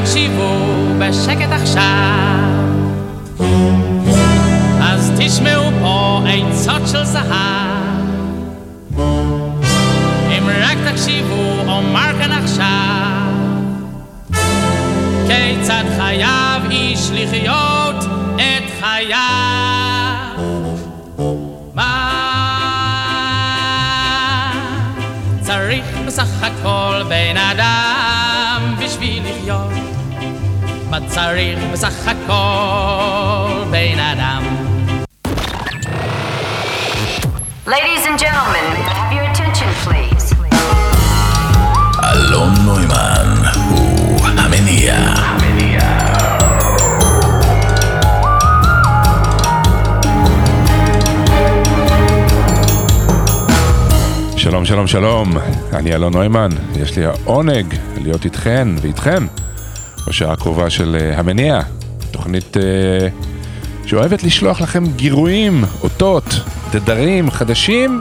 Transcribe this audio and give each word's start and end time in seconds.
תקשיבו 0.00 0.56
בשקט 0.98 1.52
עכשיו. 1.52 1.82
אז 4.80 5.12
תשמעו 5.18 5.70
פה 5.80 6.20
עצות 6.26 6.88
של 6.88 7.04
זהב. 7.04 7.72
אם 10.28 10.48
רק 10.62 10.78
תקשיבו, 10.92 11.60
אומר 11.66 12.12
כאן 12.18 12.32
עכשיו. 12.32 13.32
כיצד 15.26 15.84
חייב 15.96 16.70
איש 16.70 17.10
לחיות 17.12 18.04
את 18.36 18.70
חייו? 18.80 19.16
מה 21.74 22.08
צריך 25.40 25.84
בסך 26.06 26.42
הכל 26.42 27.02
בן 27.08 27.36
אדם 27.36 28.01
צריך 31.14 31.58
בסך 31.72 32.08
הכל 32.08 33.64
בן 33.70 33.98
אדם? 33.98 34.42
Ladies 37.66 38.04
and 38.08 38.18
gentlemen, 38.18 38.66
have 38.96 39.12
your 39.12 39.24
attention, 39.32 39.68
please? 39.84 40.34
אלון 42.04 42.52
נוימן 42.64 43.34
הוא 43.70 44.26
המניע. 44.26 44.94
שלום, 54.36 54.64
שלום, 54.64 54.86
שלום, 54.86 55.32
אני 55.72 55.94
אלון 55.94 56.12
נוימן, 56.12 56.48
יש 56.76 56.96
לי 56.98 57.06
העונג 57.06 57.74
להיות 57.96 58.24
איתכן 58.24 58.68
ואיתכם 58.82 59.26
בשעה 60.06 60.32
הקרובה 60.32 60.70
של 60.70 60.96
אה, 61.00 61.18
המניע, 61.18 61.60
תוכנית 62.10 62.56
אה, 62.56 63.08
שאוהבת 63.86 64.22
לשלוח 64.22 64.60
לכם 64.60 64.84
גירויים, 64.96 65.64
אותות, 65.82 66.40
תדרים 66.70 67.30
חדשים 67.30 68.00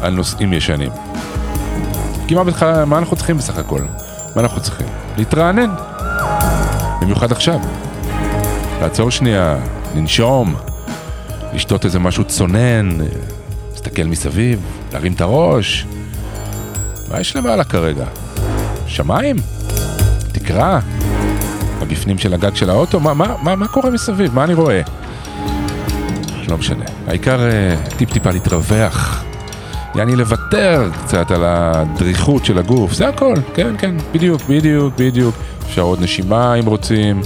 על 0.00 0.12
נושאים 0.12 0.52
ישנים. 0.52 0.90
כי 2.28 2.34
מה, 2.34 2.42
מה 2.84 2.98
אנחנו 2.98 3.16
צריכים 3.16 3.36
בסך 3.36 3.58
הכל? 3.58 3.80
מה 4.36 4.42
אנחנו 4.42 4.60
צריכים? 4.60 4.86
להתרענן. 5.16 5.70
במיוחד 7.00 7.32
עכשיו. 7.32 7.60
לעצור 8.80 9.10
שנייה, 9.10 9.56
לנשום, 9.96 10.54
לשתות 11.54 11.84
איזה 11.84 11.98
משהו 11.98 12.24
צונן, 12.24 12.98
להסתכל 13.72 14.02
מסביב, 14.04 14.60
להרים 14.92 15.12
את 15.12 15.20
הראש. 15.20 15.86
מה 17.08 17.20
יש 17.20 17.36
למעלה 17.36 17.64
כרגע? 17.64 18.04
שמיים? 18.86 19.36
תקרה? 20.32 20.80
הבפנים 21.80 22.18
של 22.18 22.34
הגג 22.34 22.54
של 22.54 22.70
האוטו? 22.70 23.00
מה, 23.00 23.14
מה, 23.14 23.34
מה, 23.42 23.56
מה 23.56 23.68
קורה 23.68 23.90
מסביב? 23.90 24.34
מה 24.34 24.44
אני 24.44 24.54
רואה? 24.54 24.80
לא 26.48 26.58
משנה. 26.58 26.84
העיקר 27.06 27.40
אה, 27.40 27.74
טיפ-טיפה 27.96 28.30
להתרווח. 28.30 29.24
יעני 29.94 30.16
לוותר 30.16 30.90
קצת 31.04 31.30
על 31.30 31.42
הדריכות 31.44 32.44
של 32.44 32.58
הגוף, 32.58 32.92
זה 32.92 33.08
הכל. 33.08 33.34
כן, 33.54 33.74
כן, 33.78 33.94
בדיוק, 34.12 34.42
בדיוק, 34.48 34.94
בדיוק. 34.98 35.34
אפשר 35.66 35.82
עוד 35.82 36.02
נשימה 36.02 36.54
אם 36.54 36.66
רוצים. 36.66 37.20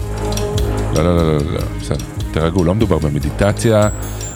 לא, 0.97 1.05
לא, 1.05 1.17
לא, 1.17 1.23
לא, 1.23 1.53
לא, 1.53 1.61
בסדר. 1.81 2.05
תירגעו, 2.33 2.65
לא 2.65 2.75
מדובר 2.75 2.99
במדיטציה. 2.99 3.89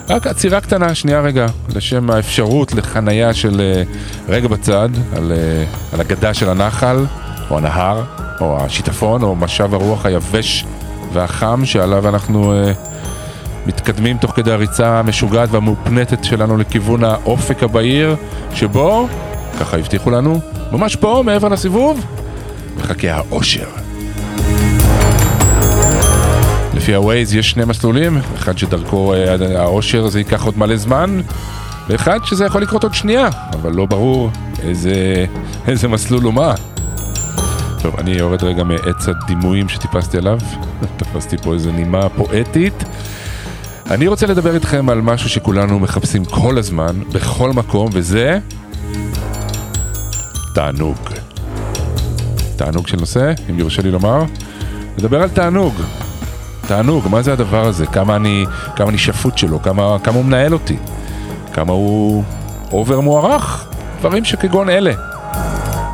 רק 0.09 0.27
עצירה 0.27 0.61
קטנה, 0.61 0.95
שנייה 0.95 1.21
רגע, 1.21 1.45
לשם 1.75 2.09
האפשרות 2.09 2.73
לחנייה 2.73 3.33
של 3.33 3.61
אה, 3.61 3.83
רגע 4.27 4.47
בצד, 4.47 4.89
על, 5.15 5.31
אה, 5.31 5.65
על 5.93 6.01
הגדה 6.01 6.33
של 6.33 6.49
הנחל, 6.49 7.05
או 7.51 7.57
הנהר, 7.57 8.03
או 8.41 8.57
השיטפון, 8.65 9.23
או 9.23 9.35
משב 9.35 9.73
הרוח 9.73 10.05
היבש 10.05 10.65
והחם 11.13 11.61
שעליו 11.65 12.09
אנחנו 12.09 12.53
אה, 12.53 12.71
מתקדמים 13.65 14.17
תוך 14.17 14.31
כדי 14.31 14.51
הריצה 14.51 14.99
המשוגעת 14.99 15.49
והמופנטת 15.51 16.23
שלנו 16.23 16.57
לכיוון 16.57 17.03
האופק 17.03 17.63
הבהיר, 17.63 18.15
שבו, 18.53 19.07
ככה 19.59 19.77
הבטיחו 19.77 20.09
לנו, 20.11 20.39
ממש 20.71 20.95
פה, 20.95 21.23
מעבר 21.25 21.47
לסיבוב, 21.47 22.05
מחכה 22.77 23.13
האושר. 23.13 23.67
לפי 26.73 26.95
ה-Waze 26.95 27.35
יש 27.35 27.49
שני 27.49 27.65
מסלולים, 27.65 28.17
אחד 28.35 28.57
שדרכו 28.57 29.13
אה, 29.13 29.61
העושר 29.61 30.07
זה 30.07 30.19
ייקח 30.19 30.45
עוד 30.45 30.57
מלא 30.57 30.77
זמן, 30.77 31.21
ואחד 31.89 32.19
שזה 32.23 32.45
יכול 32.45 32.61
לקרות 32.61 32.83
עוד 32.83 32.93
שנייה, 32.93 33.29
אבל 33.53 33.73
לא 33.73 33.85
ברור 33.85 34.29
איזה, 34.63 35.25
איזה 35.67 35.87
מסלול 35.87 36.27
ומה. 36.27 36.53
טוב, 37.85 37.95
אני 37.99 38.11
יורד 38.11 38.43
רגע 38.43 38.63
מעץ 38.63 39.07
הדימויים 39.07 39.69
שטיפסתי 39.69 40.17
עליו, 40.17 40.39
תפסתי 40.97 41.37
פה 41.37 41.53
איזה 41.53 41.71
נימה 41.71 42.09
פואטית. 42.09 42.83
אני 43.91 44.07
רוצה 44.07 44.27
לדבר 44.27 44.55
איתכם 44.55 44.89
על 44.89 45.01
משהו 45.01 45.29
שכולנו 45.29 45.79
מחפשים 45.79 46.25
כל 46.25 46.57
הזמן, 46.57 46.99
בכל 47.13 47.51
מקום, 47.51 47.89
וזה 47.93 48.39
תענוג. 50.55 50.97
תענוג 52.55 52.87
של 52.87 52.97
נושא, 52.97 53.33
אם 53.49 53.59
יורשה 53.59 53.81
לי 53.81 53.91
לומר. 53.91 54.23
לדבר 54.97 55.21
על 55.21 55.29
תענוג. 55.29 55.73
תענוג, 56.67 57.07
מה 57.09 57.21
זה 57.21 57.33
הדבר 57.33 57.65
הזה? 57.65 57.85
כמה 57.85 58.15
אני, 58.15 58.45
כמה 58.75 58.89
אני 58.89 58.97
שפוט 58.97 59.37
שלו, 59.37 59.61
כמה, 59.61 59.97
כמה 60.03 60.15
הוא 60.15 60.25
מנהל 60.25 60.53
אותי, 60.53 60.77
כמה 61.53 61.73
הוא 61.73 62.23
אובר 62.71 62.99
מוערך, 62.99 63.67
דברים 63.99 64.25
שכגון 64.25 64.69
אלה. 64.69 64.93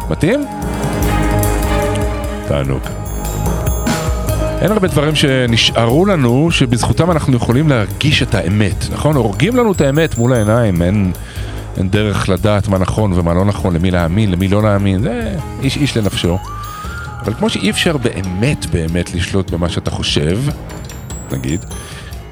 מתאים? 0.10 0.46
תענוג. 2.52 2.82
אין 4.62 4.72
הרבה 4.72 4.88
דברים 4.88 5.16
שנשארו 5.16 6.06
לנו 6.06 6.52
שבזכותם 6.52 7.12
אנחנו 7.12 7.36
יכולים 7.36 7.70
להרגיש 7.70 8.24
את 8.24 8.36
האמת, 8.36 8.86
נכון? 8.92 9.16
הורגים 9.16 9.56
לנו 9.56 9.72
את 9.72 9.82
האמת 9.82 10.18
מול 10.18 10.34
העיניים, 10.34 10.82
אין, 10.82 11.12
אין 11.78 11.90
דרך 11.90 12.30
לדעת 12.30 12.68
מה 12.68 12.78
נכון 12.78 13.14
ומה 13.14 13.34
לא 13.34 13.46
נכון, 13.46 13.74
למי 13.74 13.92
להאמין, 13.92 14.32
למי 14.32 14.48
לא 14.48 14.64
להאמין, 14.64 15.02
זה 15.02 15.36
איש 15.62 15.78
איש 15.78 15.98
לנפשו. 15.98 16.38
אבל 17.24 17.34
כמו 17.34 17.50
שאי 17.50 17.70
אפשר 17.70 17.98
באמת 17.98 18.66
באמת 18.66 19.14
לשלוט 19.14 19.52
במה 19.52 19.70
שאתה 19.70 19.92
חושב, 19.92 20.40
נגיד, 21.32 21.66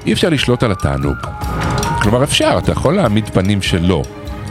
אי 0.06 0.12
אפשר 0.12 0.28
לשלוט 0.28 0.62
על 0.62 0.72
התענוג. 0.72 1.16
כלומר 2.02 2.24
אפשר, 2.24 2.58
אתה 2.58 2.72
יכול 2.72 2.94
להעמיד 2.94 3.28
פנים 3.28 3.62
שלא, 3.62 4.02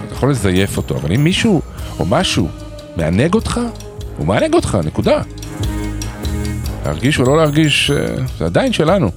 אתה 0.05 0.13
יכול 0.13 0.31
לזייף 0.31 0.77
אותו, 0.77 0.95
אבל 0.95 1.11
אם 1.11 1.23
מישהו 1.23 1.61
או 1.99 2.05
משהו 2.05 2.47
מענג 2.97 3.33
אותך, 3.33 3.59
הוא 4.17 4.27
מענג 4.27 4.53
אותך, 4.53 4.77
נקודה. 4.85 5.21
להרגיש 6.85 7.19
או 7.19 7.23
לא 7.23 7.37
להרגיש, 7.37 7.91
אה, 7.91 8.15
זה 8.37 8.45
עדיין 8.45 8.73
שלנו. 8.73 9.11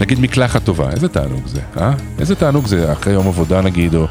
נגיד 0.00 0.20
מקלחת 0.20 0.64
טובה, 0.64 0.90
איזה 0.90 1.08
תענוג 1.08 1.46
זה, 1.46 1.60
אה? 1.80 1.92
איזה 2.18 2.34
תענוג 2.34 2.66
זה 2.66 2.92
אחרי 2.92 3.12
יום 3.12 3.28
עבודה 3.28 3.60
נגיד, 3.60 3.94
או 3.94 4.06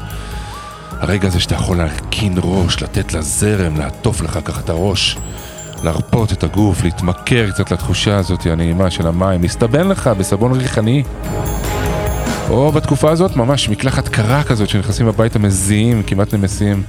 הרגע 0.90 1.28
הזה 1.28 1.40
שאתה 1.40 1.54
יכול 1.54 1.76
להרכין 1.76 2.34
ראש, 2.42 2.82
לתת 2.82 3.12
לזרם, 3.12 3.76
לעטוף 3.76 4.20
לך 4.20 4.38
ככה 4.44 4.60
את 4.60 4.70
הראש, 4.70 5.18
להרפות 5.84 6.32
את 6.32 6.44
הגוף, 6.44 6.84
להתמכר 6.84 7.50
קצת 7.50 7.70
לתחושה 7.70 8.16
הזאת 8.16 8.46
הנעימה 8.46 8.90
של 8.90 9.06
המים, 9.06 9.42
להסתבן 9.42 9.88
לך 9.88 10.06
בסבון 10.18 10.52
ריחני. 10.52 11.02
או 12.50 12.72
בתקופה 12.72 13.10
הזאת 13.10 13.36
ממש 13.36 13.68
מקלחת 13.68 14.08
קרה 14.08 14.42
כזאת 14.42 14.68
שנכנסים 14.68 15.08
הביתה 15.08 15.38
מזיעים, 15.38 16.02
כמעט 16.06 16.34
נמסים. 16.34 16.82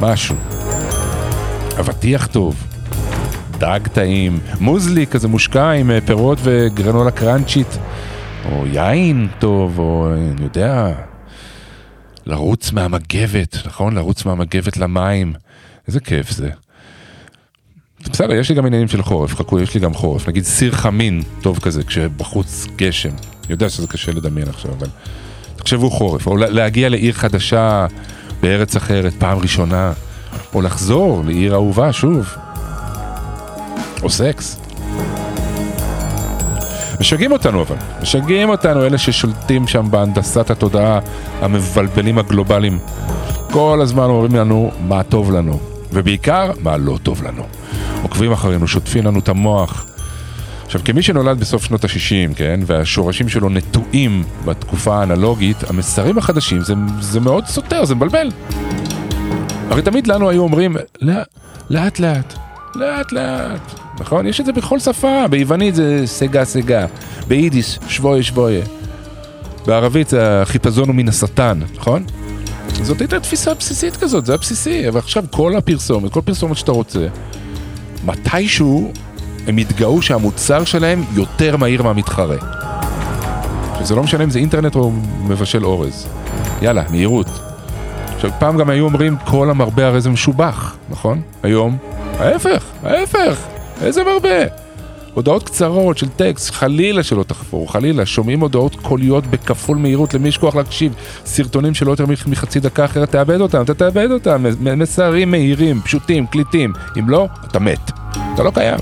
משהו. 0.00 0.36
אבטיח 1.80 2.26
טוב, 2.26 2.54
דג 3.60 3.80
טעים, 3.92 4.40
מוזלי 4.60 5.06
כזה 5.06 5.28
מושקע 5.28 5.70
עם 5.70 5.90
אה, 5.90 6.00
פירות 6.00 6.38
וגרנולה 6.42 7.10
קראנצ'ית, 7.10 7.78
או 8.44 8.66
יין 8.66 9.28
טוב, 9.38 9.78
או 9.78 10.08
אני 10.14 10.44
יודע, 10.44 10.92
לרוץ 12.26 12.72
מהמגבת, 12.72 13.56
נכון? 13.66 13.94
לרוץ 13.94 14.24
מהמגבת 14.24 14.76
למים. 14.76 15.32
איזה 15.88 16.00
כיף 16.00 16.30
זה. 16.30 16.50
בסדר, 18.10 18.32
יש 18.32 18.48
לי 18.48 18.54
גם 18.54 18.66
עניינים 18.66 18.88
של 18.88 19.02
חורף, 19.02 19.34
חכו, 19.34 19.60
יש 19.60 19.74
לי 19.74 19.80
גם 19.80 19.94
חורף. 19.94 20.28
נגיד 20.28 20.44
סיר 20.44 20.72
חמין 20.72 21.22
טוב 21.42 21.58
כזה, 21.58 21.82
כשבחוץ 21.82 22.66
גשם. 22.76 23.08
אני 23.08 23.50
יודע 23.50 23.68
שזה 23.68 23.86
קשה 23.86 24.12
לדמיין 24.12 24.48
עכשיו, 24.48 24.70
אבל 24.78 24.88
תחשבו 25.56 25.90
חורף. 25.90 26.26
או 26.26 26.36
להגיע 26.36 26.88
לעיר 26.88 27.12
חדשה 27.12 27.86
בארץ 28.40 28.76
אחרת, 28.76 29.12
פעם 29.18 29.38
ראשונה. 29.38 29.92
או 30.54 30.62
לחזור 30.62 31.22
לעיר 31.26 31.54
אהובה 31.54 31.92
שוב. 31.92 32.36
או 34.02 34.10
סקס. 34.10 34.60
משגעים 37.00 37.32
אותנו 37.32 37.62
אבל, 37.62 37.76
משגעים 38.02 38.48
אותנו 38.48 38.86
אלה 38.86 38.98
ששולטים 38.98 39.66
שם 39.66 39.90
בהנדסת 39.90 40.50
התודעה 40.50 40.98
המבלבלים 41.40 42.18
הגלובליים. 42.18 42.78
כל 43.50 43.78
הזמן 43.82 44.04
אומרים 44.04 44.34
לנו 44.34 44.70
מה 44.88 45.02
טוב 45.02 45.32
לנו, 45.32 45.58
ובעיקר 45.92 46.50
מה 46.62 46.76
לא 46.76 46.98
טוב 47.02 47.22
לנו. 47.22 47.42
עוקבים 48.02 48.32
אחרינו, 48.32 48.68
שוטפים 48.68 49.04
לנו 49.04 49.18
את 49.18 49.28
המוח. 49.28 49.86
עכשיו, 50.66 50.80
כמי 50.84 51.02
שנולד 51.02 51.40
בסוף 51.40 51.64
שנות 51.64 51.84
ה-60, 51.84 52.34
כן, 52.36 52.60
והשורשים 52.66 53.28
שלו 53.28 53.48
נטועים 53.48 54.24
בתקופה 54.44 55.00
האנלוגית, 55.00 55.70
המסרים 55.70 56.18
החדשים 56.18 56.60
זה, 56.60 56.74
זה 57.00 57.20
מאוד 57.20 57.46
סותר, 57.46 57.84
זה 57.84 57.94
מבלבל. 57.94 58.30
הרי 59.70 59.82
תמיד 59.82 60.06
לנו 60.06 60.30
היו 60.30 60.42
אומרים, 60.42 60.76
לא, 61.00 61.14
לאט 61.70 61.98
לאט, 61.98 62.34
לאט 62.74 63.12
לאט, 63.12 63.80
נכון? 64.00 64.26
יש 64.26 64.40
את 64.40 64.46
זה 64.46 64.52
בכל 64.52 64.78
שפה, 64.78 65.28
ביוונית 65.30 65.74
זה 65.74 66.02
סגה 66.06 66.44
סגה, 66.44 66.86
ביידיש 67.28 67.78
שבויה 67.88 68.22
שבויה. 68.22 68.64
בערבית 69.66 70.12
החיפזון 70.20 70.88
הוא 70.88 70.96
מן 70.96 71.08
השטן, 71.08 71.60
נכון? 71.76 72.04
זאת 72.82 73.00
הייתה 73.00 73.20
תפיסה 73.20 73.54
בסיסית 73.54 73.96
כזאת, 73.96 74.26
זה 74.26 74.34
הבסיסי, 74.34 74.88
אבל 74.88 74.98
עכשיו 74.98 75.24
כל 75.30 75.56
הפרסומת, 75.56 76.12
כל 76.12 76.20
פרסומת 76.20 76.56
שאתה 76.56 76.72
רוצה, 76.72 77.06
מתישהו 78.04 78.92
הם 79.46 79.58
יתגאו 79.58 80.02
שהמוצר 80.02 80.64
שלהם 80.64 81.04
יותר 81.14 81.56
מהיר 81.56 81.82
מהמתחרה. 81.82 82.36
שזה 83.78 83.94
לא 83.94 84.02
משנה 84.02 84.24
אם 84.24 84.30
זה 84.30 84.38
אינטרנט 84.38 84.76
או 84.76 84.92
מבשל 85.22 85.64
אורז. 85.64 86.06
יאללה, 86.62 86.84
מהירות. 86.90 87.49
עכשיו, 88.20 88.32
פעם 88.38 88.58
גם 88.58 88.70
היו 88.70 88.84
אומרים 88.84 89.16
כל 89.24 89.50
המרבה 89.50 89.86
הרי 89.86 90.00
זה 90.00 90.10
משובח, 90.10 90.76
נכון? 90.90 91.20
היום, 91.42 91.76
ההפך, 92.18 92.64
ההפך, 92.82 93.46
איזה 93.82 94.04
מרבה? 94.04 94.44
הודעות 95.14 95.42
קצרות 95.42 95.98
של 95.98 96.08
טקסט, 96.08 96.50
חלילה 96.50 97.02
שלא 97.02 97.22
תחפור, 97.22 97.72
חלילה, 97.72 98.06
שומעים 98.06 98.40
הודעות 98.40 98.76
קוליות 98.82 99.26
בכפול 99.26 99.76
מהירות 99.76 100.14
למי 100.14 100.28
יש 100.28 100.38
כוח 100.38 100.56
להקשיב, 100.56 100.94
סרטונים 101.24 101.74
של 101.74 101.86
לא 101.86 101.90
יותר 101.90 102.04
מחצי 102.26 102.60
דקה 102.60 102.84
אחרת 102.84 103.10
תאבד 103.10 103.40
אותם, 103.40 103.62
אתה 103.62 103.74
תאבד 103.74 104.10
אותם, 104.10 104.46
מסרים 104.76 105.30
מהירים, 105.30 105.80
פשוטים, 105.80 106.26
קליטים, 106.26 106.72
אם 106.98 107.08
לא, 107.08 107.28
אתה 107.46 107.58
מת, 107.58 107.90
אתה 108.34 108.42
לא 108.42 108.50
קיים. 108.50 108.78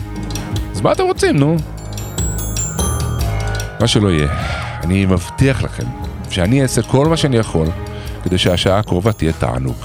אז 0.73 0.81
מה 0.81 0.93
אתם 0.93 1.05
רוצים, 1.05 1.37
נו? 1.37 1.57
מה 3.81 3.87
שלא 3.87 4.09
יהיה, 4.09 4.29
אני 4.83 5.07
מבטיח 5.07 5.63
לכם 5.63 5.87
שאני 6.31 6.63
אעשה 6.63 6.83
כל 6.83 7.07
מה 7.07 7.17
שאני 7.17 7.37
יכול 7.37 7.67
כדי 8.25 8.39
שהשעה 8.39 8.79
הקרובה 8.79 9.13
תהיה 9.13 9.33
תענוג. 9.33 9.77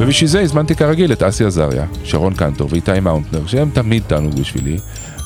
ובשביל 0.00 0.30
זה 0.30 0.40
הזמנתי 0.40 0.74
כרגיל 0.74 1.12
את 1.12 1.22
אסי 1.22 1.44
עזריה, 1.44 1.86
שרון 2.04 2.34
קנטור 2.34 2.68
ואיתי 2.70 3.00
מאונטנר, 3.00 3.46
שהם 3.46 3.70
תמיד 3.70 4.02
תענוג 4.06 4.40
בשבילי, 4.40 4.78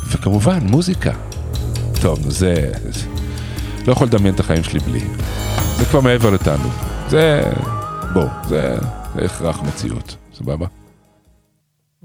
וכמובן 0.08 0.58
מוזיקה. 0.62 1.12
טוב, 2.02 2.30
זה... 2.30 2.72
לא 3.86 3.92
יכול 3.92 4.06
לדמיין 4.06 4.34
את 4.34 4.40
החיים 4.40 4.64
שלי 4.64 4.80
בלי. 4.80 5.00
זה 5.76 5.84
כבר 5.84 6.00
מעבר 6.00 6.30
לתענוג. 6.30 6.72
זה... 7.08 7.42
בוא, 8.12 8.26
זה, 8.48 8.76
זה 9.14 9.24
הכרח 9.24 9.62
מציאות, 9.62 10.16
סבבה? 10.34 10.66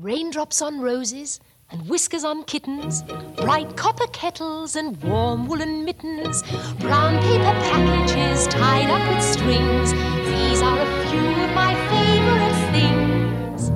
Raindrops 0.03 0.61
on 0.61 0.73
roses 0.81 1.48
and 1.71 1.88
whiskers 1.88 2.24
on 2.24 2.44
kittens, 2.45 3.04
bright 3.38 3.77
copper 3.77 4.07
kettles 4.07 4.75
and 4.75 5.01
warm 5.04 5.48
woolen 5.48 5.86
mittens, 5.86 6.42
brown 6.80 7.21
paper 7.21 7.54
packages 7.69 8.48
tied 8.48 8.89
up 8.89 9.07
with 9.13 9.24
strings. 9.24 9.92
These 10.25 10.62
are 10.62 10.80
a 10.80 10.86
few 11.07 11.19
of 11.19 11.54
my 11.54 11.75
favorite 11.89 12.56
things. 12.71 13.69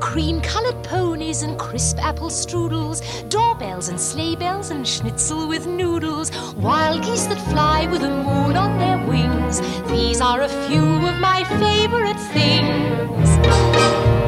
Cream 0.00 0.40
colored 0.40 0.82
ponies 0.82 1.42
and 1.42 1.58
crisp 1.58 1.98
apple 1.98 2.30
strudels, 2.30 3.02
doorbells 3.28 3.90
and 3.90 4.00
sleigh 4.00 4.36
bells 4.36 4.70
and 4.70 4.88
schnitzel 4.88 5.46
with 5.46 5.66
noodles, 5.66 6.30
wild 6.56 7.02
geese 7.04 7.26
that 7.26 7.40
fly 7.50 7.86
with 7.86 8.00
the 8.00 8.08
moon 8.08 8.56
on 8.56 8.78
their 8.78 8.98
wings. 9.06 9.60
These 9.88 10.22
are 10.22 10.40
a 10.40 10.48
few 10.68 10.82
of 10.82 11.18
my 11.20 11.44
favorite 11.60 12.18
things. 12.32 14.25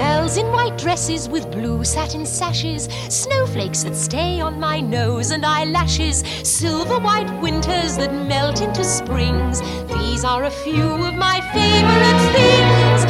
Girls 0.00 0.38
in 0.38 0.50
white 0.50 0.78
dresses 0.78 1.28
with 1.28 1.50
blue 1.50 1.84
satin 1.84 2.24
sashes, 2.24 2.88
snowflakes 3.10 3.82
that 3.82 3.94
stay 3.94 4.40
on 4.40 4.58
my 4.58 4.80
nose 4.80 5.30
and 5.30 5.44
eyelashes, 5.44 6.24
silver 6.42 6.98
white 6.98 7.30
winters 7.42 7.98
that 7.98 8.10
melt 8.14 8.62
into 8.62 8.82
springs. 8.82 9.60
These 9.92 10.24
are 10.24 10.44
a 10.44 10.50
few 10.50 10.88
of 11.08 11.16
my 11.16 11.42
favorite 11.52 12.22
things. 12.32 13.00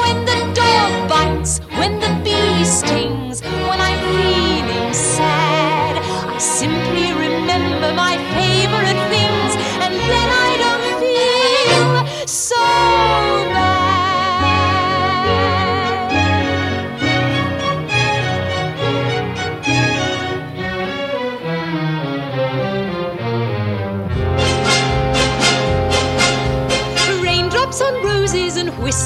When 0.00 0.26
the 0.26 0.40
dog 0.52 1.08
bites, 1.08 1.60
when 1.78 1.98
the 1.98 2.12
bee 2.22 2.64
stings, 2.66 3.40
when 3.40 3.80
I'm 3.80 4.00
feeling 4.12 4.92
sad, 4.92 5.96
I 6.28 6.36
simply 6.36 7.14
remember 7.14 7.94
my 7.94 8.18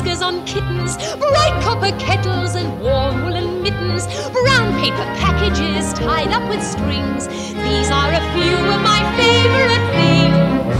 whiskers 0.09 0.23
on 0.23 0.45
kittens, 0.47 0.97
bright 1.17 1.61
copper 1.63 1.97
kettles 1.99 2.55
and 2.55 2.81
warm 2.81 3.25
woolen 3.25 3.63
mittens, 3.63 4.07
brown 4.33 4.81
paper 4.81 5.05
packages 5.21 5.93
tied 5.93 6.29
up 6.29 6.49
with 6.49 6.63
strings. 6.63 7.27
These 7.29 7.91
are 7.91 8.13
a 8.13 8.21
few 8.33 8.57
of 8.73 8.81
my 8.83 9.01
favorite 9.17 9.87
things. 9.99 10.79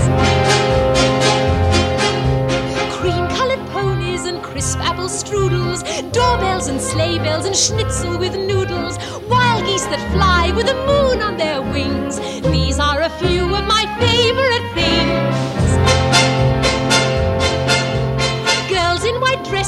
Cream 2.97 3.29
colored 3.37 3.65
ponies 3.71 4.25
and 4.25 4.43
crisp 4.43 4.79
apple 4.81 5.09
strudels, 5.09 5.83
doorbells 6.13 6.69
and 6.69 6.81
sleigh 6.81 7.19
bells 7.19 7.45
and 7.45 7.57
schnitzel 7.57 8.19
with 8.19 8.35
noodles, 8.35 8.99
wild 9.29 9.65
geese 9.67 9.87
that 9.87 10.01
fly 10.13 10.53
with 10.57 10.67
the 10.67 10.75
moon 10.87 11.23
on 11.23 11.37
their 11.37 11.61
wings. 11.61 12.19
These 12.51 12.79
are 12.79 13.03
a 13.03 13.11
few 13.11 13.55
of 13.55 13.67
my 13.67 13.78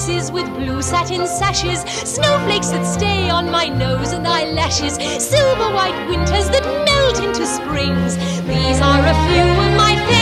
dresses 0.00 0.32
with 0.32 0.47
blue 0.55 0.81
satin 0.81 1.26
sashes, 1.26 1.81
snowflakes 2.08 2.70
that 2.70 2.85
stay 2.85 3.29
on 3.29 3.50
my 3.50 3.67
nose 3.67 4.12
and 4.12 4.26
eyelashes, 4.26 4.94
silver 5.23 5.75
white 5.75 6.08
winters 6.08 6.49
that 6.49 6.64
melt 6.87 7.23
into 7.23 7.44
springs. 7.47 8.17
These 8.47 8.81
are 8.81 9.05
a 9.05 9.14
few 9.29 9.44
of 9.44 9.76
my 9.76 9.97
favorite 9.97 10.19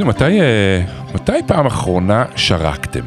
תגידו, 0.00 0.10
מתי, 0.10 0.40
אה, 0.40 0.82
מתי 1.14 1.32
פעם 1.46 1.66
אחרונה 1.66 2.24
שרקתם? 2.36 3.00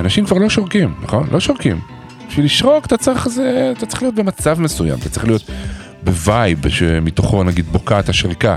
אנשים 0.00 0.24
כבר 0.24 0.38
לא 0.38 0.48
שורקים, 0.48 0.94
נכון? 1.02 1.28
לא 1.32 1.40
שורקים. 1.40 1.80
בשביל 2.28 2.44
לשרוק 2.44 2.86
אתה 2.86 2.96
צריך, 2.96 3.28
זה, 3.28 3.72
אתה 3.76 3.86
צריך 3.86 4.02
להיות 4.02 4.14
במצב 4.14 4.60
מסוים, 4.60 4.98
אתה 4.98 5.08
צריך 5.08 5.26
להיות 5.26 5.50
ב 6.02 6.15
vibe 6.15 6.68
שמתוכו 6.68 7.44
נגיד 7.44 7.66
בוקעת 7.66 8.08
השריקה. 8.08 8.56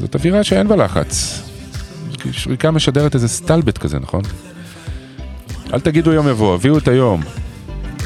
זאת 0.00 0.14
אווירה 0.14 0.44
שאין 0.44 0.68
בה 0.68 0.76
לחץ. 0.76 1.42
שריקה 2.32 2.70
משדרת 2.70 3.14
איזה 3.14 3.28
סטלבט 3.28 3.78
כזה, 3.78 3.98
נכון? 3.98 4.22
אל 5.74 5.80
תגידו 5.80 6.12
יום 6.12 6.28
יבוא, 6.28 6.54
הביאו 6.54 6.78
את 6.78 6.88
היום. 6.88 7.22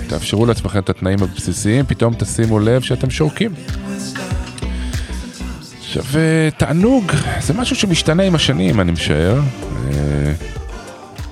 תאפשרו 0.08 0.46
לעצמכם 0.46 0.78
את 0.78 0.90
התנאים 0.90 1.18
הבסיסיים, 1.22 1.84
פתאום 1.86 2.14
תשימו 2.14 2.58
לב 2.58 2.82
שאתם 2.82 3.10
שורקים. 3.10 3.54
עכשיו, 5.96 6.20
אה, 6.20 6.48
תענוג 6.56 7.12
זה 7.40 7.54
משהו 7.54 7.76
שמשתנה 7.76 8.22
עם 8.22 8.34
השנים, 8.34 8.80
אני 8.80 8.92
משער. 8.92 9.40
אה, 9.88 10.32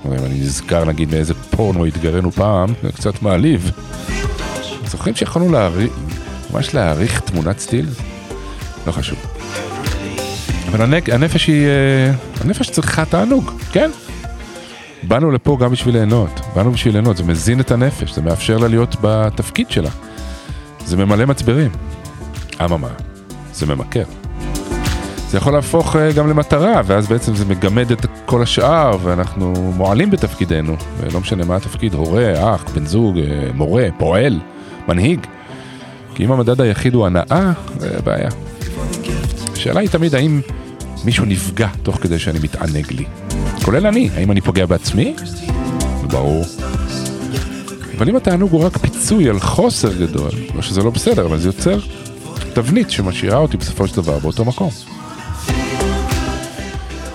אם 0.06 0.24
אני 0.24 0.40
נזכר 0.40 0.84
נגיד 0.84 1.14
מאיזה 1.14 1.34
פורנו 1.34 1.84
התגרנו 1.84 2.32
פעם, 2.32 2.68
זה 2.82 2.92
קצת 2.92 3.22
מעליב. 3.22 3.70
זוכרים 4.86 5.14
שיכולנו 5.14 5.52
להעריך, 5.52 5.92
ממש 6.52 6.74
להעריך 6.74 7.20
תמונת 7.20 7.58
סטיל? 7.58 7.86
לא 8.86 8.92
חשוב. 8.92 9.18
אבל 10.68 10.98
הנפש 11.12 11.46
היא, 11.46 11.66
אה, 11.66 12.12
הנפש 12.40 12.70
צריכה 12.70 13.04
תענוג, 13.04 13.50
כן? 13.72 13.90
באנו 15.02 15.30
לפה 15.30 15.56
גם 15.60 15.72
בשביל 15.72 15.94
ליהנות, 15.94 16.40
באנו 16.54 16.72
בשביל 16.72 16.94
ליהנות, 16.94 17.16
זה 17.16 17.24
מזין 17.24 17.60
את 17.60 17.70
הנפש, 17.70 18.14
זה 18.14 18.22
מאפשר 18.22 18.58
לה 18.58 18.68
להיות 18.68 18.96
בתפקיד 19.00 19.70
שלה. 19.70 19.90
זה 20.84 20.96
ממלא 20.96 21.26
מצברים. 21.26 21.70
אממה, 22.60 22.88
זה 23.52 23.66
ממכר. 23.66 24.19
זה 25.30 25.36
יכול 25.36 25.52
להפוך 25.52 25.96
אה, 25.96 26.12
גם 26.12 26.28
למטרה, 26.28 26.80
ואז 26.84 27.08
בעצם 27.08 27.34
זה 27.34 27.44
מגמד 27.44 27.90
את 27.90 28.06
כל 28.26 28.42
השאר, 28.42 28.96
ואנחנו 29.02 29.72
מועלים 29.76 30.10
בתפקידנו. 30.10 30.76
ולא 31.00 31.20
משנה 31.20 31.44
מה 31.44 31.56
התפקיד, 31.56 31.94
הורה, 31.94 32.54
אח, 32.54 32.64
בן 32.74 32.86
זוג, 32.86 33.18
אה, 33.18 33.50
מורה, 33.54 33.88
פועל, 33.98 34.40
מנהיג. 34.88 35.26
כי 36.14 36.24
אם 36.24 36.32
המדד 36.32 36.60
היחיד 36.60 36.94
הוא 36.94 37.06
הנאה, 37.06 37.52
זה 37.78 37.98
בעיה. 38.04 38.28
השאלה 39.52 39.80
היא 39.80 39.88
תמיד 39.88 40.14
האם 40.14 40.40
מישהו 41.04 41.24
נפגע 41.24 41.68
תוך 41.82 41.96
כדי 41.96 42.18
שאני 42.18 42.38
מתענג 42.42 42.92
לי. 42.92 43.04
כולל 43.64 43.86
אני, 43.86 44.10
האם 44.14 44.30
אני 44.30 44.40
פוגע 44.40 44.66
בעצמי? 44.66 45.14
ברור. 46.10 46.44
אבל 47.98 48.08
אם 48.08 48.16
התענוג 48.16 48.52
הוא 48.52 48.64
רק 48.64 48.76
פיצוי 48.76 49.28
על 49.28 49.40
חוסר 49.40 49.92
גדול, 49.92 50.30
לא 50.54 50.62
שזה 50.62 50.82
לא 50.82 50.90
בסדר, 50.90 51.26
אבל 51.26 51.38
זה 51.38 51.48
יוצר 51.48 51.78
תבנית 52.54 52.90
שמשאירה 52.90 53.38
אותי 53.38 53.56
בסופו 53.56 53.86
של 53.86 53.96
דבר 53.96 54.18
באותו 54.18 54.44
מקום. 54.44 54.70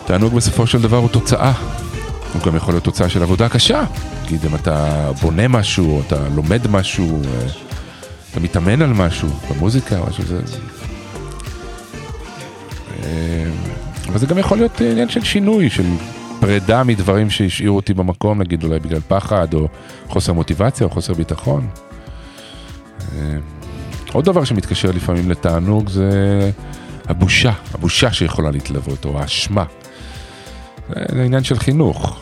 תענוג 0.05 0.33
בסופו 0.33 0.67
של 0.67 0.81
דבר 0.81 0.97
הוא 0.97 1.09
תוצאה. 1.09 1.53
הוא 2.33 2.41
גם 2.41 2.55
יכול 2.55 2.73
להיות 2.73 2.83
תוצאה 2.83 3.09
של 3.09 3.23
עבודה 3.23 3.49
קשה. 3.49 3.83
נגיד 4.25 4.45
אם 4.45 4.55
אתה 4.55 5.09
בונה 5.21 5.47
משהו, 5.47 5.95
או 5.95 6.01
אתה 6.07 6.29
לומד 6.35 6.67
משהו, 6.67 7.21
אתה 8.31 8.39
מתאמן 8.39 8.81
על 8.81 8.93
משהו, 8.93 9.29
במוזיקה, 9.49 9.99
משהו 10.09 10.23
זה... 10.23 10.39
אה, 13.03 13.45
אבל 14.07 14.17
זה 14.17 14.25
גם 14.25 14.37
יכול 14.37 14.57
להיות 14.57 14.81
עניין 14.81 15.09
של 15.09 15.23
שינוי, 15.23 15.69
של 15.69 15.85
פרידה 16.39 16.83
מדברים 16.83 17.29
שהשאירו 17.29 17.75
אותי 17.75 17.93
במקום, 17.93 18.41
נגיד 18.41 18.63
אולי 18.63 18.79
בגלל 18.79 19.01
פחד, 19.07 19.53
או 19.53 19.67
חוסר 20.07 20.33
מוטיבציה, 20.33 20.85
או 20.85 20.91
חוסר 20.91 21.13
ביטחון. 21.13 21.67
אה, 23.15 23.37
עוד 24.13 24.25
דבר 24.25 24.43
שמתקשר 24.43 24.91
לפעמים 24.91 25.31
לתענוג 25.31 25.89
זה 25.89 26.09
הבושה, 27.07 27.51
הבושה 27.73 28.13
שיכולה 28.13 28.51
להתלוות, 28.51 29.05
או 29.05 29.19
האשמה. 29.19 29.63
זה 30.89 31.23
עניין 31.23 31.43
של 31.43 31.59
חינוך. 31.59 32.19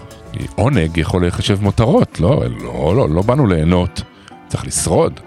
עונג 0.55 0.97
יכול 0.97 1.21
להיחשב 1.21 1.61
מותרות, 1.61 2.19
לא, 2.19 2.43
לא, 2.61 2.95
לא, 2.95 3.09
לא 3.09 3.21
באנו 3.21 3.47
ליהנות, 3.47 4.01
צריך 4.47 4.67
לשרוד. 4.67 5.19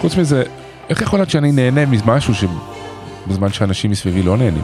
חוץ 0.00 0.16
מזה, 0.16 0.42
איך 0.90 1.02
יכול 1.02 1.18
להיות 1.18 1.30
שאני 1.30 1.52
נהנה 1.52 1.86
ממשהו 1.86 2.34
שבזמן 2.34 3.52
שאנשים 3.52 3.90
מסביבי 3.90 4.22
לא 4.22 4.36
נהנים? 4.36 4.62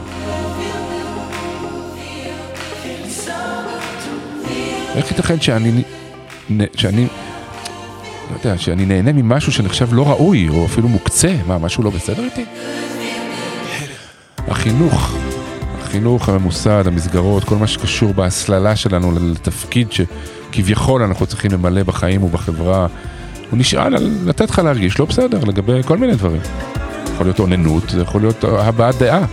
איך 4.97 5.11
ייתכן 5.11 5.41
שאני, 5.41 5.83
שאני, 6.77 7.07
לא 8.31 8.37
יודע, 8.45 8.59
שאני 8.59 8.87
נהנה 8.87 9.13
ממשהו 9.13 9.53
שנחשב 9.53 9.95
לא 9.95 10.09
ראוי, 10.09 10.49
או 10.49 10.67
אפילו 10.67 10.89
מוקצה? 10.89 11.35
מה, 11.47 11.59
משהו 11.59 11.83
לא 11.85 11.91
בסדר 11.91 12.25
איתי? 12.25 12.45
החינוך, 14.49 15.17
החינוך 15.91 16.29
הממוסד, 16.29 16.87
המסגרות, 16.87 17.45
כל 17.45 17.57
מה 17.57 17.67
שקשור 17.67 18.15
בהסללה 18.15 18.77
שלנו 18.77 19.13
לתפקיד 19.13 19.89
שכביכול 19.93 21.03
אנחנו 21.03 21.27
צריכים 21.27 21.51
למלא 21.53 21.83
בחיים 21.83 22.23
ובחברה, 22.23 22.87
הוא 23.51 23.59
נשאל 23.59 23.95
על 23.97 24.11
לתת 24.25 24.51
לך 24.51 24.59
להרגיש 24.59 24.99
לא 24.99 25.05
בסדר 25.05 25.45
לגבי 25.45 25.83
כל 25.83 25.99
מיני 25.99 26.15
דברים. 26.15 26.41
יכול 27.15 27.27
להיות 27.27 27.39
אוננות, 27.39 27.91
זה 27.91 28.03
יכול 28.03 28.21
להיות 28.21 28.45
הבעת 28.45 28.95
דעה. 28.99 29.25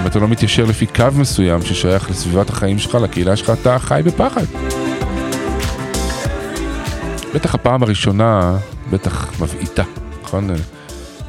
אם 0.00 0.06
אתה 0.06 0.18
לא 0.18 0.28
מתיישר 0.28 0.64
לפי 0.64 0.86
קו 0.86 1.04
מסוים 1.16 1.62
ששייך 1.62 2.10
לסביבת 2.10 2.50
החיים 2.50 2.78
שלך, 2.78 2.94
לקהילה 2.94 3.36
שלך, 3.36 3.50
אתה 3.50 3.78
חי 3.78 4.00
בפחד. 4.04 4.44
בטח 7.34 7.54
הפעם 7.54 7.82
הראשונה, 7.82 8.56
בטח 8.90 9.40
מבעיטה, 9.40 9.84
נכון? 10.22 10.50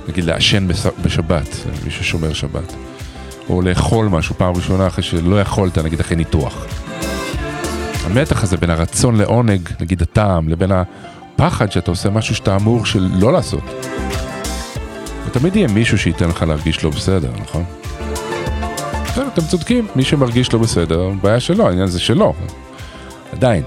נגיד 0.08 0.24
לעשן 0.24 0.68
בשבת, 1.04 1.56
מי 1.86 1.92
ששומר 1.92 2.34
שבת. 2.34 2.91
או 3.52 3.62
לאכול 3.62 4.08
משהו 4.08 4.36
פעם 4.38 4.56
ראשונה 4.56 4.88
אחרי 4.88 5.04
שלא 5.04 5.42
יכולת, 5.42 5.78
נגיד 5.78 6.00
אחרי 6.00 6.18
ניתוח. 6.18 6.66
המתח 8.06 8.44
הזה 8.44 8.58
בין 8.58 8.70
הרצון 8.70 9.16
לעונג, 9.16 9.70
נגיד 9.82 10.02
הטעם, 10.02 10.50
לבין 10.50 10.72
הפחד 10.72 11.72
שאתה 11.72 11.92
עושה 11.92 12.10
משהו 12.10 12.36
שאתה 12.36 12.56
אמור 12.56 12.86
של 12.86 13.10
לא 13.20 13.34
לעשות. 13.34 13.64
ותמיד 15.28 15.56
יהיה 15.56 15.68
מישהו 15.68 15.98
שייתן 15.98 16.30
לך 16.30 16.42
להרגיש 16.42 16.84
לא 16.84 16.90
בסדר, 16.90 17.32
נכון? 17.42 17.64
בסדר, 19.06 19.28
אתם 19.28 19.42
צודקים, 19.42 19.88
מי 19.96 20.04
שמרגיש 20.04 20.54
לא 20.54 20.60
בסדר, 20.60 21.10
בעיה 21.22 21.40
שלו, 21.40 21.68
העניין 21.68 21.88
זה 21.88 22.00
שלו. 22.00 22.34
עדיין. 23.32 23.64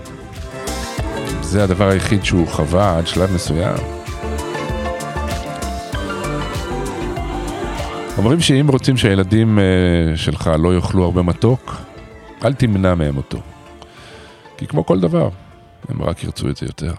זה 1.43 1.65
הדבר 1.65 1.89
היחיד 1.89 2.25
שהוא 2.25 2.49
חווה 2.49 2.99
עד 2.99 3.07
שלב 3.07 3.33
מסוים. 3.35 3.94
אומרים 8.19 8.41
שאם 8.41 8.67
רוצים 8.69 8.97
שהילדים 8.97 9.59
uh, 9.59 10.17
שלך 10.17 10.51
לא 10.59 10.75
יאכלו 10.75 11.05
הרבה 11.05 11.23
מתוק, 11.23 11.77
אל 12.45 12.53
תמנע 12.55 12.95
מהם 12.95 13.17
אותו. 13.17 13.39
כי 14.57 14.67
כמו 14.67 14.87
כל 14.87 15.01
דבר, 15.01 15.29
הם 15.89 16.03
רק 16.03 16.25
ירצו 16.25 16.49
את 16.49 16.57
זה 16.57 16.67
יותר. 16.67 16.93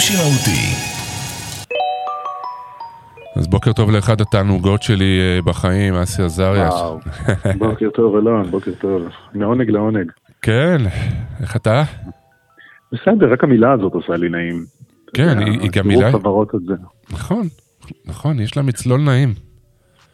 סושי 0.00 0.14
מהותי. 0.22 0.90
אז 3.36 3.46
בוקר 3.48 3.72
טוב 3.72 3.90
לאחד 3.90 4.20
התענוגות 4.20 4.82
שלי 4.82 5.18
אה, 5.20 5.42
בחיים, 5.42 5.94
אסי 5.94 6.22
עזריה. 6.22 6.68
וואו, 6.68 6.98
בוקר 7.58 7.88
טוב 7.94 8.16
אלון, 8.16 8.50
בוקר 8.50 8.70
טוב. 8.80 9.02
מעונג 9.34 9.70
לעונג. 9.70 10.10
כן, 10.42 10.76
איך 11.40 11.56
אתה? 11.56 11.82
בסדר, 12.92 13.32
רק 13.32 13.44
המילה 13.44 13.72
הזאת 13.72 13.92
עושה 13.94 14.16
לי 14.16 14.28
נעים. 14.28 14.64
כן, 15.14 15.38
היא- 15.38 15.60
היא 15.60 15.70
גם 15.70 15.88
מילה... 15.88 16.10
נכון, 17.12 17.46
נכון, 18.06 18.40
יש 18.40 18.56
לה 18.56 18.62
מצלול 18.62 19.00
נעים. 19.00 19.34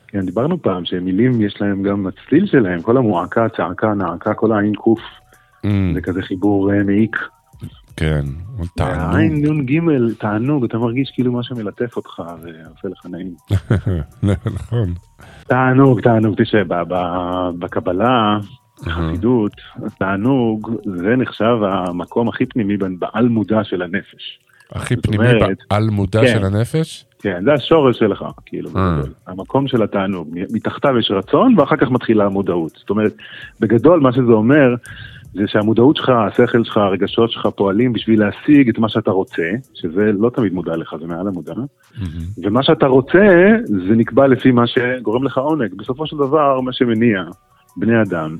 כן, 0.09 0.26
דיברנו 0.26 0.62
פעם 0.62 0.85
שמילים 0.85 1.40
יש 1.40 1.57
להם 1.61 1.83
גם 1.83 2.07
הצליל 2.07 2.47
שלהם, 2.47 2.83
כל 2.83 2.97
המועקה, 2.97 3.47
צעקה, 3.57 3.95
נעקה, 3.95 4.35
כל 4.35 4.52
העין 4.52 4.75
קוף, 4.75 5.00
Mm, 5.57 5.69
זה 5.95 6.00
כזה 6.00 6.23
חיבור 6.23 6.73
אה, 6.73 6.83
מעיק. 6.85 7.16
כן, 7.97 8.25
תענוג. 8.76 9.15
העין 9.15 9.45
נון 9.45 9.67
גימל, 9.67 10.15
תענוג, 10.15 10.65
אתה 10.65 10.79
מרגיש 10.79 11.11
כאילו 11.15 11.33
משהו 11.33 11.57
מלטף 11.57 11.97
אותך 11.97 12.19
ועושה 12.19 12.88
לך 12.88 13.07
נעים. 13.07 13.35
נכון. 14.53 14.95
תענוג, 15.47 16.00
תענוג, 16.00 16.43
תשמע, 16.43 16.83
בקבלה, 17.59 18.38
בחסידות, 18.87 19.53
תענוג, 19.99 20.71
זה 20.85 21.17
נחשב 21.17 21.57
המקום 21.62 22.29
הכי 22.29 22.47
פנימי 22.47 22.76
בעל 22.99 23.29
מודע 23.29 23.65
של 23.65 23.83
הנפש. 23.83 24.38
הכי 24.73 24.97
פנימי 24.97 25.25
בעל 25.71 25.91
מודע 25.91 26.21
כן. 26.21 26.26
של 26.26 26.45
הנפש? 26.45 27.07
כן, 27.19 27.45
זה 27.45 27.53
השורש 27.53 27.99
שלך, 27.99 28.25
כאילו, 28.47 28.71
אה. 28.76 29.00
המקום 29.26 29.69
של 29.69 29.83
התענוג. 29.83 30.38
מתחתיו 30.53 30.99
יש 30.99 31.11
רצון, 31.11 31.55
ואחר 31.59 31.76
כך 31.76 31.91
מתחילה 31.91 32.25
המודעות. 32.25 32.73
זאת 32.76 32.91
אומרת, 32.91 33.12
בגדול 33.61 34.00
מה 34.00 34.12
שזה 34.12 34.33
אומר, 34.33 34.75
זה 35.37 35.43
שהמודעות 35.47 35.97
שלך, 35.97 36.09
השכל 36.09 36.64
שלך, 36.64 36.76
הרגשות 36.76 37.31
שלך 37.31 37.49
פועלים 37.57 37.93
בשביל 37.93 38.21
להשיג 38.21 38.69
את 38.69 38.78
מה 38.78 38.88
שאתה 38.88 39.11
רוצה, 39.11 39.43
שזה 39.75 40.11
לא 40.19 40.31
תמיד 40.31 40.52
מודע 40.52 40.76
לך, 40.76 40.97
זה 41.00 41.07
מעל 41.07 41.28
המודע, 41.28 41.55
ומה 42.45 42.62
שאתה 42.62 42.87
רוצה, 42.87 43.52
זה 43.64 43.95
נקבע 43.97 44.26
לפי 44.26 44.50
מה 44.50 44.66
שגורם 44.66 45.25
לך 45.25 45.38
עונג. 45.38 45.75
בסופו 45.75 46.07
של 46.07 46.16
דבר, 46.16 46.61
מה 46.61 46.73
שמניע 46.73 47.23
בני 47.76 48.02
אדם, 48.02 48.37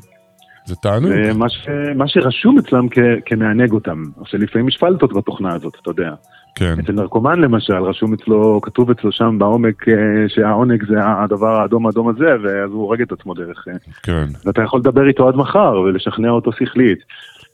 זה 0.67 0.77
תענוג. 0.77 1.13
מה, 1.35 1.49
ש... 1.49 1.69
מה 1.95 2.09
שרשום 2.09 2.59
אצלם 2.59 2.89
כ... 2.89 2.99
כמענג 3.27 3.73
אותם. 3.73 4.03
עכשיו, 4.21 4.41
לפעמים 4.41 4.69
יש 4.69 4.77
פלטות 4.77 5.13
בתוכנה 5.13 5.55
הזאת, 5.55 5.77
אתה 5.83 5.91
יודע. 5.91 6.15
כן, 6.59 6.75
אצל 6.81 6.93
נרקומן 6.93 7.41
למשל, 7.41 7.75
רשום 7.75 8.15
אצלו, 8.15 8.61
כתוב 8.63 8.91
אצלו 8.91 9.13
שם 9.13 9.39
בעומק 9.39 9.89
אה, 9.89 9.95
שהעונג 10.29 10.87
זה 10.89 10.95
הדבר 11.01 11.61
האדום 11.61 11.87
האדום 11.87 12.09
הזה, 12.09 12.27
ואז 12.43 12.71
הוא 12.71 12.83
הורג 12.83 13.03
את 13.03 13.13
עצמו 13.13 13.35
דרך... 13.35 13.69
אה, 13.69 13.73
כן. 14.03 14.27
ואתה 14.45 14.63
יכול 14.63 14.81
לדבר 14.81 15.09
איתו 15.09 15.29
עד 15.29 15.37
מחר 15.37 15.81
ולשכנע 15.85 16.31
אותו 16.31 16.53
שכלית. 16.53 16.99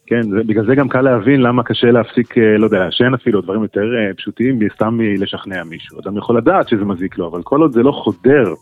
כן, 0.06 0.22
זה, 0.22 0.36
בגלל 0.46 0.66
זה 0.66 0.74
גם 0.74 0.88
קל 0.88 1.00
להבין 1.00 1.40
למה 1.40 1.62
קשה 1.62 1.90
להפסיק, 1.90 2.38
אה, 2.38 2.58
לא 2.58 2.64
יודע, 2.64 2.78
לעשן 2.78 3.14
אפילו, 3.14 3.40
דברים 3.40 3.62
יותר 3.62 3.84
פשוטים, 4.16 4.58
סתם 4.74 4.94
מלשכנע 4.98 5.64
מישהו. 5.64 6.00
אדם 6.00 6.16
יכול 6.16 6.36
לדעת 6.36 6.68
שזה 6.68 6.84
מזיק 6.84 7.18
לו, 7.18 7.28
אבל 7.28 7.42
כל 7.42 7.60
עוד 7.60 7.72
זה 7.72 7.82
לא 7.82 7.92
חודר 7.92 8.54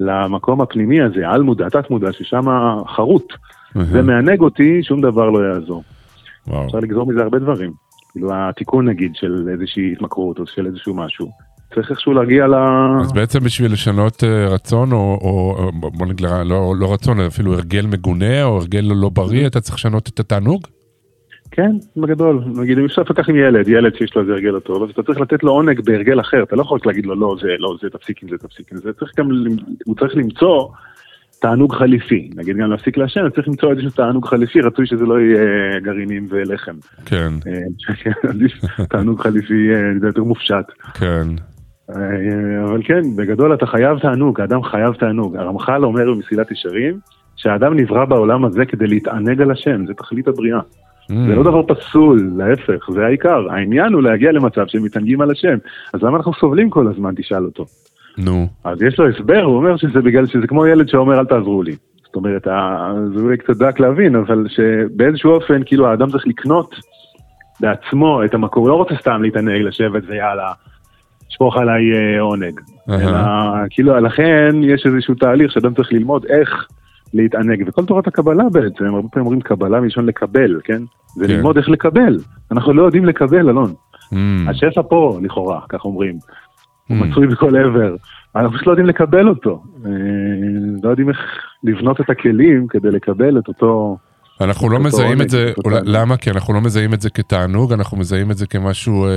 למקום 0.00 0.60
הפנימי 0.60 1.00
הזה, 1.00 1.28
על 1.28 1.42
מודע, 1.42 1.68
תת 1.68 1.90
מודע, 1.90 2.12
ששם 2.12 2.44
חרוט, 2.86 3.32
זה 3.74 4.02
מענג 4.02 4.40
אותי, 4.40 4.82
שום 4.82 5.00
דבר 5.00 5.30
לא 5.30 5.48
יעזור. 5.48 5.82
וואו. 6.48 6.66
אפשר 6.66 6.78
לגזור 6.78 7.06
מזה 7.06 7.22
הרבה 7.22 7.38
דברים. 7.38 7.89
כאילו 8.12 8.28
התיקון 8.32 8.88
נגיד 8.88 9.12
של 9.14 9.48
איזושהי 9.52 9.92
התמכרות 9.92 10.38
או 10.38 10.46
של 10.46 10.66
איזשהו 10.66 10.94
משהו. 10.94 11.30
צריך 11.74 11.90
איכשהו 11.90 12.12
להגיע 12.12 12.46
ל... 12.46 12.54
אז 13.00 13.12
בעצם 13.12 13.40
בשביל 13.40 13.72
לשנות 13.72 14.24
אה, 14.24 14.46
רצון, 14.48 14.92
או, 14.92 15.18
או 15.20 15.70
בוא 15.72 16.06
נגיד, 16.06 16.26
לא, 16.44 16.74
לא 16.78 16.92
רצון, 16.92 17.20
אלא 17.20 17.26
אפילו 17.26 17.54
הרגל 17.54 17.86
מגונה, 17.86 18.44
או 18.44 18.56
הרגל 18.56 18.80
לא 18.80 19.08
בריא, 19.08 19.46
אתה 19.46 19.60
צריך 19.60 19.74
לשנות 19.74 20.08
את 20.08 20.20
התענוג? 20.20 20.66
כן, 21.50 21.76
בגדול. 21.96 22.44
נגיד 22.56 22.78
אם 22.78 22.84
אפשר 22.84 23.02
לפתח 23.02 23.28
עם 23.28 23.36
ילד, 23.36 23.68
ילד 23.68 23.94
שיש 23.94 24.16
לו 24.16 24.22
איזה 24.22 24.32
הרגל 24.32 24.48
לא 24.48 24.60
טוב, 24.60 24.82
אז 24.82 24.90
אתה 24.90 25.02
צריך 25.02 25.20
לתת 25.20 25.42
לו 25.42 25.52
עונג 25.52 25.80
בהרגל 25.80 26.20
אחר, 26.20 26.42
אתה 26.42 26.56
לא 26.56 26.62
יכול 26.62 26.78
רק 26.78 26.86
להגיד 26.86 27.06
לו 27.06 27.14
לא, 27.14 27.36
זה, 27.42 27.48
לא, 27.58 27.76
זה, 27.82 27.90
תפסיק 27.90 28.22
עם 28.22 28.28
זה, 28.28 28.38
תפסיק 28.38 28.72
עם 28.72 28.78
זה. 28.78 28.92
צריך 28.92 29.12
גם, 29.18 29.28
הוא 29.86 29.96
צריך 29.96 30.16
למצוא 30.16 30.68
תענוג 31.40 31.74
חליפי. 31.74 32.30
נגיד 32.36 32.56
גם 32.56 32.70
להפסיק 32.70 32.96
לעשן, 32.96 33.30
צריך 33.30 33.48
למצוא 33.48 33.70
איזשהו 33.70 33.90
תענוג 33.90 34.26
חליפי, 34.26 34.60
רצוי 34.60 34.86
שזה 34.86 35.04
לא 35.04 35.20
יהיה 35.20 35.80
גרעינים 35.80 36.26
ולחם. 36.30 36.74
כן, 37.06 37.32
אה, 37.46 38.84
תענוג 38.90 39.20
חליפי 39.20 39.70
אה, 39.74 39.80
זה 40.00 40.06
יותר 40.06 40.24
מופשט. 40.24 40.64
כן. 40.94 41.28
אה, 41.90 42.64
אבל 42.64 42.82
כן, 42.84 43.00
בגדול 43.16 43.54
אתה 43.54 43.66
חייב 43.66 43.98
תענוג, 43.98 44.40
האדם 44.40 44.62
חייב 44.62 44.94
תענוג. 44.94 45.36
הרמח"ל 45.36 45.84
אומר 45.84 46.14
במסילת 46.14 46.50
ישרים, 46.50 46.98
שהאדם 47.36 47.76
נברא 47.76 48.04
בעולם 48.04 48.44
הזה 48.44 48.64
כדי 48.64 48.86
להתענג 48.86 49.42
על 49.42 49.50
השם, 49.50 49.86
זה 49.86 49.94
תכלית 49.94 50.28
הבריאה. 50.28 50.60
Mm. 50.60 51.14
זה 51.26 51.34
לא 51.34 51.42
דבר 51.42 51.62
פסול, 51.62 52.30
להפך, 52.36 52.90
זה 52.90 53.06
העיקר. 53.06 53.50
העניין 53.50 53.92
הוא 53.92 54.02
להגיע 54.02 54.32
למצב 54.32 54.66
שהם 54.66 54.82
מתענגים 54.82 55.20
על 55.20 55.30
השם. 55.30 55.58
אז 55.94 56.02
למה 56.02 56.16
אנחנו 56.16 56.32
סובלים 56.34 56.70
כל 56.70 56.88
הזמן, 56.88 57.14
תשאל 57.16 57.44
אותו. 57.44 57.66
נו, 58.18 58.48
אז 58.64 58.82
יש 58.82 58.98
לו 58.98 59.08
הסבר, 59.08 59.42
הוא 59.42 59.56
אומר 59.56 59.76
שזה 59.76 60.00
בגלל 60.00 60.26
שזה 60.26 60.46
כמו 60.46 60.66
ילד 60.66 60.88
שאומר 60.88 61.20
אל 61.20 61.24
תעזרו 61.24 61.62
לי. 61.62 61.76
זאת 62.04 62.16
אומרת, 62.16 62.44
זה 63.14 63.20
אולי 63.20 63.36
קצת 63.36 63.56
דק 63.56 63.80
להבין, 63.80 64.16
אבל 64.16 64.46
שבאיזשהו 64.48 65.30
אופן, 65.30 65.62
כאילו 65.66 65.88
האדם 65.88 66.10
צריך 66.10 66.26
לקנות 66.26 66.74
לעצמו 67.60 68.24
את 68.24 68.34
המקום, 68.34 68.62
הוא 68.62 68.68
לא 68.68 68.74
רוצה 68.74 68.94
סתם 69.00 69.22
להתענג, 69.22 69.62
לשבת 69.62 70.02
ויאללה, 70.06 70.52
שפוך 71.28 71.56
עליי 71.56 71.82
אה, 71.92 72.20
עונג. 72.20 72.60
אלא, 72.88 73.18
כאילו, 73.70 74.00
לכן 74.00 74.50
יש 74.62 74.86
איזשהו 74.86 75.14
תהליך 75.14 75.52
שאדם 75.52 75.74
צריך 75.74 75.92
ללמוד 75.92 76.24
איך 76.24 76.66
להתענג, 77.14 77.64
וכל 77.66 77.84
תורת 77.84 78.06
הקבלה 78.06 78.44
בעצם, 78.52 78.84
הרבה 78.94 79.08
פעמים 79.08 79.26
אומרים 79.26 79.40
קבלה 79.40 79.80
מלשון 79.80 80.06
לקבל, 80.06 80.60
כן? 80.64 80.82
זה 81.06 81.26
כן. 81.26 81.32
ללמוד 81.32 81.56
איך 81.56 81.68
לקבל. 81.68 82.18
אנחנו 82.52 82.72
לא 82.72 82.82
יודעים 82.82 83.04
לקבל, 83.04 83.48
אלון. 83.48 83.74
Mm. 84.12 84.16
השפע 84.50 84.82
פה, 84.88 85.18
לכאורה, 85.22 85.60
כך 85.68 85.84
אומרים. 85.84 86.18
הוא 86.90 86.98
Mm. 86.98 87.04
מצוי 87.04 87.26
בכל 87.26 87.56
עבר. 87.56 87.94
אנחנו 88.36 88.52
פשוט 88.52 88.66
לא 88.66 88.72
יודעים 88.72 88.86
לקבל 88.86 89.28
אותו. 89.28 89.62
אה, 89.86 89.90
לא 90.82 90.90
יודעים 90.90 91.08
איך 91.08 91.18
לבנות 91.64 92.00
את 92.00 92.10
הכלים 92.10 92.66
כדי 92.68 92.90
לקבל 92.90 93.38
את 93.38 93.48
אותו... 93.48 93.96
אנחנו 94.40 94.68
לא 94.70 94.80
מזהים 94.80 95.22
את 95.22 95.30
זה, 95.30 95.52
אולי-. 95.64 95.80
למה? 95.84 96.16
כי 96.16 96.30
אנחנו 96.30 96.54
לא 96.54 96.60
מזהים 96.60 96.94
את 96.94 97.00
זה 97.00 97.10
כתענוג, 97.10 97.72
אנחנו 97.72 97.96
מזהים 97.96 98.30
את 98.30 98.36
זה 98.36 98.46
כמשהו 98.46 99.04
אה, 99.06 99.10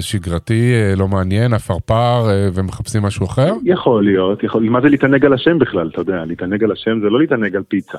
שגרתי, 0.00 0.72
אה, 0.74 0.94
לא 0.96 1.08
מעניין, 1.08 1.52
עפרפר, 1.54 2.26
אה, 2.30 2.48
ומחפשים 2.54 3.02
משהו 3.02 3.26
אחר? 3.26 3.52
יכול 3.64 4.04
להיות, 4.04 4.44
יכול... 4.44 4.62
מה 4.68 4.80
זה 4.80 4.88
להתענג 4.88 5.24
על 5.24 5.32
השם 5.32 5.58
בכלל, 5.58 5.88
אתה 5.92 6.00
יודע, 6.00 6.24
להתענג 6.24 6.64
על 6.64 6.72
השם 6.72 7.00
זה 7.00 7.06
לא 7.10 7.20
להתענג 7.20 7.56
על 7.56 7.62
פיצה, 7.68 7.98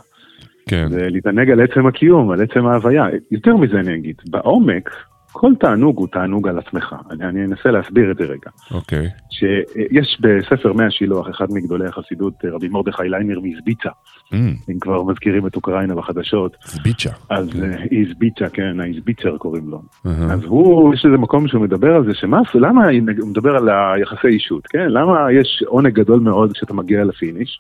כן, 0.70 0.88
זה 0.90 1.08
להתענג 1.10 1.50
על 1.50 1.62
עצם 1.62 1.88
הקיום, 1.88 2.32
על 2.32 2.42
עצם 2.42 2.66
ההוויה. 2.66 3.06
יותר 3.32 3.56
מזה 3.58 3.80
אני 3.80 3.96
אגיד, 3.96 4.16
בעומק, 4.30 4.90
כל 5.32 5.52
תענוג 5.60 5.98
הוא 5.98 6.08
תענוג 6.08 6.48
על 6.48 6.60
עצמך. 6.60 6.96
אני, 7.12 7.26
אני 7.26 7.46
אנסה 7.46 7.72
להסביר 7.72 8.12
את 8.12 8.18
זה 8.18 8.24
רגע. 8.24 8.50
אוקיי. 8.72 9.10
שיש 9.30 10.22
בספר 10.22 10.74
מאה 10.74 10.92
שילוח, 10.92 11.30
אחד 11.30 11.46
מגדולי 11.50 11.86
החסידות, 11.86 12.34
רבי 12.46 12.68
מרדכי 12.68 13.10
ליינר 13.10 13.40
מזביצה, 13.40 13.90
Mm, 14.32 14.72
אם 14.72 14.80
כבר 14.80 15.04
מזכירים 15.04 15.48
את 15.48 15.56
אוקראינה 15.56 15.96
בחדשות, 15.96 16.58
זביצ'ה. 16.66 17.10
אז 17.30 17.50
אה, 17.64 17.84
איזביצה, 17.92 18.50
כן, 18.50 18.80
האיזביצר 18.80 19.38
קוראים 19.38 19.70
לו. 19.70 19.82
אהה. 20.06 20.34
אז 20.34 20.44
הוא, 20.44 20.94
יש 20.94 21.06
איזה 21.06 21.18
מקום 21.18 21.48
שהוא 21.48 21.62
מדבר 21.62 21.96
על 21.96 22.06
זה, 22.06 22.14
שמה, 22.14 22.42
למה, 22.56 22.86
הוא 23.20 23.30
מדבר 23.30 23.56
על 23.56 23.70
היחסי 23.70 24.28
אישות, 24.28 24.68
כן? 24.68 24.88
למה 24.90 25.32
יש 25.32 25.64
עונג 25.68 25.94
גדול 25.94 26.20
מאוד 26.20 26.52
כשאתה 26.52 26.74
מגיע 26.74 27.04
לפיניש? 27.04 27.60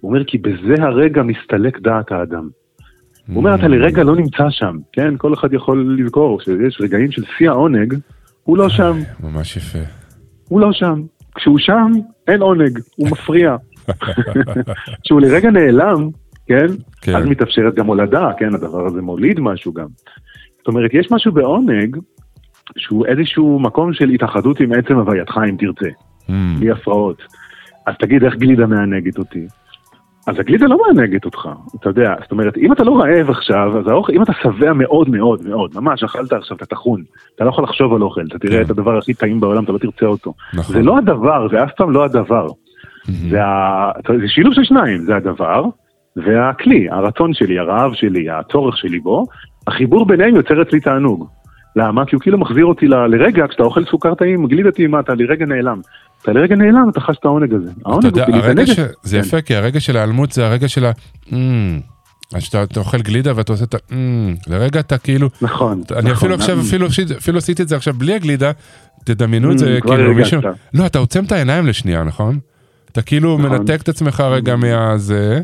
הוא 0.00 0.10
אומר, 0.10 0.24
כי 0.24 0.38
בזה 0.38 0.74
הרגע 0.78 1.22
מסתלק 1.22 1.80
דעת 1.80 2.12
האדם. 2.12 2.48
הוא 3.30 3.36
אומר, 3.36 3.54
אתה 3.54 3.68
לרגע 3.68 4.04
לא 4.04 4.16
נמצא 4.16 4.50
שם, 4.50 4.76
כן? 4.92 5.14
כל 5.16 5.34
אחד 5.34 5.52
יכול 5.52 5.96
לזכור 5.98 6.40
שיש 6.40 6.80
רגעים 6.80 7.12
של 7.12 7.22
שיא 7.38 7.50
העונג, 7.50 7.94
הוא 8.42 8.56
לא 8.58 8.68
שם, 8.68 8.96
ממש 9.22 9.56
יפה. 9.56 9.78
הוא 10.48 10.60
לא 10.60 10.72
שם. 10.72 11.02
כשהוא 11.34 11.58
שם, 11.58 11.92
אין 12.28 12.42
עונג, 12.42 12.78
הוא 12.96 13.08
מפריע. 13.10 13.56
כשהוא 15.04 15.20
לרגע 15.20 15.50
נעלם, 15.50 16.08
כן? 16.46 16.66
כן. 17.00 17.16
אז 17.16 17.24
מתאפשרת 17.24 17.74
גם 17.74 17.86
הולדה, 17.86 18.30
כן? 18.38 18.54
הדבר 18.54 18.86
הזה 18.86 19.02
מוליד 19.02 19.40
משהו 19.40 19.72
גם. 19.72 19.86
זאת 20.58 20.68
אומרת, 20.68 20.90
יש 20.94 21.08
משהו 21.10 21.32
בעונג, 21.32 21.96
שהוא 22.76 23.06
איזשהו 23.06 23.58
מקום 23.60 23.92
של 23.92 24.08
התאחדות 24.08 24.60
עם 24.60 24.72
עצם 24.72 24.94
הווייתך, 24.98 25.40
אם 25.50 25.56
תרצה, 25.58 25.88
Mm, 26.20 26.32
בלי 26.58 26.70
הפרעות. 26.70 27.22
אז 27.86 27.94
תגיד, 27.98 28.24
איך 28.24 28.34
גלידה 28.36 28.66
מענגת 28.66 29.18
אותי? 29.18 29.46
אז 30.26 30.38
הגלידה 30.38 30.66
לא 30.66 30.78
מענגת 30.86 31.24
אותך, 31.24 31.48
אתה 31.80 31.88
יודע, 31.88 32.14
זאת 32.22 32.32
אומרת, 32.32 32.56
אם 32.56 32.72
אתה 32.72 32.84
לא 32.84 33.00
רעב 33.00 33.30
עכשיו, 33.30 33.78
אז 33.78 33.88
האוכל, 33.88 34.12
אם 34.12 34.22
אתה 34.22 34.32
שבע 34.42 34.72
מאוד 34.72 35.08
מאוד 35.08 35.48
מאוד, 35.48 35.70
ממש 35.74 36.04
אכלת 36.04 36.32
עכשיו 36.32 36.56
את 36.56 36.62
הטחון, 36.62 37.02
אתה 37.36 37.44
לא 37.44 37.48
יכול 37.48 37.64
לחשוב 37.64 37.94
על 37.94 38.02
אוכל, 38.02 38.20
אתה 38.28 38.38
תראה 38.38 38.56
כן. 38.56 38.64
את 38.64 38.70
הדבר 38.70 38.98
הכי 38.98 39.14
טעים 39.14 39.40
בעולם, 39.40 39.64
אתה 39.64 39.72
לא 39.72 39.78
תרצה 39.78 40.06
אותו. 40.06 40.34
נכון. 40.54 40.74
זה 40.74 40.82
לא 40.82 40.98
הדבר, 40.98 41.48
זה 41.50 41.64
אף 41.64 41.70
פעם 41.76 41.90
לא 41.90 42.04
הדבר. 42.04 42.46
זה, 43.30 43.44
ה... 43.44 43.90
זה 44.20 44.28
שילוב 44.28 44.54
של 44.54 44.64
שניים, 44.64 44.98
זה 44.98 45.16
הדבר 45.16 45.64
והכלי, 46.16 46.90
הרצון 46.90 47.34
שלי, 47.34 47.58
הרעב 47.58 47.94
שלי, 47.94 48.30
הצורך 48.30 48.76
שלי 48.76 48.98
בו, 48.98 49.26
החיבור 49.66 50.06
ביניהם 50.06 50.36
יוצר 50.36 50.62
אצלי 50.62 50.80
תענוג. 50.80 51.28
למה? 51.76 52.06
כי 52.06 52.14
הוא 52.14 52.22
כאילו 52.22 52.38
מחזיר 52.38 52.66
אותי 52.66 52.88
ל... 52.88 52.94
לרגע, 52.94 53.46
כשאתה 53.48 53.62
אוכל 53.62 53.84
סוכר 53.84 54.14
טעים, 54.14 54.46
גלידה 54.46 54.70
טעימה, 54.70 55.00
אתה 55.00 55.14
לרגע 55.14 55.46
נעלם. 55.46 55.80
אתה 56.22 56.32
לרגע 56.32 56.56
נעלם, 56.56 56.88
אתה 56.92 57.00
חש 57.00 57.16
את 57.20 57.24
העונג 57.24 57.54
הזה. 57.54 57.70
העונג 57.86 58.04
הוא 58.18 58.36
להתענג- 58.36 58.64
ש... 58.74 58.78
זה 59.02 59.16
כן. 59.16 59.26
יפה, 59.26 59.40
כי 59.40 59.56
הרגע 59.56 59.80
של 59.80 59.96
ההיעלמות 59.96 60.32
זה 60.32 60.46
הרגע 60.46 60.68
של 60.68 60.84
ה... 60.86 60.90
"Mm, 61.26 61.32
אז 62.34 62.42
שאתה 62.42 62.62
אתה 62.62 62.80
אוכל 62.80 62.98
גלידה 63.02 63.32
ואתה 63.36 63.52
עושה 63.52 63.64
את 63.64 63.74
ה... 63.74 63.78
"אמ", 63.92 64.34
לרגע 64.46 64.80
אתה 64.80 64.98
כאילו... 64.98 65.28
נכון, 65.42 65.82
אני 65.90 65.98
נכון, 65.98 66.12
אפילו 66.12 66.34
עכשיו. 66.34 66.60
אפילו 66.60 66.86
עשית- 66.86 67.10
אפילו 67.10 67.38
עשיתי 67.38 67.62
את 67.62 67.68
זה 67.68 67.76
עכשיו 67.76 67.94
בלי 67.94 68.14
הגלידה, 68.14 68.50
תדמיינו 69.04 69.52
את 69.52 69.58
זה 69.58 69.78
Mm, 69.78 69.80
כבר 69.80 69.96
כאילו 69.96 70.14
מישהו... 70.14 70.40
לא, 70.74 70.86
אתה 70.86 70.98
עוצם 70.98 71.24
את 71.24 71.32
העיניים 71.32 71.66
לשנייה, 71.66 72.04
נכון? 72.04 72.38
אתה 72.92 73.02
כאילו 73.02 73.38
נכון. 73.38 73.50
מנתק 73.58 73.80
את 73.82 73.88
עצמך 73.88 74.20
רגע 74.20 74.56
מהזה, 74.56 75.40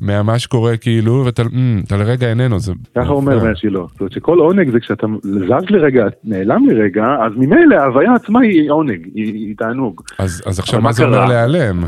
ממה 0.00 0.38
שקורה 0.38 0.76
כאילו, 0.76 1.22
ואתה 1.26 1.42
אתה 1.86 1.96
לרגע 1.96 2.28
איננו, 2.30 2.58
זה... 2.58 2.72
ככה 2.98 3.10
אומר 3.12 3.36
יפה. 3.36 3.46
מהשילה. 3.48 3.80
זאת 3.90 4.00
אומרת 4.00 4.12
שכל 4.12 4.38
עונג 4.38 4.70
זה 4.70 4.80
כשאתה 4.80 5.06
זז 5.22 5.70
לרגע, 5.70 6.04
נעלם 6.24 6.66
לרגע, 6.68 7.04
אז 7.26 7.32
ממילא 7.36 7.74
ההוויה 7.76 8.14
עצמה 8.14 8.40
היא 8.40 8.70
עונג, 8.70 9.08
היא, 9.14 9.32
היא 9.34 9.54
תענוג. 9.58 10.00
אז 10.18 10.42
אז 10.46 10.58
עכשיו 10.58 10.80
מה 10.80 10.92
זה 10.92 11.04
אומר 11.04 11.16
קרה? 11.16 11.28
להיעלם? 11.28 11.84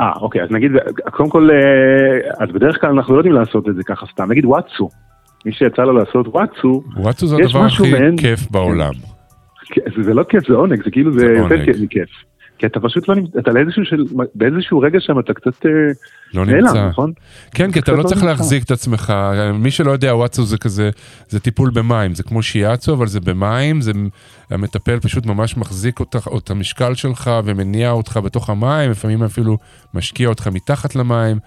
אה, 0.00 0.12
אוקיי, 0.20 0.42
אז 0.42 0.48
נגיד, 0.50 0.70
קודם 1.10 1.28
כל, 1.30 1.48
אה, 1.50 2.44
אז 2.44 2.48
בדרך 2.54 2.80
כלל 2.80 2.90
אנחנו 2.90 3.14
לא 3.14 3.18
יודעים 3.18 3.34
לעשות 3.34 3.68
את 3.68 3.74
זה 3.76 3.82
ככה 3.84 4.06
סתם. 4.12 4.30
נגיד 4.30 4.44
וואטסו. 4.44 4.88
מי 5.46 5.52
שיצא 5.52 5.82
לו 5.82 5.92
לעשות 5.92 6.28
וואטסו, 6.28 6.82
וואטסו 6.96 7.26
זה 7.26 7.36
הדבר 7.36 7.64
הכי 7.64 7.92
מעין- 7.92 8.16
כיף 8.16 8.50
בעולם. 8.50 8.92
זה, 9.96 10.02
זה 10.02 10.14
לא 10.14 10.22
כיף, 10.28 10.48
זה 10.48 10.54
עונג, 10.54 10.84
זה 10.84 10.90
כאילו, 10.90 11.12
זה 11.12 11.18
זה 11.18 11.26
יותר. 11.26 11.64
כיף 11.64 11.76
מכיף. 11.80 12.08
כי 12.58 12.66
אתה 12.66 12.80
פשוט 12.80 13.08
לא 13.08 13.14
נמצא, 13.14 13.38
אתה 13.38 13.50
לאיזשהו 13.50 13.84
של, 13.84 14.04
באיזשהו 14.34 14.78
רגע 14.78 15.00
שם 15.00 15.18
אתה 15.18 15.34
קצת 15.34 15.66
אה, 15.66 15.70
לא 16.34 16.46
נעלם, 16.46 16.66
נמצא. 16.66 16.88
נכון? 16.88 17.12
כן, 17.54 17.72
כי 17.72 17.78
אתה 17.78 17.92
לא 17.92 17.98
לא 17.98 18.02
צריך 18.02 18.16
נמצא. 18.16 18.26
להחזיק 18.26 18.64
את 18.64 18.70
עצמך, 18.70 19.12
מי 19.54 19.70
שלא 19.70 19.90
יודע, 19.90 20.14
וואטסו 20.14 20.44
זה 20.44 20.58
כזה, 20.58 20.90
זה 21.28 21.40
טיפול 21.40 21.70
במים, 21.70 22.14
זה 22.14 22.22
כמו 22.22 22.42
שיאצו, 22.42 22.94
אבל 22.94 23.06
זה 23.06 23.20
במים, 23.20 23.80
זה 23.80 23.92
המטפל 24.50 25.00
פשוט 25.00 25.26
ממש 25.26 25.56
מחזיק 25.56 26.00
אותך, 26.00 26.26
או 26.26 26.38
את 26.38 26.50
המשקל 26.50 26.94
שלך 26.94 27.30
ומניע 27.44 27.90
אותך 27.90 28.20
בתוך 28.24 28.50
המים, 28.50 28.90
לפעמים 28.90 29.22
אפילו 29.22 29.58
משקיע 29.94 30.28
אותך 30.28 30.48
מתחת 30.48 30.96
למים, 30.96 31.38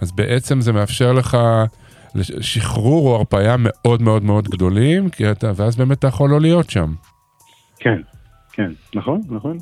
אז 0.00 0.12
בעצם 0.12 0.60
זה 0.60 0.72
מאפשר 0.72 1.12
לך 1.12 1.38
שחרור 2.40 3.08
או 3.08 3.16
הרפאיה 3.16 3.56
מאוד 3.58 4.02
מאוד 4.02 4.22
מאוד 4.22 4.48
גדולים, 4.48 5.08
כי 5.08 5.30
אתה, 5.30 5.52
ואז 5.56 5.76
באמת 5.76 5.98
אתה 5.98 6.06
יכול 6.06 6.30
לא 6.30 6.40
להיות 6.40 6.70
שם. 6.70 6.92
כן, 7.78 8.00
כן, 8.52 8.70
נכון, 8.94 9.20
נכון. 9.28 9.58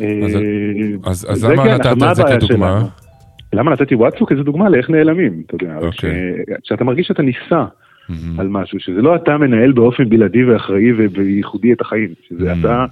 אז- 0.00 0.34
אה, 0.36 1.10
אז, 1.10 1.26
אז 1.30 1.38
זה 1.38 1.48
למה 1.48 1.64
כן, 1.64 1.70
נתת 1.74 1.86
את 2.10 2.14
זה 2.16 2.22
כדוגמה? 2.22 2.68
שלנו? 2.78 2.86
למה 3.52 3.70
נתתי 3.72 3.94
וואטסו? 3.94 4.26
כי 4.26 4.36
זו 4.36 4.42
דוגמה 4.42 4.68
לאיך 4.68 4.90
נעלמים, 4.90 5.42
אתה 5.46 5.54
יודע. 5.54 5.76
אוקיי. 5.78 6.10
כש- 6.46 6.52
כשאתה 6.64 6.84
מרגיש 6.84 7.06
שאתה 7.06 7.22
נישא 7.22 7.64
מהמם. 8.08 8.40
על 8.40 8.48
משהו, 8.48 8.80
שזה 8.80 9.02
לא 9.02 9.16
אתה 9.16 9.38
מנהל 9.38 9.72
באופן 9.72 10.08
בלעדי 10.08 10.44
ואחראי 10.44 10.92
וייחודי 10.92 11.72
את 11.72 11.80
החיים, 11.80 12.08
שזה 12.28 12.52
Mm. 12.52 12.56
אתה 12.60 12.84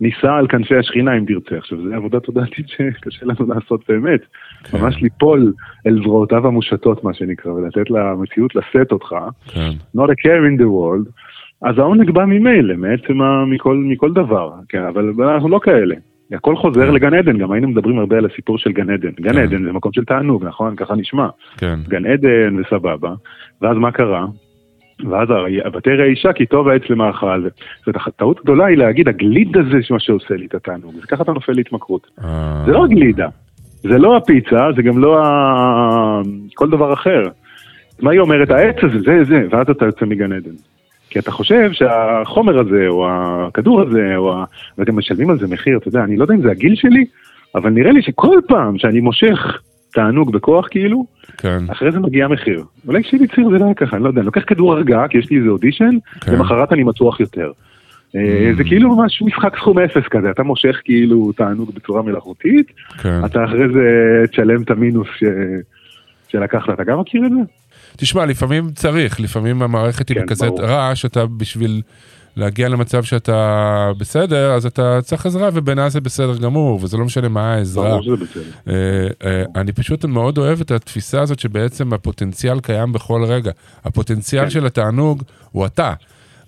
נישא 0.00 0.30
על 0.30 0.46
כנפי 0.48 0.76
השכינה 0.76 1.18
אם 1.18 1.24
תרצה. 1.24 1.56
עכשיו, 1.58 1.78
זו 1.82 1.94
עבודה 1.94 2.20
תודעתית 2.20 2.68
שקשה 2.68 3.26
לנו 3.26 3.54
לעשות 3.54 3.80
באמת. 3.88 4.20
כן. 4.64 4.78
ממש 4.78 5.02
ליפול 5.02 5.52
אל 5.86 5.98
זרועותיו 6.02 6.46
המושטות, 6.46 7.04
מה 7.04 7.14
שנקרא, 7.14 7.52
ולתת 7.52 7.90
למציאות 7.90 8.54
לשאת 8.54 8.92
אותך. 8.92 9.14
כן, 9.48 9.70
not 9.96 10.08
a 10.08 10.12
care 10.26 10.42
in 10.56 10.60
the 10.60 10.66
world, 10.66 11.10
אז 11.62 11.78
העונג 11.78 12.10
בא 12.10 12.24
ממילא, 12.24 12.76
מעצם. 12.76 13.18
מכל, 13.46 13.76
מכל 13.76 14.12
דבר, 14.12 14.50
כן, 14.68 14.82
אבל 14.82 15.12
אנחנו 15.22 15.48
לא 15.48 15.60
כאלה. 15.62 15.94
הכל 16.32 16.56
חוזר 16.56 16.90
לגן 16.90 17.14
עדן, 17.14 17.38
גם 17.38 17.52
היינו 17.52 17.68
מדברים 17.68 17.98
הרבה 17.98 18.18
על 18.18 18.26
הסיפור 18.26 18.58
של 18.58 18.72
גן 18.72 18.90
עדן. 18.90 19.10
גן 19.20 19.32
כן. 19.32 19.38
עדן 19.38 19.64
זה 19.64 19.72
מקום 19.72 19.92
של 19.92 20.04
תענוג, 20.04 20.44
נכון? 20.44 20.76
ככה 20.76 20.94
נשמע. 20.94 21.28
כן, 21.56 21.78
גן 21.88 22.06
עדן 22.06 22.60
וסבבה, 22.60 23.14
ואז 23.62 23.76
מה 23.76 23.92
קרה? 23.92 24.26
ואז 25.10 25.28
ותרא 25.74 26.02
האישה 26.02 26.32
כי 26.32 26.46
טוב 26.46 26.68
העץ 26.68 26.82
למאכל. 26.90 27.42
זאת 27.42 27.86
אומרת, 27.86 28.06
הטעות 28.06 28.40
גדולה 28.42 28.66
היא 28.66 28.76
להגיד, 28.76 29.08
הגליד 29.08 29.56
הזה 29.56 29.78
מה 29.90 30.00
שעושה 30.00 30.34
לי 30.34 30.46
את 30.46 30.54
התענוג. 30.54 30.94
זה 30.94 31.06
ככה 31.06 31.22
אתה 31.22 31.32
נופל 31.32 31.52
להתמכרות. 31.52 32.10
אה, 32.24 32.62
זה 32.66 32.72
לא 32.72 32.84
הגלידה, 32.84 33.28
זה 33.82 33.98
לא 33.98 34.16
הפיצה, 34.16 34.68
זה 34.76 34.82
גם 34.82 34.98
לא 34.98 35.24
ה... 35.24 36.22
כל 36.54 36.70
דבר 36.70 36.92
אחר. 36.92 37.22
מה 38.00 38.10
היא 38.10 38.20
אומרת? 38.20 38.50
העץ 38.50 38.76
הזה, 38.82 38.98
זה, 39.00 39.24
זה, 39.24 39.46
ואז 39.50 39.70
אתה 39.70 39.84
יוצא 39.84 40.04
מגן 40.04 40.32
עדן. 40.32 40.54
כי 41.12 41.18
אתה 41.18 41.30
חושב 41.30 41.72
שהחומר 41.72 42.58
הזה, 42.58 42.86
או 42.88 43.06
הכדור 43.10 43.80
הזה, 43.80 44.16
או 44.16 44.32
ה... 44.32 44.44
ואתם 44.78 44.96
משלמים 44.96 45.30
על 45.30 45.38
זה 45.38 45.46
מחיר, 45.46 45.78
אתה 45.78 45.88
יודע, 45.88 46.04
אני 46.04 46.16
לא 46.16 46.24
יודע 46.24 46.34
אם 46.34 46.42
זה 46.42 46.50
הגיל 46.50 46.74
שלי, 46.74 47.04
אבל 47.54 47.70
נראה 47.70 47.92
לי 47.92 48.02
שכל 48.02 48.40
פעם 48.48 48.78
שאני 48.78 49.00
מושך 49.00 49.60
תענוג 49.92 50.32
בכוח 50.32 50.68
כאילו, 50.70 51.06
כן, 51.36 51.58
אחרי 51.68 51.92
זה 51.92 52.00
מגיע 52.00 52.28
מחיר. 52.28 52.64
אולי 52.86 53.02
כשהייתי 53.02 53.26
צעיר 53.34 53.50
זה 53.50 53.58
לא 53.58 53.64
היה 53.64 53.74
ככה, 53.74 53.96
אני 53.96 54.04
לא 54.04 54.08
יודע, 54.08 54.20
אני 54.20 54.26
לוקח 54.26 54.42
כדור 54.46 54.72
הרגעה, 54.72 55.08
כי 55.08 55.18
יש 55.18 55.30
לי 55.30 55.38
איזה 55.38 55.48
אודישן, 55.48 55.90
כן. 56.20 56.32
למחרת 56.32 56.72
אני 56.72 56.82
מצוח 56.82 57.20
יותר. 57.20 57.50
אה, 58.16 58.50
Mm. 58.52 58.56
זה 58.56 58.64
כאילו 58.64 58.96
ממש 58.96 59.22
משחק 59.22 59.56
סכום 59.56 59.78
אפס 59.78 60.08
כזה, 60.10 60.30
אתה 60.30 60.42
מושך 60.42 60.80
כאילו 60.84 61.32
תענוג 61.32 61.74
בצורה 61.74 62.02
מלאכותית, 62.02 62.66
כן. 63.02 63.24
אתה 63.24 63.44
אחרי 63.44 63.68
זה 63.72 63.88
תשלם 64.30 64.62
את 64.62 64.70
המינוס 64.70 65.08
ש... 65.18 65.24
שלקחת, 66.28 66.70
אתה 66.70 66.84
גם 66.84 67.00
מכיר 67.00 67.26
את 67.26 67.30
זה? 67.30 67.61
תשמע, 67.96 68.26
לפעמים 68.26 68.70
צריך, 68.74 69.20
לפעמים 69.20 69.62
המערכת 69.62 70.08
היא 70.08 70.16
כן, 70.16 70.26
בכזה 70.26 70.46
ברור. 70.46 70.62
רעש, 70.62 71.04
אתה 71.04 71.26
בשביל 71.26 71.82
להגיע 72.36 72.68
למצב 72.68 73.04
שאתה 73.04 73.90
בסדר, 73.98 74.52
אז 74.52 74.66
אתה 74.66 74.98
צריך 75.02 75.26
עזרה, 75.26 75.48
ובעיניי 75.52 75.90
זה 75.90 76.00
בסדר 76.00 76.36
גמור, 76.36 76.78
וזה 76.82 76.96
לא 76.96 77.04
משנה 77.04 77.28
מה 77.28 77.54
העזרה. 77.54 77.98
אה, 78.68 78.72
אה, 79.24 79.44
אני 79.56 79.72
פשוט 79.72 80.04
מאוד 80.04 80.38
אוהב 80.38 80.60
את 80.60 80.70
התפיסה 80.70 81.20
הזאת 81.20 81.38
שבעצם 81.38 81.92
הפוטנציאל 81.92 82.60
קיים 82.60 82.92
בכל 82.92 83.24
רגע. 83.24 83.50
הפוטנציאל 83.84 84.44
כן. 84.44 84.50
של 84.50 84.66
התענוג 84.66 85.22
הוא 85.52 85.66
אתה. 85.66 85.92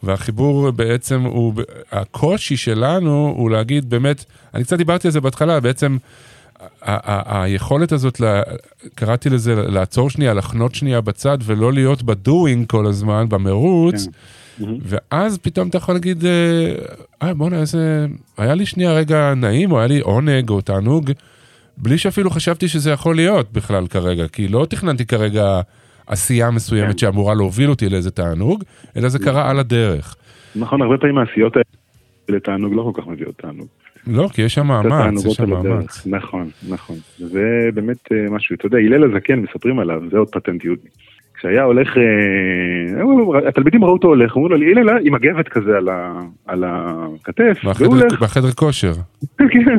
והחיבור 0.03 0.71
בעצם 0.71 1.21
הוא, 1.21 1.55
הקושי 1.93 2.57
שלנו 2.57 3.35
הוא 3.37 3.51
להגיד 3.51 3.91
באמת, 3.91 4.25
אני 4.55 4.65
קצת 4.65 4.77
דיברתי 4.77 5.09
על 5.09 5.13
זה 5.13 5.21
בהתחלה, 5.21 5.61
בעצם 5.61 5.97
היכולת 7.27 7.93
הזאת, 7.93 8.21
קראתי 8.95 9.31
לזה 9.31 9.55
לעצור 9.55 10.11
שנייה, 10.11 10.35
לחנות 10.35 10.75
שנייה 10.75 11.01
בצד 11.01 11.39
ולא 11.45 11.73
להיות 11.73 12.03
בדואינג 12.03 12.67
כל 12.67 12.87
הזמן, 12.87 13.29
במרוץ, 13.29 14.09
כן. 14.59 14.65
ואז 14.83 15.39
פתאום 15.39 15.69
אתה 15.69 15.77
יכול 15.77 15.95
להגיד, 15.95 16.25
אה, 16.25 16.75
אה 17.23 17.35
בואנה 17.35 17.61
איזה, 17.61 18.07
היה 18.39 18.55
לי 18.55 18.67
שנייה 18.67 18.93
רגע 18.93 19.35
נעים, 19.37 19.73
או 19.73 19.79
היה 19.79 19.87
לי 19.87 20.01
עונג 20.01 20.51
או 20.51 20.61
תענוג, 20.61 21.11
בלי 21.77 21.99
שאפילו 21.99 22.31
חשבתי 22.31 22.69
שזה 22.69 22.91
יכול 22.91 23.17
להיות 23.17 23.53
בכלל 23.53 23.87
כרגע, 23.87 24.29
כי 24.29 24.49
לא 24.49 24.67
תכננתי 24.71 25.07
כרגע 25.07 25.61
עשייה 26.07 26.51
מסוימת 26.51 26.91
כן. 26.91 26.99
שאמורה 26.99 27.35
להוביל 27.35 27.71
אותי 27.71 27.89
לאיזה 27.89 28.11
תענוג, 28.11 28.65
אלא 28.97 29.09
זה 29.09 29.19
קרה 29.19 29.51
על 29.51 29.59
הדרך. 29.59 30.17
נכון, 30.57 30.83
הרבה 30.83 30.99
פעמים 30.99 31.19
העשיות 31.19 31.57
האלה 31.57 31.65
לתענוג 32.29 32.75
לא 32.75 32.91
כל 32.93 33.03
כך 33.03 33.09
מביאות 33.09 33.37
תענוג. 33.37 33.67
לא, 34.07 34.29
כי 34.33 34.43
יש 34.43 34.55
שם 34.55 34.67
מאמץ, 34.67 35.27
יש 35.27 35.33
שם. 35.33 35.51
מאמץ. 35.51 36.07
נכון, 36.07 36.49
נכון. 36.69 36.97
זה 37.19 37.69
באמת 37.75 38.13
אה, 38.13 38.31
משהו, 38.31 38.55
אתה 38.55 38.67
יודע, 38.67 38.79
הלל 38.79 39.05
הזקן, 39.05 39.39
מספרים 39.39 39.79
עליו, 39.79 40.03
זה 40.11 40.19
עוד 40.19 40.29
פטנט 40.29 40.65
יהודי. 40.65 40.89
כשהיה 41.35 41.63
הולך, 41.63 41.97
אה, 41.97 43.49
התלמידים 43.49 43.85
ראו 43.85 43.93
אותו 43.93 44.09
הולך, 44.09 44.37
אמרו 44.37 44.49
לו, 44.49 44.57
הלל 44.57 44.91
אה, 44.91 44.95
עם 45.03 45.15
מגבת 45.15 45.49
כזה 45.49 45.79
על 46.47 46.65
הכתף, 46.67 47.59
והוא 47.79 47.97
הולך. 47.97 48.23
בחדר 48.23 48.51
כושר. 48.51 48.93
כן. 49.53 49.79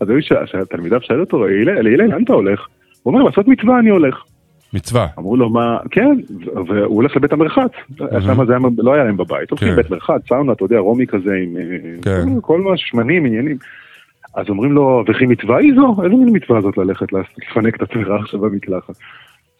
אז 0.00 0.08
שהתלמידיו 0.46 1.00
שאלו 1.02 1.20
אותו, 1.20 1.44
הלל, 1.44 1.96
לאן 1.96 2.24
אתה 2.24 2.32
הולך? 2.32 2.60
הוא 3.02 3.14
אומר, 3.14 3.24
לעשות 3.24 3.48
מצווה 3.48 3.78
אני 3.78 3.90
הולך. 3.90 4.22
מצווה. 4.74 5.06
אמרו 5.18 5.36
לו, 5.36 5.50
מה, 5.50 5.78
כן, 5.90 6.16
והוא 6.54 6.96
הולך 6.96 7.16
לבית 7.16 7.32
המרחץ. 7.32 7.70
שם 7.98 8.46
זה 8.46 8.52
היה, 8.52 8.62
לא 8.78 8.94
היה 8.94 9.04
להם 9.04 9.16
בבית. 9.16 9.50
הולכים 9.50 9.68
כן. 9.68 9.74
לבית 9.74 9.90
מרחץ, 9.90 10.28
סאונה, 10.28 10.52
אתה 10.52 10.64
יודע, 10.64 10.78
רומי 10.78 11.06
כזה 11.06 11.34
עם... 11.34 11.56
אה, 11.56 11.62
כן. 12.02 12.40
כל 12.40 12.60
מה, 12.60 12.76
שמנים, 12.76 13.26
עניינים. 13.26 13.56
אז 14.34 14.48
אומרים 14.48 14.72
לו, 14.72 15.04
וכי 15.08 15.26
מצווה 15.26 15.58
היא 15.58 15.72
זו? 15.74 15.96
איזה 16.04 16.14
מין 16.16 16.36
מצווה 16.36 16.60
זאת 16.60 16.78
ללכת 16.78 17.06
לפנק 17.12 17.76
את 17.76 17.82
עצמך 17.82 18.08
עכשיו 18.20 18.40
במקלחת? 18.40 18.94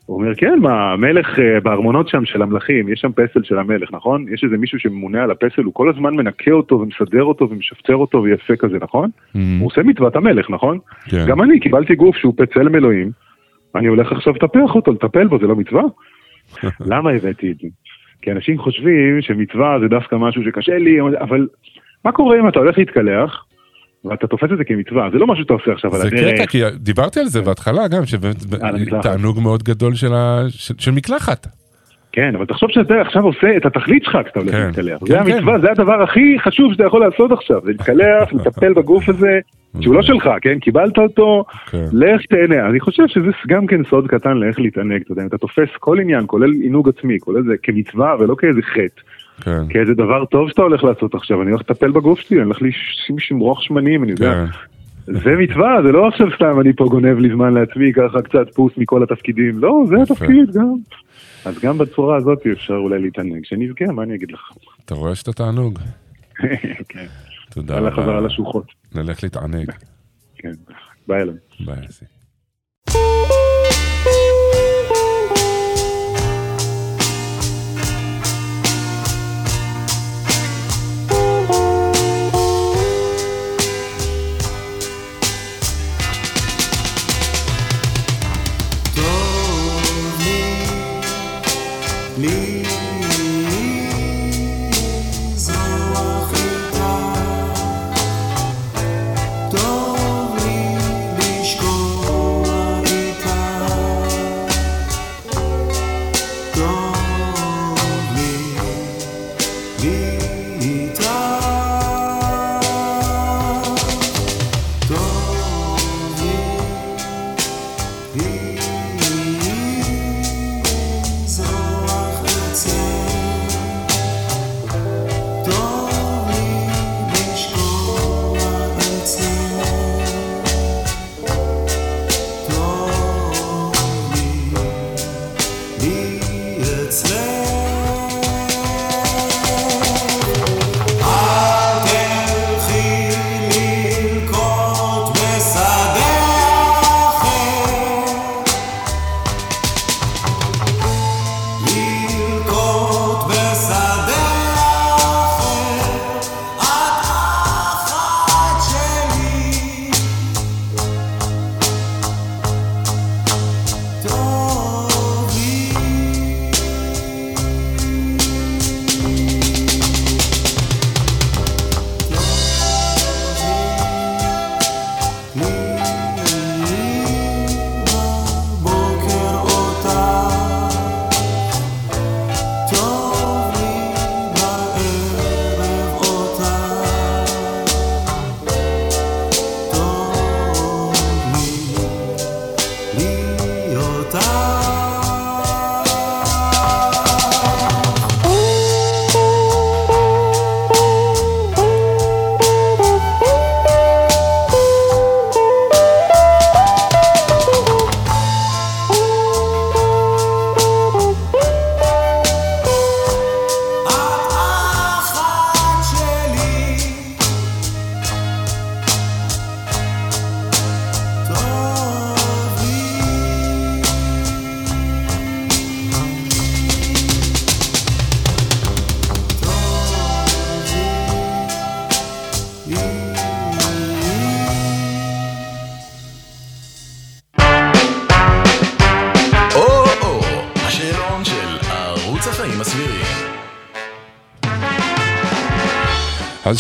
הוא 0.07 0.17
אומר, 0.17 0.35
כן, 0.35 0.59
מה, 0.61 0.93
המלך 0.93 1.39
אה, 1.39 1.61
בארמונות 1.61 2.09
שם 2.09 2.25
של 2.25 2.43
המלכים, 2.43 2.89
יש 2.89 3.01
שם 3.01 3.13
פסל 3.13 3.43
של 3.43 3.59
המלך, 3.59 3.93
נכון? 3.93 4.27
יש 4.35 4.45
איזה 4.45 4.57
מישהו 4.57 4.79
שממונה 4.79 5.23
על 5.23 5.31
הפסל, 5.31 5.63
הוא 5.63 5.75
כל 5.75 5.89
הזמן 5.89 6.15
מנקה 6.15 6.51
אותו 6.51 6.81
ומסדר 6.81 7.25
אותו 7.25 7.51
ומשפצר 7.51 7.97
אותו 7.97 8.23
ויפה 8.23 8.57
כזה, 8.57 8.77
נכון? 8.81 9.11
Mm, 9.35 9.39
הוא 9.61 9.67
עושה 9.67 9.83
מצוות 9.83 10.17
המלך, 10.17 10.51
נכון? 10.51 10.79
כן. 11.05 11.25
גם 11.29 11.43
אני 11.43 11.61
קיבלתי 11.61 11.95
גוף 11.95 12.17
שהוא 12.17 12.35
פצלם 12.37 12.75
אלוהים, 12.75 13.11
אני 13.77 13.87
הולך 13.87 14.13
עכשיו 14.13 14.33
לטפח 14.33 14.75
אותו, 14.75 14.93
לטפל 14.93 15.27
בו, 15.27 15.39
זה 15.39 15.47
לא 15.47 15.57
מצווה? 15.57 15.83
למה 16.93 17.11
הבאתי 17.11 17.51
את 17.53 17.57
זה? 17.63 17.69
כי 18.23 18.33
אנשים 18.33 18.59
חושבים 18.59 19.19
שמצווה 19.21 19.77
זה 19.81 19.89
דווקא 19.89 20.17
משהו 20.17 20.43
שקשה 20.45 20.79
לי, 20.79 20.97
אבל 21.21 21.47
מה 22.05 22.13
קורה 22.13 22.41
אם 22.41 22.49
אתה 22.49 22.59
הולך 22.59 22.79
להתקלח, 22.79 23.45
ואתה 24.05 24.27
תופס 24.27 24.49
את 24.53 24.59
זה 24.59 24.65
כמצווה, 24.65 25.09
זה 25.13 25.19
לא 25.19 25.27
משהו 25.27 25.43
שאתה 25.43 25.55
עושה 25.55 25.73
עכשיו 25.73 25.95
על 25.95 26.01
זה 26.01 26.07
הדרך. 26.07 26.35
קטע, 26.35 26.47
כי 26.47 26.61
דיברתי 26.77 27.21
על 27.21 27.27
זה 27.27 27.41
בהתחלה 27.43 27.89
גם, 27.89 28.07
שבאמת. 28.07 28.37
תענוג 29.03 29.41
מאוד 29.41 29.63
גדול 29.63 29.95
של 29.95 30.13
ה- 30.15 30.43
של- 30.49 30.75
של 30.79 30.91
מקלחת. 30.91 31.47
כן, 32.15 32.35
אבל 32.37 32.45
תחשוב 32.47 32.71
שאתה 32.71 33.01
עכשיו 33.01 33.23
עושה 33.23 33.57
את 33.57 33.67
התכלית 33.67 34.05
שלך 34.05 34.19
כשאתה 34.25 34.41
הולך 34.41 34.53
כן. 34.53 34.67
להתקלח. 34.67 34.99
כן, 35.01 35.07
זה 35.07 35.21
המצווה, 35.21 35.55
כן. 35.55 35.61
זה 35.61 35.71
הדבר 35.71 36.03
הכי 36.03 36.37
חשוב 36.39 36.73
שאתה 36.73 36.85
יכול 36.85 37.01
לעשות 37.01 37.33
עכשיו, 37.33 37.61
זה 37.65 37.71
להתקלח, 37.71 38.33
לטפל 38.35 38.73
בגוף 38.73 39.09
הזה, 39.09 39.39
שהוא 39.81 39.95
לא 39.95 40.03
שלך, 40.03 40.31
כן? 40.43 40.59
קיבלת 40.59 40.99
אותו, 40.99 41.45
כן. 41.71 41.85
לך 41.93 42.21
תהנה. 42.27 42.67
אני 42.69 42.81
חושב 42.81 43.03
שזה 43.07 43.31
גם 43.49 43.67
כן 43.67 43.85
סוד 43.91 44.07
קטן 44.09 44.37
לאיך 44.37 44.61
להתענג, 44.61 45.01
אתה 45.03 45.13
יודע, 45.13 45.23
אם 45.23 45.27
אתה 45.27 45.39
תופס 45.39 45.69
כל 45.81 46.01
עניין, 46.01 46.23
כולל 46.27 46.51
עינוג 46.63 46.89
עצמי, 46.89 47.21
כולל 47.21 47.43
זה 47.43 47.55
כמצווה 47.63 48.15
ולא 48.21 48.35
כאיזה 48.39 48.63
חטא, 48.63 49.03
כן. 49.45 49.61
כאיזה 49.71 49.95
דבר 49.95 50.25
טוב 50.25 50.49
שאתה 50.49 50.63
הולך 50.63 50.85
לעשות 50.85 51.15
עכשיו, 51.15 51.43
אני 51.43 51.51
הולך 51.51 51.61
לטפל 51.71 51.91
בגוף 51.91 52.21
שלי, 52.21 52.37
אני 52.37 52.45
הולך 52.45 52.63
לש- 52.63 53.11
לשמרוח 53.17 53.61
שמנים, 53.63 54.03
אני 54.05 54.11
יודע. 54.13 54.45
זה 55.07 55.37
מצווה, 55.39 55.83
זה 55.83 55.93
לא 55.93 56.09
עכשיו 56.09 56.27
סתם 56.35 56.61
אני 56.61 56.73
פה 56.73 56.85
גונב 56.85 57.19
לי 57.19 57.29
זמן 57.29 57.55
לעצמי, 57.55 57.93
ככה 57.93 58.23
קצת 58.23 58.55
פוס 58.55 58.73
מכל 58.77 59.03
התפקידים, 59.03 59.59
לא, 59.59 59.85
זה. 59.89 59.97
התפקיד 60.03 60.51
גם. 60.55 60.75
אז 61.45 61.59
גם 61.59 61.79
בצורה 61.79 62.17
הזאת 62.17 62.47
אפשר 62.53 62.75
אולי 62.75 63.03
להתענג, 63.03 63.45
שנזכה, 63.45 63.85
מה 63.85 64.03
אני 64.03 64.15
אגיד 64.15 64.31
לך? 64.33 64.41
אתה 64.85 64.95
רואה 64.95 65.15
שאתה 65.15 65.33
תענוג? 65.33 65.79
כן, 66.89 67.07
תודה 67.51 67.75
יאללה 67.75 67.91
חזרה 67.91 68.19
רבה. 68.19 68.27
לשוחות. 68.27 68.67
נלך 68.95 69.23
להתענג. 69.23 69.71
כן, 70.35 70.53
ביי 71.09 71.23
אלון. 71.23 71.37
ביי, 71.61 71.87
אסי. 71.89 72.05
או-או, 92.19 93.14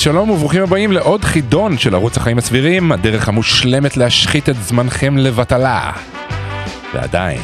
שלום 0.05 0.31
וברוכים 0.31 0.62
הבאים 0.62 0.93
לעוד 0.93 1.25
חידון 1.25 1.79
של 1.79 1.95
ערוץ 1.95 2.17
החיים 2.17 2.38
הסבירים, 2.38 2.93
הדרך 2.93 3.29
המושלמת 3.29 3.97
להשחית 3.97 4.49
את 4.49 4.57
זמנכם 4.57 5.17
לבטלה. 5.17 5.93
ועדיין. 6.95 7.40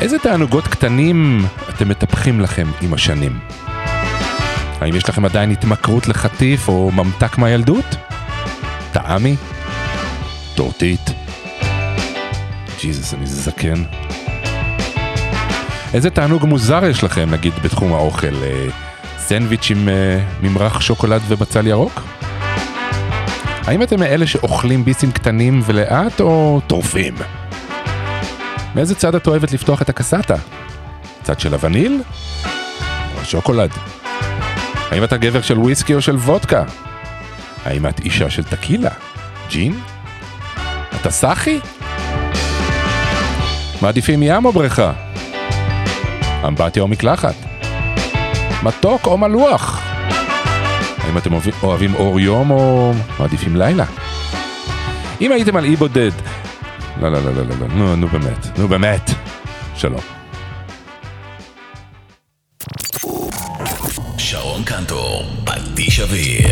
איזה 0.00 0.18
תענוגות 0.18 0.66
קטנים 0.66 1.44
אתם 1.68 1.88
מטפחים 1.88 2.40
לכם 2.40 2.66
עם 2.80 2.94
השנים? 2.94 3.38
האם 4.80 4.96
יש 4.96 5.08
לכם 5.08 5.24
עדיין 5.24 5.50
התמכרות 5.50 6.08
לחטיף 6.08 6.68
או 6.68 6.90
ממתק 6.90 7.38
מהילדות? 7.38 7.96
טעמי? 8.92 9.36
טורטית? 10.54 11.10
ג'יזוס, 12.80 13.14
אני 13.14 13.26
זקן. 13.26 14.01
איזה 15.94 16.10
תענוג 16.10 16.44
מוזר 16.44 16.84
יש 16.84 17.04
לכם, 17.04 17.30
נגיד, 17.30 17.52
בתחום 17.62 17.92
האוכל? 17.92 18.34
אה, 18.42 18.66
סנדוויץ' 19.18 19.70
עם 19.70 19.88
אה, 19.88 20.18
ממרח 20.42 20.80
שוקולד 20.80 21.22
ובצל 21.28 21.66
ירוק? 21.66 22.02
האם 23.66 23.82
אתם 23.82 24.00
מאלה 24.00 24.26
שאוכלים 24.26 24.84
ביסים 24.84 25.12
קטנים 25.12 25.62
ולאט 25.64 26.20
או 26.20 26.60
טורפים? 26.66 27.14
מאיזה 28.74 28.94
צד 28.94 29.14
את 29.14 29.26
אוהבת 29.26 29.52
לפתוח 29.52 29.82
את 29.82 29.88
הקסטה? 29.88 30.34
צד 31.22 31.40
של 31.40 31.54
הווניל? 31.54 32.02
או 33.16 33.20
השוקולד? 33.20 33.70
האם 34.90 35.04
אתה 35.04 35.16
גבר 35.16 35.42
של 35.42 35.58
וויסקי 35.58 35.94
או 35.94 36.02
של 36.02 36.16
וודקה? 36.16 36.64
האם 37.64 37.86
את 37.86 38.00
אישה 38.00 38.30
של 38.30 38.44
טקילה? 38.44 38.90
ג'ין? 39.50 39.80
אתה 41.00 41.10
סאחי? 41.10 41.60
מעדיפים 43.82 44.22
ים 44.22 44.44
או 44.44 44.52
בריכה? 44.52 44.92
אמבטיה 46.46 46.82
או 46.82 46.88
מקלחת? 46.88 47.34
מתוק 48.62 49.06
או 49.06 49.18
מלוח? 49.18 49.82
האם 50.98 51.18
אתם 51.18 51.30
אוהבים- 51.62 51.94
אור 51.94 52.20
יום 52.20 52.50
או 52.50 52.92
מעדיפים 53.18 53.56
לילה? 53.56 53.84
אם 55.20 55.32
הייתם 55.32 55.56
על 55.56 55.64
אי 55.64 55.76
בודד... 55.76 56.10
לא, 57.00 57.08
לא, 57.12 57.24
לא, 57.24 57.32
לא, 57.34 57.42
לא, 57.42 57.54
לא, 57.60 57.66
נו, 57.68 57.96
נו 57.96 58.08
באמת, 58.08 58.58
נו 58.58 58.68
באמת. 58.68 59.10
שלום. 59.76 60.00
שרון 64.18 64.62
קנטור, 64.64 65.24
פטיש 65.44 66.00
אוויר. 66.00 66.48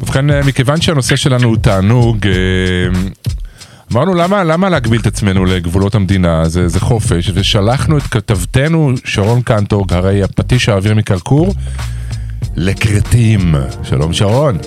ובכן, 0.00 0.30
אה, 0.30 0.40
מכיוון 0.46 0.80
שהנושא 0.80 1.16
שלנו 1.16 1.48
הוא 1.48 1.56
תענוג, 1.56 2.26
אה, 2.26 2.32
אמרנו 3.92 4.14
למה, 4.14 4.44
למה 4.44 4.68
להגביל 4.68 5.00
את 5.00 5.06
עצמנו 5.06 5.44
לגבולות 5.44 5.94
המדינה, 5.94 6.48
זה, 6.48 6.68
זה 6.68 6.80
חופש, 6.80 7.30
ושלחנו 7.34 7.98
את 7.98 8.02
כתבתנו 8.02 8.90
שרון 9.04 9.42
קנטורג, 9.42 9.92
הרי 9.92 10.22
הפטיש 10.22 10.68
האוויר 10.68 10.94
מקרקור, 10.94 11.54
לכרתים. 12.56 13.54
שלום 13.82 14.12
שרון. 14.12 14.58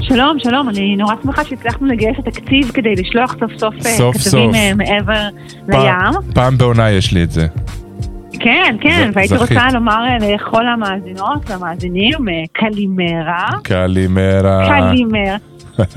שלום, 0.00 0.36
שלום, 0.38 0.68
אני 0.68 0.96
נורא 0.96 1.14
שמחה 1.22 1.44
שהצלחנו 1.44 1.86
לגייס 1.86 2.16
את 2.18 2.28
התקציב 2.28 2.70
כדי 2.74 2.94
לשלוח 2.94 3.36
סוף 3.40 3.52
סוף, 3.58 3.74
אה, 3.86 3.92
סוף 3.96 4.16
כתבים 4.16 4.30
סוף. 4.30 4.54
אה, 4.54 4.74
מעבר 4.74 5.28
פעם, 5.70 6.12
לים. 6.12 6.32
פעם 6.34 6.58
בעונה 6.58 6.90
יש 6.90 7.12
לי 7.12 7.22
את 7.22 7.30
זה. 7.30 7.46
כן, 8.40 8.76
כן, 8.80 9.10
ז- 9.12 9.16
והייתי 9.16 9.34
זכית. 9.38 9.48
רוצה 9.58 9.68
לומר 9.74 9.98
אה, 10.10 10.34
לכל 10.34 10.68
המאזינות 10.68 11.50
והמאזינים, 11.50 12.18
קלימרה, 12.52 13.48
קלימרה. 13.62 14.68
קלימרה, 14.90 15.36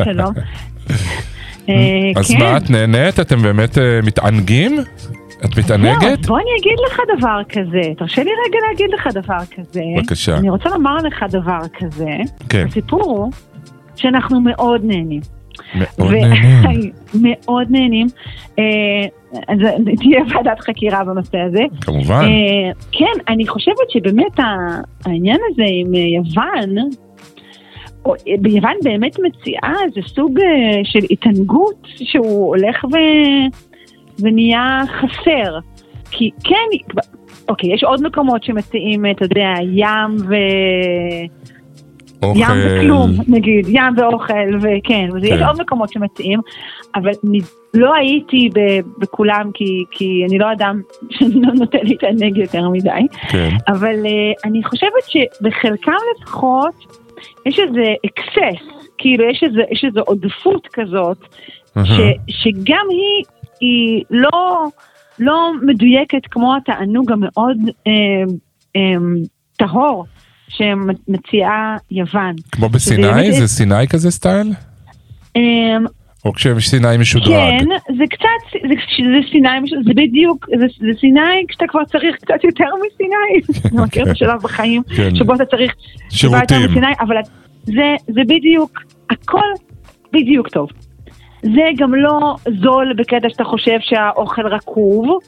שלום. 0.03 0.33
אה, 1.69 1.75
אז 2.15 2.31
כן. 2.31 2.39
מה, 2.39 2.57
את 2.57 2.69
נהנית? 2.69 3.19
אתם 3.19 3.41
באמת 3.41 3.77
אה, 3.77 3.99
מתענגים? 4.03 4.77
את 5.45 5.57
מתענגת? 5.57 6.19
אז 6.19 6.27
בוא 6.27 6.37
אני 6.37 6.49
אגיד 6.61 6.77
לך 6.87 6.99
דבר 7.17 7.41
כזה, 7.49 7.93
תרשה 7.97 8.23
לי 8.23 8.29
רגע 8.47 8.59
להגיד 8.69 8.89
לך 8.93 9.07
דבר 9.13 9.45
כזה. 9.55 9.81
בבקשה. 9.97 10.37
אני 10.37 10.49
רוצה 10.49 10.69
לומר 10.69 10.95
לך 10.95 11.25
דבר 11.29 11.59
כזה. 11.77 12.09
כן. 12.49 12.65
הסיפור 12.67 13.03
הוא 13.03 13.31
שאנחנו 13.95 14.41
מאוד 14.41 14.81
נהנים. 14.83 15.21
מאוד 15.75 16.13
נהנים. 16.13 16.91
מאוד 17.23 17.67
נהנים. 17.69 18.07
אה, 18.59 18.63
תהיה 19.99 20.21
ועדת 20.29 20.59
חקירה 20.59 21.03
בנושא 21.03 21.37
הזה. 21.37 21.63
כמובן. 21.81 22.25
כן, 22.91 23.33
אני 23.33 23.47
חושבת 23.47 23.89
שבאמת 23.89 24.39
העניין 25.05 25.39
הזה 25.51 25.63
עם 25.67 25.93
יוון, 25.93 26.89
ביוון 28.39 28.75
באמת 28.83 29.19
מציעה 29.19 29.73
איזה 29.85 30.01
סוג 30.07 30.39
אה, 30.39 30.81
של 30.83 30.99
התענגות 31.11 31.87
שהוא 31.95 32.47
הולך 32.47 32.83
ו... 32.83 32.97
ונהיה 34.19 34.83
חסר. 34.87 35.59
כי 36.11 36.29
כן, 36.43 36.95
אוקיי, 37.49 37.73
יש 37.73 37.83
עוד 37.83 38.03
מקומות 38.03 38.43
שמציעים, 38.43 39.05
אתה 39.05 39.25
יודע, 39.25 39.53
ים 39.73 40.15
ו... 40.29 40.35
אוכל. 42.23 42.39
ים 42.39 42.57
וכלום, 42.65 43.11
נגיד, 43.27 43.65
ים 43.69 43.93
ואוכל, 43.97 44.57
וכן, 44.61 45.09
וזה, 45.15 45.27
יש 45.27 45.39
כן. 45.39 45.45
עוד 45.45 45.61
מקומות 45.61 45.89
שמציעים, 45.91 46.39
אבל 46.95 47.11
לא 47.73 47.95
הייתי 47.95 48.49
בכולם 48.99 49.49
כי, 49.53 49.83
כי 49.91 50.23
אני 50.29 50.37
לא 50.37 50.51
אדם 50.51 50.81
שלא 51.09 51.53
נותן 51.53 51.77
להתענג 51.83 52.37
יותר 52.37 52.69
מדי, 52.69 52.89
כן. 53.29 53.49
אבל 53.67 53.95
uh, 54.03 54.47
אני 54.49 54.63
חושבת 54.63 55.03
שבחלקם 55.07 55.91
לפחות 56.21 57.04
יש 57.45 57.59
איזה 57.59 57.83
excess, 58.05 58.65
כאילו 58.97 59.29
יש 59.29 59.43
איזה, 59.43 59.61
יש 59.71 59.83
איזה 59.87 59.99
עודפות 59.99 60.67
כזאת, 60.73 61.17
ש, 61.85 61.99
שגם 62.29 62.85
היא, 62.89 63.25
היא 63.59 64.03
לא, 64.09 64.65
לא 65.19 65.51
מדויקת 65.61 66.21
כמו 66.31 66.55
התענוג 66.55 67.11
המאוד 67.11 67.57
אה, 67.87 67.91
אה, 68.75 68.81
טהור 69.57 70.05
שמציעה 70.49 71.77
יוון. 71.91 72.35
כמו 72.51 72.69
בסיני? 72.69 73.07
באמת- 73.07 73.33
זה 73.33 73.47
סיני 73.47 73.87
כזה 73.89 74.11
style? 74.11 74.51
או 76.25 76.33
כשסיני 76.33 76.97
משודרג? 76.99 77.59
כן, 77.59 77.65
זה 77.97 78.03
קצת, 78.09 78.59
זה, 78.67 78.75
זה 78.97 79.27
סיני, 79.31 79.83
זה 79.85 79.93
בדיוק, 79.95 80.45
זה, 80.59 80.65
זה 80.79 80.99
סיני 80.99 81.45
כשאתה 81.47 81.65
כבר 81.67 81.85
צריך 81.85 82.15
קצת 82.15 82.43
יותר 82.43 82.69
מסיני. 82.85 83.59
אתה 83.67 83.81
מכיר 83.81 84.03
את 84.03 84.07
השלב 84.07 84.41
בחיים 84.41 84.81
כן. 84.95 85.15
שבו 85.15 85.33
אתה 85.33 85.45
צריך 85.45 85.73
שירותים. 86.09 86.57
מסיני, 86.69 86.93
אבל 86.99 87.15
זה, 87.63 87.95
זה 88.07 88.21
בדיוק, 88.27 88.79
הכל 89.09 89.49
בדיוק 90.13 90.49
טוב. 90.49 90.69
זה 91.41 91.69
גם 91.77 91.95
לא 91.95 92.35
זול 92.61 92.93
בקטע 92.97 93.29
שאתה 93.29 93.43
חושב 93.43 93.77
שהאוכל 93.81 94.47
רקוב, 94.47 95.19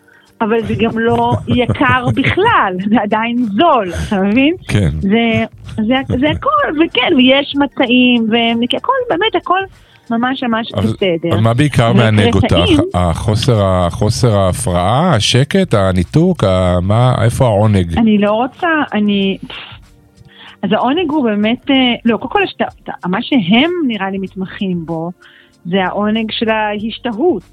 אבל 0.41 0.63
זה 0.63 0.73
גם 0.79 0.99
לא 0.99 1.31
יקר 1.62 2.05
בכלל, 2.15 2.73
זה 2.89 3.01
עדיין 3.01 3.38
זול, 3.38 3.91
אתה 4.07 4.21
מבין? 4.21 4.55
כן. 4.67 4.89
זה, 4.99 5.45
זה, 5.75 5.95
זה 6.19 6.29
הכל, 6.29 6.81
וכן, 6.86 7.15
ויש 7.17 7.53
מצעים, 7.55 8.29
והכל, 8.29 8.93
באמת 9.10 9.36
הכל 9.36 9.60
ממש 10.12 10.43
ממש 10.43 10.67
אבל- 10.76 10.84
בסדר. 10.84 11.30
אבל 11.34 11.39
מה 11.41 11.54
בעיקר 11.54 11.93
מענג 11.93 12.34
אותך? 12.36 12.56
החוסר 12.93 13.65
ה- 13.65 13.88
חוסר 13.89 14.38
ההפרעה, 14.39 15.15
השקט, 15.15 15.74
הניתוק, 15.74 16.43
ה- 16.43 16.78
מה, 16.82 17.15
איפה 17.24 17.46
העונג? 17.46 17.98
אני 17.98 18.17
לא 18.17 18.32
רוצה, 18.32 18.67
אני... 18.93 19.38
אז 20.63 20.70
העונג 20.72 21.12
הוא 21.12 21.24
באמת, 21.24 21.72
אה, 21.72 21.76
לא, 22.06 22.17
קודם 22.17 22.30
כל 22.32 22.39
יש 22.43 22.54
את 22.58 22.62
ה- 22.89 23.08
מה 23.08 23.17
שהם 23.22 23.72
נראה 23.88 24.10
לי 24.10 24.17
מתמחים 24.17 24.86
בו, 24.86 25.12
זה 25.65 25.84
העונג 25.86 26.32
של 26.32 26.50
ההשתהות. 26.50 27.52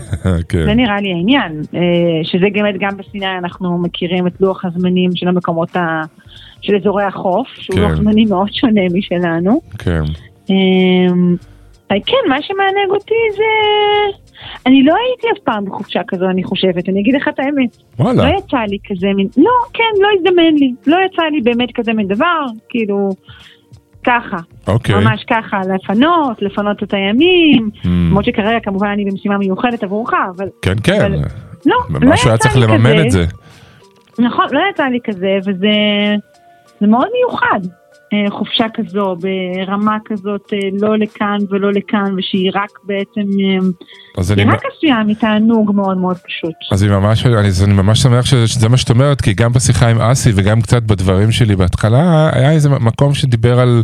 כן. 0.48 0.64
זה 0.64 0.74
נראה 0.74 1.00
לי 1.00 1.12
העניין, 1.12 1.62
אה, 1.74 1.80
שזה 2.22 2.46
באמת 2.52 2.74
גם 2.80 2.96
בסיני 2.96 3.38
אנחנו 3.38 3.78
מכירים 3.78 4.26
את 4.26 4.40
לוח 4.40 4.64
הזמנים 4.64 5.10
של 5.14 5.28
המקומות 5.28 5.76
ה... 5.76 6.02
של 6.62 6.76
אזורי 6.76 7.04
החוף, 7.04 7.48
שהוא 7.54 7.76
כן. 7.76 7.82
לוח 7.82 7.94
זמנים 7.94 8.28
מאוד 8.28 8.48
שונה 8.52 8.80
משלנו. 8.94 9.60
כן. 9.78 10.02
כן, 11.88 12.28
מה 12.28 12.42
שמענג 12.42 12.90
אותי 12.90 13.14
זה... 13.36 13.42
אני 14.66 14.82
לא 14.82 14.94
הייתי 15.06 15.26
אף 15.32 15.44
פעם 15.44 15.64
בחופשה 15.64 16.00
כזו, 16.08 16.24
אני 16.30 16.44
חושבת, 16.44 16.88
אני 16.88 17.00
אגיד 17.00 17.14
לך 17.14 17.28
את 17.28 17.38
האמת. 17.38 17.76
וואלה. 17.98 18.30
לא 18.30 18.38
יצא 18.38 18.58
לי 18.68 18.78
כזה 18.88 19.06
מין... 19.16 19.28
לא, 19.36 19.50
כן, 19.72 20.02
לא 20.02 20.08
הזדמן 20.18 20.54
לי. 20.54 20.72
לא 20.86 20.96
יצא 21.06 21.22
לי 21.22 21.40
באמת 21.40 21.68
כזה 21.74 21.92
מין 21.92 22.08
דבר, 22.08 22.44
כאילו... 22.68 23.08
ככה, 24.06 24.36
אוקיי. 24.66 24.94
ממש 24.94 25.24
ככה, 25.30 25.60
לפנות, 25.74 26.42
לפנות 26.42 26.82
את 26.82 26.94
הימים. 26.94 27.70
למרות 27.84 28.24
שכרגע 28.24 28.60
כמובן 28.62 28.86
אני 28.88 29.04
במשימה 29.04 29.38
מיוחדת 29.38 29.82
עבורך, 29.82 30.10
אבל 30.36 30.48
כן, 30.62 30.74
כן. 30.84 31.00
אבל- 31.00 31.12
לא, 31.66 31.76
לא 31.90 32.00
ממש 32.00 32.24
היה 32.26 32.34
יצא 32.34 32.42
צריך 32.42 32.56
לי 32.56 32.62
לממן 32.62 32.92
כזה. 32.92 33.02
את 33.06 33.10
זה. 33.10 33.24
נכון, 34.18 34.46
לא 34.52 34.60
יצא 34.70 34.84
לי 34.84 34.98
כזה, 35.04 35.38
וזה 35.40 35.70
זה 36.80 36.86
מאוד 36.86 37.08
מיוחד. 37.18 37.60
אה, 38.12 38.30
חופשה 38.30 38.64
כזו, 38.74 39.16
ברמה 39.20 39.96
כזאת, 40.04 40.52
אה, 40.52 40.58
לא 40.80 40.98
לכאן 40.98 41.38
ולא 41.50 41.72
לכאן, 41.72 42.14
ושהיא 42.18 42.50
רק 42.54 42.70
בעצם, 42.84 43.20
אה, 43.20 43.66
אז 44.18 44.32
אני... 44.32 44.42
היא 44.42 44.50
רק 44.50 44.60
עשויה 44.76 45.02
מתענוג 45.06 45.72
מאוד 45.74 45.98
מאוד 45.98 46.16
פשוט. 46.16 46.52
אז 46.72 46.84
אני 46.84 46.92
ממש, 46.92 47.26
אני, 47.26 47.34
אני 47.64 47.72
ממש 47.74 48.02
שמח 48.02 48.24
שזה, 48.26 48.46
שזה 48.48 48.68
מה 48.68 48.76
שאת 48.76 48.90
אומרת, 48.90 49.20
כי 49.20 49.34
גם 49.34 49.52
בשיחה 49.52 49.88
עם 49.88 50.00
אסי 50.00 50.30
וגם 50.34 50.60
קצת 50.60 50.82
בדברים 50.82 51.30
שלי 51.32 51.56
בהתחלה, 51.56 52.30
היה 52.32 52.52
איזה 52.52 52.68
מקום 52.68 53.14
שדיבר 53.14 53.60
על, 53.60 53.82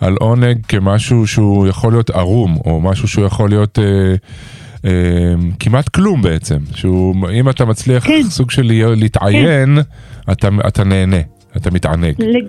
על 0.00 0.16
עונג 0.20 0.58
כמשהו 0.68 1.26
שהוא 1.26 1.66
יכול 1.66 1.92
להיות 1.92 2.10
ערום, 2.10 2.56
או 2.64 2.80
משהו 2.80 3.08
שהוא 3.08 3.24
יכול 3.24 3.48
להיות 3.48 3.78
אה, 3.78 4.14
אה, 4.84 5.34
כמעט 5.58 5.88
כלום 5.88 6.22
בעצם, 6.22 6.58
שהוא, 6.74 7.14
אם 7.32 7.48
אתה 7.48 7.64
מצליח 7.64 8.06
כן. 8.06 8.22
סוג 8.22 8.50
של 8.50 8.72
להתעיין, 8.96 9.78
אתה, 10.32 10.48
אתה 10.68 10.84
נהנה, 10.84 11.20
אתה 11.56 11.70
מתענג. 11.70 12.14
לג- 12.18 12.46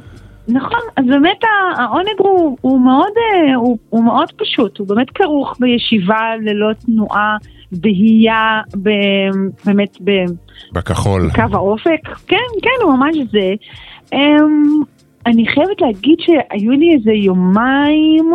נכון, 0.54 0.80
אז 0.96 1.06
באמת 1.06 1.44
העונג 1.78 2.16
הוא, 2.18 2.58
הוא, 2.62 2.82
מאוד, 2.82 3.12
אה, 3.18 3.56
הוא, 3.56 3.78
הוא 3.90 4.04
מאוד 4.04 4.32
פשוט, 4.38 4.78
הוא 4.78 4.88
באמת 4.88 5.10
כרוך 5.10 5.58
בישיבה 5.60 6.20
ללא 6.42 6.74
תנועה, 6.74 7.38
בהייה, 7.72 8.62
ב, 8.84 8.90
באמת 9.66 9.98
ב, 10.04 10.12
בכחול. 10.74 11.30
קו 11.36 11.42
האופק, 11.58 12.08
כן, 12.28 12.38
כן, 12.62 12.84
הוא 12.84 12.94
ממש 12.94 13.16
זה. 13.32 13.54
אמ, 14.14 14.64
אני 15.26 15.48
חייבת 15.48 15.82
להגיד 15.82 16.18
שהיו 16.20 16.72
לי 16.72 16.94
איזה 16.96 17.12
יומיים 17.12 18.32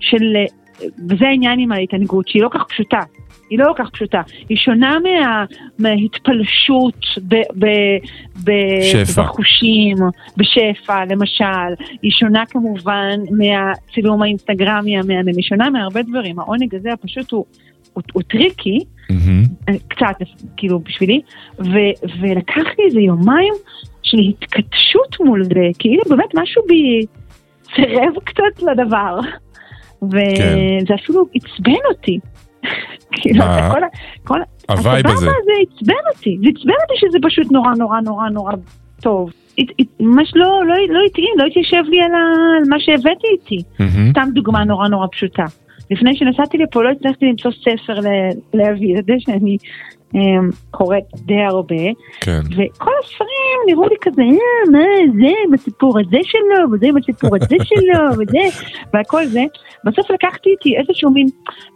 של, 0.00 0.34
וזה 0.82 1.26
העניין 1.28 1.58
עם 1.58 1.72
ההתענגות, 1.72 2.28
שהיא 2.28 2.42
לא 2.42 2.48
כך 2.48 2.64
פשוטה. 2.68 3.00
היא 3.50 3.58
לא 3.58 3.72
כל 3.76 3.84
כך 3.84 3.90
פשוטה, 3.90 4.20
היא 4.48 4.56
שונה 4.56 4.98
מה, 4.98 5.44
מההתפלשות 5.78 7.04
ב, 7.28 7.34
ב, 7.34 7.66
ב, 8.44 8.50
שפע. 8.82 9.22
בחושים, 9.22 9.96
בשפע 10.36 11.04
למשל, 11.04 11.84
היא 12.02 12.10
שונה 12.10 12.46
כמובן 12.46 13.20
מהצילום 13.30 14.22
האינסטגרמי 14.22 14.98
המהמם, 14.98 15.36
היא 15.36 15.42
שונה 15.42 15.70
מהרבה 15.70 16.02
דברים, 16.02 16.38
העונג 16.38 16.74
הזה 16.74 16.92
הפשוט 16.92 17.32
הוא, 17.32 17.44
הוא, 17.92 18.02
הוא 18.12 18.22
tricky, 18.22 18.78
מהמם. 19.10 19.42
קצת, 19.88 20.26
כאילו, 20.56 20.78
בשבילי, 20.78 21.20
ו- 21.58 22.06
ולקח 22.20 22.64
לי 22.78 22.84
איזה 22.84 23.00
יומיים 23.00 23.54
של 24.02 24.18
התכתשות 24.18 25.16
מול 25.20 25.44
זה, 25.44 25.68
כאילו 25.78 26.02
באמת 26.08 26.34
משהו 26.34 26.62
בי 26.68 27.06
סירב 27.74 28.14
קצת 28.24 28.62
לדבר. 28.62 29.20
וזה 30.02 30.94
אפילו 30.94 31.26
עצבן 31.34 31.80
אותי. 31.90 32.18
כאילו? 33.12 33.40
זה 33.40 33.60
כל 33.72 33.82
ה... 33.84 33.86
כל 34.24 34.40
ה 34.68 34.76
vibe 34.76 35.06
הזה. 35.06 35.26
הזה 35.26 35.52
עצבן 35.76 35.94
אותי, 36.14 36.38
זה 36.42 36.48
עצבן 36.56 36.72
אותי 36.82 36.94
שזה 36.96 37.18
פשוט 37.22 37.52
נורא 37.52 37.70
נורא 37.78 38.00
נורא 38.00 38.28
נורא 38.28 38.52
טוב. 39.02 39.30
ממש 40.00 40.32
לא, 40.34 40.64
לא, 40.66 40.74
לא 40.88 41.00
התאים, 41.06 41.34
לא 41.38 41.44
התיישב 41.44 41.82
לי 41.88 42.02
על, 42.02 42.14
ה- 42.14 42.16
על 42.62 42.68
מה 42.68 42.76
שהבאתי 42.80 43.26
איתי. 43.32 43.62
מהמם. 43.78 44.10
סתם 44.10 44.28
דוגמה 44.34 44.64
נורא 44.64 44.88
נורא 44.88 45.06
פשוטה. 45.12 45.44
לפני 45.90 46.16
שנסעתי 46.16 46.58
לפה 46.58 46.82
לא 46.82 46.88
הצלחתי 46.90 47.26
למצוא 47.26 47.50
ספר 47.50 48.00
ל- 48.00 48.30
להביא, 48.58 48.92
אתה 48.92 49.12
יודע 49.12 49.14
שאני 49.18 49.56
קוראת 50.70 51.04
די 51.14 51.40
הרבה, 51.40 51.84
כן. 52.20 52.40
וכל 52.50 52.90
הספרים 53.04 53.58
נראו 53.66 53.88
לי 53.88 53.96
כזה, 54.00 54.22
אה, 54.22 54.70
מה 54.72 54.78
זה 55.20 55.32
עם 55.46 55.54
הסיפור 55.54 55.98
הזה 55.98 56.18
שלו, 56.22 56.72
וזה 56.72 56.86
עם 56.86 56.96
הסיפור 56.96 57.30
הזה 57.36 57.56
שלו, 57.64 58.04
וזה, 58.18 58.64
והכל 58.94 59.26
זה. 59.26 59.44
בסוף 59.84 60.10
לקחתי 60.10 60.50
איתי 60.50 60.76
איזשהו 60.76 61.10
מין 61.10 61.26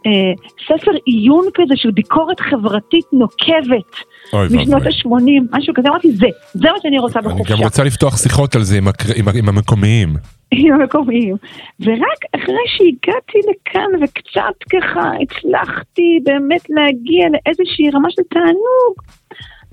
אה, 0.05 0.33
ספר 0.67 0.91
עיון 1.05 1.45
כזה 1.53 1.73
של 1.75 1.91
ביקורת 1.91 2.39
חברתית 2.39 3.05
נוקבת 3.13 3.95
משנות 4.33 4.69
ואבוי. 4.69 4.89
ה-80, 4.89 5.57
משהו 5.57 5.73
כזה, 5.73 5.87
אמרתי, 5.89 6.11
זה, 6.11 6.27
זה 6.53 6.67
מה 6.71 6.77
שאני 6.81 6.99
רוצה 6.99 7.19
אני 7.19 7.27
בחופשה. 7.27 7.53
גם 7.53 7.59
רוצה 7.63 7.83
לפתוח 7.83 8.17
שיחות 8.17 8.55
על 8.55 8.63
זה 8.63 8.77
עם, 8.77 8.87
הקר... 8.87 9.13
עם, 9.15 9.25
עם 9.35 9.49
המקומיים. 9.49 10.09
עם 10.51 10.73
המקומיים. 10.73 11.35
ורק 11.79 12.21
אחרי 12.35 12.65
שהגעתי 12.67 13.39
לכאן 13.49 14.03
וקצת 14.03 14.63
ככה 14.71 15.11
הצלחתי 15.21 16.19
באמת 16.23 16.69
להגיע 16.69 17.27
לאיזושהי 17.29 17.89
רמה 17.93 18.07
של 18.11 18.21
תענוג, 18.29 18.95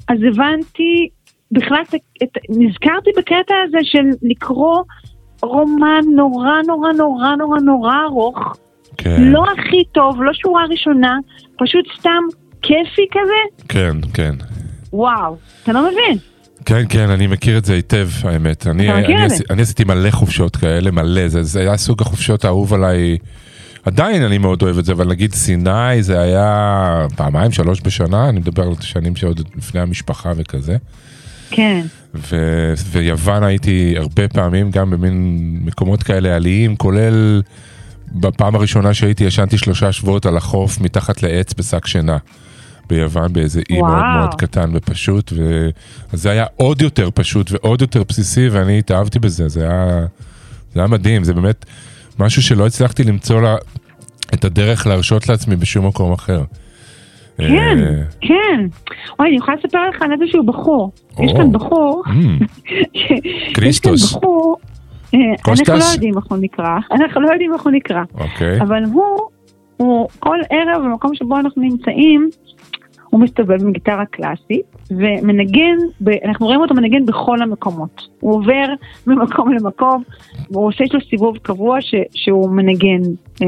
אז 0.08 0.18
הבנתי 0.28 1.08
בכלל, 1.52 1.82
את, 2.22 2.38
נזכרתי 2.48 3.10
בקטע 3.16 3.54
הזה 3.64 3.78
של 3.82 4.08
לקרוא 4.22 4.82
רומן 5.42 6.00
נורא 6.16 6.62
נורא 6.66 6.92
נורא 6.92 7.36
נורא 7.36 7.60
נורא 7.60 7.94
ארוך, 8.04 8.56
כן, 8.96 9.16
לא 9.20 9.44
הכי 9.44 9.84
טוב, 9.92 10.22
לא 10.22 10.32
שורה 10.32 10.64
ראשונה, 10.70 11.18
פשוט 11.58 11.84
סתם 11.98 12.22
כיפי 12.62 13.06
כזה, 13.12 13.64
כן, 13.68 13.96
כן. 14.14 14.34
וואו, 14.92 15.36
אתה 15.62 15.72
לא 15.72 15.82
מבין. 15.90 16.18
כן, 16.64 16.82
כן, 16.88 17.10
אני 17.10 17.26
מכיר 17.26 17.58
את 17.58 17.64
זה 17.64 17.74
היטב, 17.74 18.08
האמת. 18.22 18.66
אני, 18.66 18.92
אני, 18.92 19.28
זה? 19.28 19.34
עשי- 19.34 19.42
אני 19.50 19.62
עשיתי 19.62 19.84
מלא 19.84 20.10
חופשות 20.10 20.56
כאלה, 20.56 20.90
מלא. 20.90 21.28
זה, 21.28 21.42
זה 21.42 21.60
היה 21.60 21.76
סוג 21.76 22.02
החופשות 22.02 22.44
האהוב 22.44 22.74
עליי. 22.74 23.18
עדיין 23.84 24.22
אני 24.22 24.38
מאוד 24.38 24.62
אוהב 24.62 24.78
את 24.78 24.84
זה, 24.84 24.92
אבל 24.92 25.08
נגיד 25.08 25.34
סיני 25.34 25.70
זה 26.02 26.20
היה 26.20 27.06
פעמיים, 27.16 27.52
שלוש 27.52 27.80
בשנה, 27.84 28.28
אני 28.28 28.40
מדבר 28.40 28.62
על 28.62 28.74
שנים 28.80 29.16
שעוד 29.16 29.40
לפני 29.56 29.80
המשפחה 29.80 30.32
וכזה. 30.36 30.76
כן, 31.50 31.80
ו- 32.14 32.72
ויוון 32.92 33.42
הייתי 33.42 33.94
הרבה 33.98 34.28
פעמים, 34.28 34.70
גם 34.70 34.90
במין 34.90 35.38
מקומות 35.64 36.02
כאלה 36.02 36.36
עליים, 36.36 36.76
כולל 36.76 37.42
בפעם 38.12 38.54
הראשונה 38.54 38.94
שהייתי 38.94 39.24
ישנתי 39.24 39.58
שלושה 39.58 39.92
שבועות 39.92 40.26
על 40.26 40.36
החוף 40.36 40.80
מתחת 40.80 41.22
לעץ 41.22 41.54
בשק 41.54 41.86
שינה. 41.86 42.16
ביוון, 42.88 43.32
באיזה 43.32 43.60
אי 43.70 43.78
וואו. 43.80 43.92
מאוד 43.92 44.04
מאוד 44.18 44.34
קטן 44.34 44.70
ופשוט, 44.72 45.32
וזה 46.12 46.30
היה 46.30 46.44
עוד 46.56 46.82
יותר 46.82 47.08
פשוט 47.14 47.50
ועוד 47.52 47.80
יותר 47.80 48.02
בסיסי, 48.08 48.48
ואני 48.48 48.78
התאהבתי 48.78 49.18
בזה, 49.18 49.48
זה 49.48 49.60
היה, 49.70 50.06
זה 50.74 50.80
היה 50.80 50.88
מדהים, 50.88 51.24
זה 51.24 51.34
באמת 51.34 51.64
משהו 52.18 52.42
שלא 52.42 52.66
הצלחתי 52.66 53.04
למצוא 53.04 53.40
לה, 53.42 53.56
את 54.34 54.44
הדרך 54.44 54.86
להרשות 54.86 55.28
לעצמי 55.28 55.56
בשום 55.56 55.86
מקום 55.86 56.12
אחר. 56.12 56.42
כן, 57.38 57.78
אה, 57.78 58.02
כן. 58.20 58.66
וואי, 59.18 59.28
אני 59.28 59.36
יכולה 59.36 59.56
לספר 59.64 59.88
לך 59.88 60.02
על 60.02 60.12
איזשהו 60.12 60.46
בחור. 60.46 60.92
יש. 61.22 61.32
כאן 61.32 61.52
בחור, 61.52 62.02
אמ, 62.10 62.38
ש- 62.94 63.00
יש 63.10 63.12
כאן 63.44 63.52
קריסטוס. 63.54 64.12
בחור, 64.16 64.56
אה, 65.14 65.18
אנחנו? 65.48 65.74
לא 65.76 65.84
יודעים 65.92 66.16
איך 66.16 66.24
הוא 66.30 66.38
נקרא, 66.40 66.78
אנחנו 66.92 67.20
לא 67.20 67.28
יודעים 67.32 67.54
איך 67.54 67.62
הוא 67.62 67.72
נקרא, 67.72 68.02
אוקיי, 68.14 68.60
אבל 68.60 68.82
הוא, 68.92 69.18
הוא 69.76 70.08
כל 70.18 70.36
ערב 70.50 70.82
במקום 70.84 71.14
שבו 71.14 71.36
אנחנו 71.38 71.62
נמצאים, 71.62 72.28
הוא 73.10 73.20
מסתובב 73.20 73.62
עם 73.62 73.72
גיטרה 73.72 74.06
קלאסית 74.06 74.66
ומנגן, 74.90 75.76
ב, 76.00 76.08
אנחנו 76.24 76.46
רואים 76.46 76.60
אותו 76.60 76.74
מנגן 76.74 77.06
בכל 77.06 77.42
המקומות. 77.42 78.08
הוא 78.20 78.34
עובר 78.34 78.66
ממקום 79.06 79.52
למקום, 79.52 80.02
והוא 80.50 80.66
עושה 80.66 80.84
לו 80.92 81.00
סיבוב 81.10 81.38
קבוע 81.38 81.80
ש, 81.80 81.94
שהוא 82.14 82.50
מנגן 82.50 83.00
אה, 83.42 83.46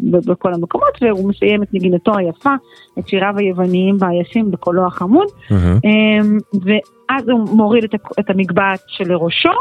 בכל 0.00 0.54
המקומות, 0.54 1.02
והוא 1.02 1.28
מסיים 1.28 1.62
את 1.62 1.74
נגינתו 1.74 2.16
היפה, 2.16 2.54
את 2.98 3.08
שיריו 3.08 3.34
היווניים 3.36 3.96
והיפים 3.98 4.50
בקולו 4.50 4.86
החמוד, 4.86 5.26
אהה, 5.52 5.78
אמ, 5.84 6.38
ואז 6.64 7.28
הוא 7.28 7.48
מוריד 7.48 7.84
את, 7.84 7.94
את 8.20 8.30
המגבעת 8.30 8.80
שלראשו, 8.86 9.52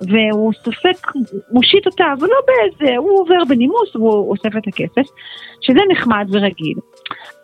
והוא 0.00 0.52
סופק, 0.64 1.12
מושיט 1.52 1.86
אותה, 1.86 2.04
אבל 2.18 2.26
לא 2.26 2.36
באיזה, 2.46 2.96
הוא 2.96 3.20
עובר 3.20 3.44
בנימוס 3.48 3.96
והוא 3.96 4.30
אוסף 4.30 4.56
את 4.56 4.66
הכסף, 4.66 5.10
שזה 5.60 5.80
נחמד 5.90 6.26
ורגיל. 6.32 6.78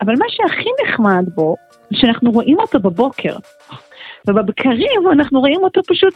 אבל 0.03 0.15
מה 0.19 0.25
שהכי 0.29 0.69
נחמד 0.85 1.25
בו, 1.35 1.57
שאנחנו 1.93 2.31
רואים 2.31 2.59
אותו 2.59 2.81
בבוקר, 2.81 3.37
ובבקרים 4.29 5.01
אנחנו 5.13 5.41
רואים 5.41 5.61
אותו 5.63 5.81
פשוט, 5.89 6.15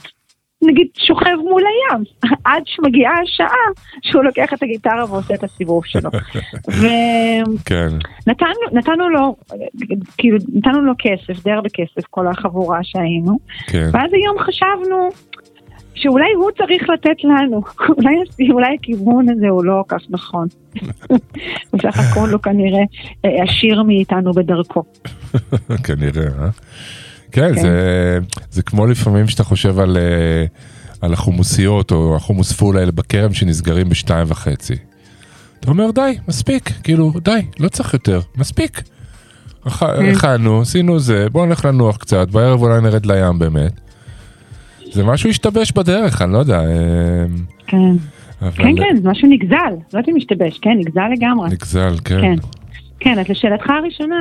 נגיד, 0.62 0.86
שוכב 0.98 1.36
מול 1.48 1.62
הים, 1.62 2.04
עד 2.44 2.62
שמגיעה 2.66 3.12
השעה 3.22 3.66
שהוא 4.02 4.24
לוקח 4.24 4.52
את 4.52 4.62
הגיטרה 4.62 5.04
ועושה 5.10 5.34
את 5.34 5.44
הסיבוב 5.44 5.84
שלו. 5.86 6.10
ו... 6.80 6.86
כן, 7.64 7.88
לו, 9.08 9.36
כאילו, 10.18 10.38
נתנו 10.52 10.80
לו 10.80 10.92
כסף, 10.98 11.44
די 11.44 11.50
הרבה 11.50 11.68
כסף, 11.68 12.06
כל 12.10 12.26
החבורה 12.26 12.78
שהיינו, 12.82 13.38
כן. 13.66 13.88
ואז 13.92 14.10
היום 14.12 14.38
חשבנו 14.38 15.08
שאולי 15.96 16.32
הוא 16.36 16.50
צריך 16.58 16.82
לתת 16.90 17.24
לנו, 17.24 17.62
אולי, 17.96 18.50
אולי 18.52 18.76
הכיוון 18.80 19.26
הזה 19.28 19.48
הוא 19.48 19.64
לא 19.64 19.84
כך 19.88 20.02
נכון. 20.10 20.48
בסך 21.72 21.98
הכל 21.98 22.30
הוא 22.30 22.40
כנראה 22.40 22.82
אה, 23.24 23.42
עשיר 23.42 23.82
מאיתנו 23.82 24.32
בדרכו. 24.32 24.82
כנראה, 25.86 26.26
אה? 26.38 26.48
כן, 27.32 27.54
כן. 27.54 27.60
זה, 27.60 28.18
זה 28.50 28.62
כמו 28.62 28.86
לפעמים 28.86 29.28
שאתה 29.28 29.44
חושב 29.44 29.78
על, 29.78 29.96
אה, 29.96 30.44
על 31.00 31.12
החומוסיות 31.12 31.92
או 31.92 32.16
החומוס 32.16 32.52
פול 32.52 32.76
האלה 32.78 32.92
בכרם 32.92 33.34
שנסגרים 33.34 33.88
בשתיים 33.88 34.26
וחצי. 34.28 34.76
אתה 35.60 35.70
אומר 35.70 35.90
די, 35.90 36.18
מספיק, 36.28 36.70
כאילו 36.84 37.12
די, 37.22 37.40
לא 37.60 37.68
צריך 37.68 37.94
יותר, 37.94 38.20
מספיק. 38.36 38.82
כן. 39.78 40.10
אכלנו, 40.12 40.60
עשינו 40.60 40.98
זה, 40.98 41.26
בואו 41.32 41.46
נלך 41.46 41.64
לנוח 41.64 41.96
קצת, 41.96 42.30
בערב 42.30 42.62
אולי 42.62 42.80
נרד 42.80 43.06
לים 43.06 43.38
באמת. 43.38 43.85
זה 44.92 45.04
משהו 45.04 45.30
השתבש 45.30 45.72
בדרך, 45.72 46.22
אני 46.22 46.32
לא 46.32 46.38
יודע. 46.38 46.60
אה, 46.60 47.24
כן, 47.66 47.78
אבל 48.42 48.50
כן, 48.56 48.76
כן, 48.76 48.96
זה 49.02 49.10
משהו 49.10 49.28
נגזל, 49.28 49.56
לא 49.70 49.98
יודעת 49.98 50.08
אם 50.08 50.14
משתבש, 50.16 50.58
כן, 50.58 50.70
נגזל 50.78 51.08
לגמרי. 51.16 51.48
נגזל, 51.50 51.94
כן. 52.04 52.20
כן. 52.20 52.34
כן, 53.00 53.18
אז 53.18 53.28
לשאלתך 53.28 53.70
הראשונה, 53.70 54.16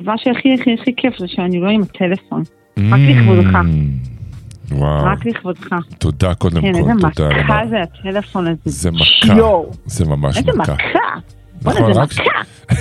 הדבר 0.00 0.12
שהכי 0.16 0.54
הכי 0.60 0.74
הכי 0.80 0.92
כיף 0.96 1.18
זה 1.18 1.26
שאני 1.28 1.60
לא 1.60 1.68
עם 1.68 1.82
הטלפון, 1.82 2.42
רק 2.78 3.00
לכבודך. 3.08 3.54
Mm, 3.54 4.74
וואו, 4.74 5.04
רק 5.04 5.26
לכבודך. 5.26 5.68
תודה 5.98 6.34
קודם 6.34 6.60
כן, 6.60 6.72
כל, 6.72 6.78
איזה 6.78 6.90
תודה. 7.00 7.28
מכה 7.28 7.54
רבה. 7.54 7.60
זה 7.70 7.76
הטלפון 7.82 8.46
הזה. 8.46 8.56
זה 8.64 8.90
מכה, 8.90 9.36
יואו, 9.36 9.70
זה 9.86 10.04
ממש 10.04 10.36
איזה 10.36 10.50
מכה. 10.56 10.72
מכה. 10.74 10.98
בוא'נה, 11.62 11.80
נכון, 11.80 11.92
זה 11.94 12.00
רק- 12.00 12.08
מכה. 12.12 12.40
זה 12.68 12.76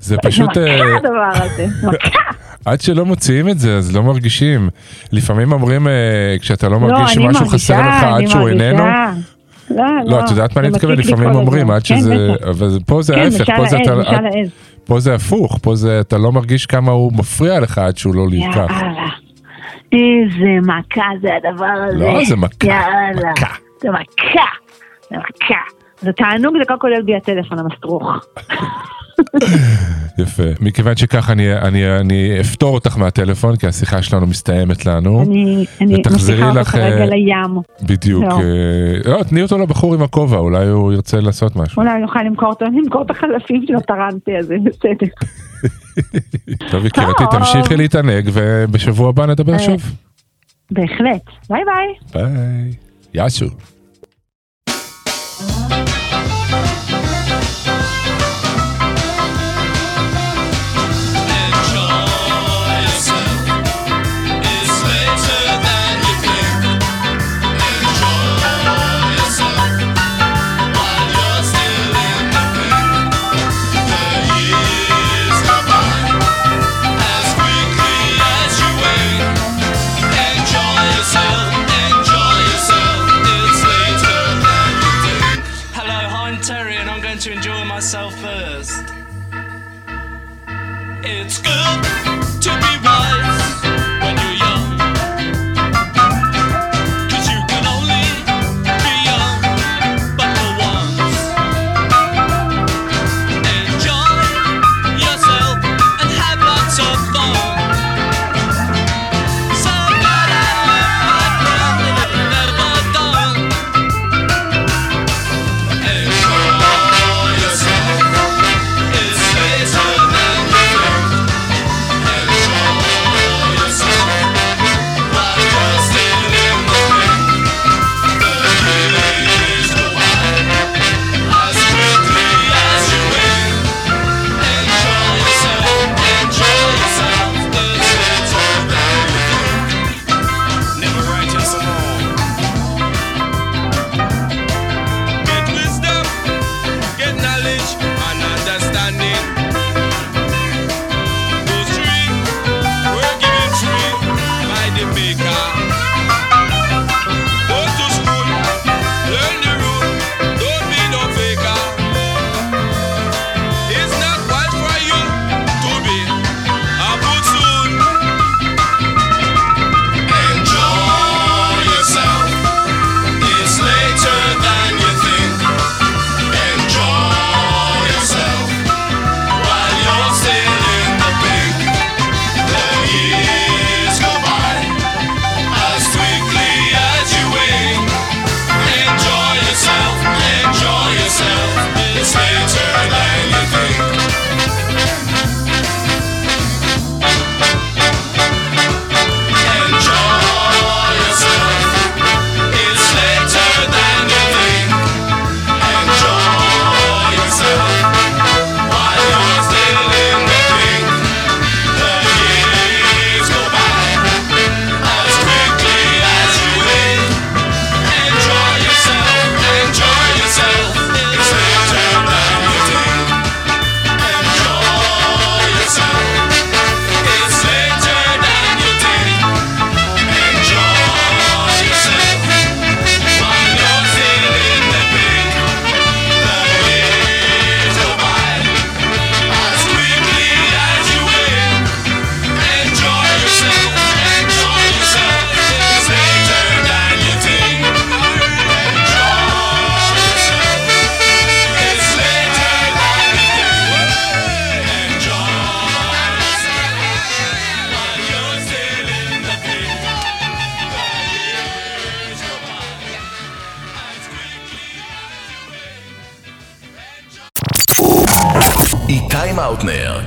זה 0.14 0.16
פשוט, 0.22 0.48
מכה 0.50 0.60
אה, 0.60 0.96
הדבר 0.96 1.30
הזה. 1.34 1.66
מכה. 1.86 2.20
עד 2.64 2.80
שלא 2.80 3.04
מוציאים 3.04 3.48
את 3.48 3.58
זה, 3.58 3.76
אז 3.76 3.96
לא 3.96 4.02
מרגישים. 4.02 4.68
לפעמים 5.12 5.52
אומרים, 5.52 5.88
אה, 5.88 5.92
כשאתה 6.40 6.68
לא 6.68 6.80
מרגיש 6.80 7.16
אני 7.16 7.24
שמשהו 7.24 7.46
חסר 7.46 7.76
מרגישה, 7.76 7.98
לך 7.98 8.04
עד 8.04 8.26
שהוא 8.26 8.42
מרגישה. 8.42 8.70
איננו, 8.70 8.84
לא, 9.70 9.84
לא, 10.06 10.24
את 10.24 10.30
יודעת 10.30 10.56
מה 10.56 10.62
אני 10.62 10.70
מתכוון? 10.70 10.98
לפעמים 10.98 11.34
אומרים. 11.34 11.70
עד 11.70 11.82
כן, 11.82 11.98
שזה. 11.98 12.34
אבל 12.50 12.68
פה 12.86 13.02
זה 13.02 13.14
כן, 13.14 13.20
ההפך, 13.20 13.50
פה 13.56 13.66
זה 13.66 13.76
אתה. 13.76 14.18
פה 14.84 15.00
זה 15.00 15.14
הפוך, 15.14 15.58
פה 15.62 15.74
זה 15.74 16.00
אתה 16.00 16.18
לא 16.18 16.32
מרגיש 16.32 16.66
כמה 16.66 16.92
הוא 16.92 17.12
מפריע 17.12 17.60
לך 17.60 17.78
עד 17.78 17.96
שהוא 17.96 18.14
לא 18.14 18.26
נלקח. 18.30 18.70
יאללה. 18.70 19.08
איזה 19.92 20.50
מכה 20.62 21.06
זה 21.20 21.28
הדבר 21.36 21.66
הזה. 21.88 21.98
לא, 21.98 22.24
זה 22.24 22.36
מכה, 22.36 22.66
יאללה. 22.66 23.32
מכה. 23.32 23.54
זה 23.80 23.88
מכה. 23.90 24.46
זה 25.10 25.16
מכה. 25.16 25.60
זה 26.00 26.12
תענוג 26.12 26.54
כל 26.80 26.88
להיות 26.88 27.04
בלי 27.04 27.16
הטלפון 27.16 27.58
המסטרוך. 27.58 28.04
יפה. 30.22 30.42
מכיוון 30.60 30.96
שכך 30.96 31.30
אני, 31.30 31.54
אני, 31.54 32.00
אני 32.00 32.40
אפתור 32.40 32.74
אותך 32.74 32.98
מהטלפון, 32.98 33.56
כי 33.56 33.66
השיחה 33.66 34.02
שלנו 34.02 34.26
מסתיימת 34.26 34.86
לנו. 34.86 35.22
אני 35.22 35.66
אני 35.80 36.02
משאירה 36.14 36.48
אותו 36.48 36.60
לך, 36.60 36.68
כרגע 36.68 37.00
אה, 37.00 37.06
לים. 37.06 37.60
בדיוק. 37.82 38.24
לא. 38.24 38.40
אה, 38.40 39.12
לא, 39.12 39.22
תני 39.22 39.42
אותו 39.42 39.58
לבחור 39.58 39.94
עם 39.94 40.02
הכובע, 40.02 40.38
אולי 40.38 40.66
הוא 40.66 40.92
ירצה 40.92 41.20
לעשות 41.20 41.56
משהו. 41.56 41.82
אולי 41.82 42.00
נוכל 42.00 42.22
למכור 42.22 42.48
אותו, 42.48 42.64
למכור 42.64 43.02
את 43.02 43.10
החלפים 43.10 43.64
של 43.66 43.76
הטרנטי 43.76 44.36
הזה, 44.36 44.54
בסדר. 44.64 45.12
טוב, 46.70 46.86
יקירתי. 46.86 47.24
תמשיכי 47.30 47.76
להתענג, 47.76 48.30
ובשבוע 48.32 49.08
הבא 49.08 49.26
נדבר 49.26 49.52
אה, 49.52 49.58
שוב. 49.58 49.82
בהחלט. 50.70 51.22
ביי 51.50 51.62
ביי. 51.64 52.22
ביי. 52.22 52.72
יאשו. 53.14 53.46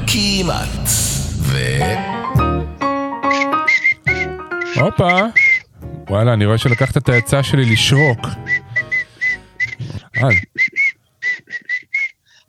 כמעט. 0.07 0.87
ו... 1.37 1.57
הופה. 4.79 5.19
וואלה, 6.09 6.33
אני 6.33 6.45
רואה 6.45 6.57
שלקחת 6.57 6.97
את 6.97 7.09
העצה 7.09 7.43
שלי 7.43 7.65
לשרוק. 7.65 8.27
אה, 10.17 10.27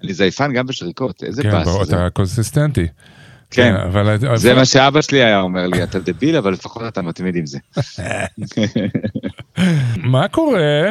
אני 0.05 0.13
זייפן 0.15 0.53
גם 0.53 0.67
בשריקות, 0.67 1.23
איזה 1.23 1.43
כן, 1.43 1.51
באס 1.51 1.67
ברור. 1.67 1.83
אתה 1.83 2.09
קונסיסטנטי. 2.13 2.87
כן, 3.51 3.75
אבל... 3.75 4.37
זה 4.37 4.55
מה 4.55 4.65
שאבא 4.65 5.01
שלי 5.03 5.25
היה 5.25 5.41
אומר 5.41 5.67
לי, 5.67 5.83
אתה 5.83 5.99
דביל, 5.99 6.37
אבל 6.37 6.53
לפחות 6.53 6.83
אתה 6.89 7.03
מתמיד 7.03 7.37
עם 7.37 7.47
זה. 7.47 7.59
מה 10.13 10.29
קורה? 10.29 10.83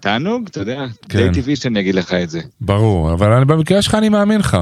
תענוג, 0.00 0.46
אתה 0.50 0.60
יודע, 0.60 0.84
כן. 1.08 1.18
די 1.32 1.40
טבעי 1.40 1.56
שאני 1.56 1.80
אגיד 1.80 1.94
לך 1.94 2.12
את 2.12 2.30
זה. 2.30 2.40
ברור, 2.60 3.12
אבל 3.12 3.32
אני- 3.32 3.44
במקרה 3.44 3.82
שלך 3.82 3.94
אני 3.94 4.08
מאמין 4.08 4.40
לך. 4.40 4.56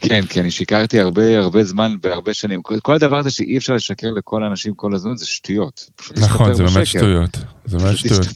כן, 0.00 0.20
כן, 0.28 0.40
אני 0.40 0.50
שיקרתי 0.50 1.00
הרבה 1.00 1.38
הרבה 1.38 1.64
זמן, 1.64 1.96
בהרבה 2.02 2.34
שנים. 2.34 2.62
כל- 2.62 2.94
הדבר 2.94 3.16
הזה 3.18 3.30
שאי 3.30 3.56
אפשר 3.58 3.74
לשקר 3.74 4.10
לכל 4.10 4.44
האנשים 4.44 4.74
כל 4.74 4.94
הזמן, 4.94 5.16
זה 5.16 5.26
שטויות. 5.26 5.90
נכון, 6.16 6.54
זה 6.54 6.64
באמת. 6.64 6.86
שטויות. 6.86 7.38
זה 7.64 7.78
באמת 7.78 7.96
שטויות. 7.96 8.26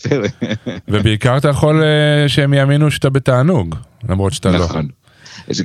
ובעיקר 0.88 1.36
אתה 1.36 1.48
יכול 1.48 1.82
אה, 1.82 2.28
שהם 2.28 2.54
יאמינו 2.54 2.90
שאתה 2.90 3.10
בתענוג, 3.10 3.74
למרות 4.08 4.32
שאתה 4.32 4.50
לא. 4.50 4.58
נכון. 4.58 4.88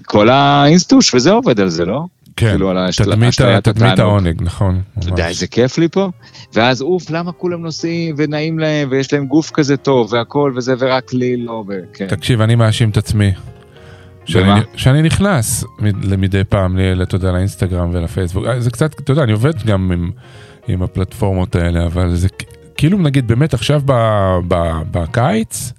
כל 0.05 0.29
האינסטוש 0.29 1.13
וזה 1.13 1.31
עובד 1.31 1.59
על 1.59 1.69
זה, 1.69 1.85
לא? 1.85 2.05
כן, 2.35 2.49
כאילו 2.49 2.71
תדמית. 3.61 3.99
העונג, 3.99 4.41
נכון. 4.41 4.81
אתה 4.99 5.09
יודע. 5.09 5.27
איזה 5.27 5.47
כיף 5.47 5.77
לי 5.77 5.87
פה? 5.87 6.09
ואז 6.53 6.81
אוף, 6.81 7.09
למה 7.09 7.31
כולם 7.31 7.61
נוסעים 7.61 8.15
ונעים 8.17 8.59
להם 8.59 8.87
ויש 8.91 9.13
להם 9.13 9.25
גוף 9.25 9.51
כזה 9.51 9.77
טוב 9.77 10.13
והכל 10.13 10.53
וזה 10.55 10.73
ורק 10.79 11.13
לי 11.13 11.37
לא, 11.37 11.63
וכן. 11.67 12.07
תקשיב, 12.07 12.41
אני 12.41 12.55
מאשים 12.55 12.89
את 12.89 12.97
עצמי. 12.97 13.31
שאני, 14.75 15.01
נכנס 15.01 15.63
מ- 15.79 16.11
למדי 16.11 16.43
פעם, 16.43 16.77
אתה 17.03 17.15
יודע, 17.15 17.31
לאינסטגרם 17.31 17.89
ולפייסבוק. 17.93 18.45
אה, 18.45 18.59
זה 18.59 18.71
קצת, 18.71 18.99
אתה 18.99 19.11
יודע, 19.11 19.23
אני 19.23 19.31
עובד 19.31 19.63
גם 19.63 19.91
עם, 19.91 20.11
עם 20.67 20.83
הפלטפורמות 20.83 21.55
האלה, 21.55 21.85
אבל 21.85 22.15
זה 22.15 22.27
כאילו 22.77 22.97
נגיד 22.97 23.27
באמת 23.27 23.53
עכשיו 23.53 23.81
ב, 23.85 23.91
ב, 24.47 24.55
בקיץ, 24.91 25.73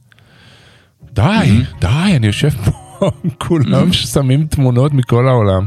די, 1.13 1.63
די, 1.81 1.89
אני 2.17 2.27
יושב 2.27 2.51
פה, 2.51 3.11
כולם 3.47 3.93
שמים 3.93 4.47
תמונות 4.47 4.95
מכל 4.95 5.29
העולם. 5.29 5.67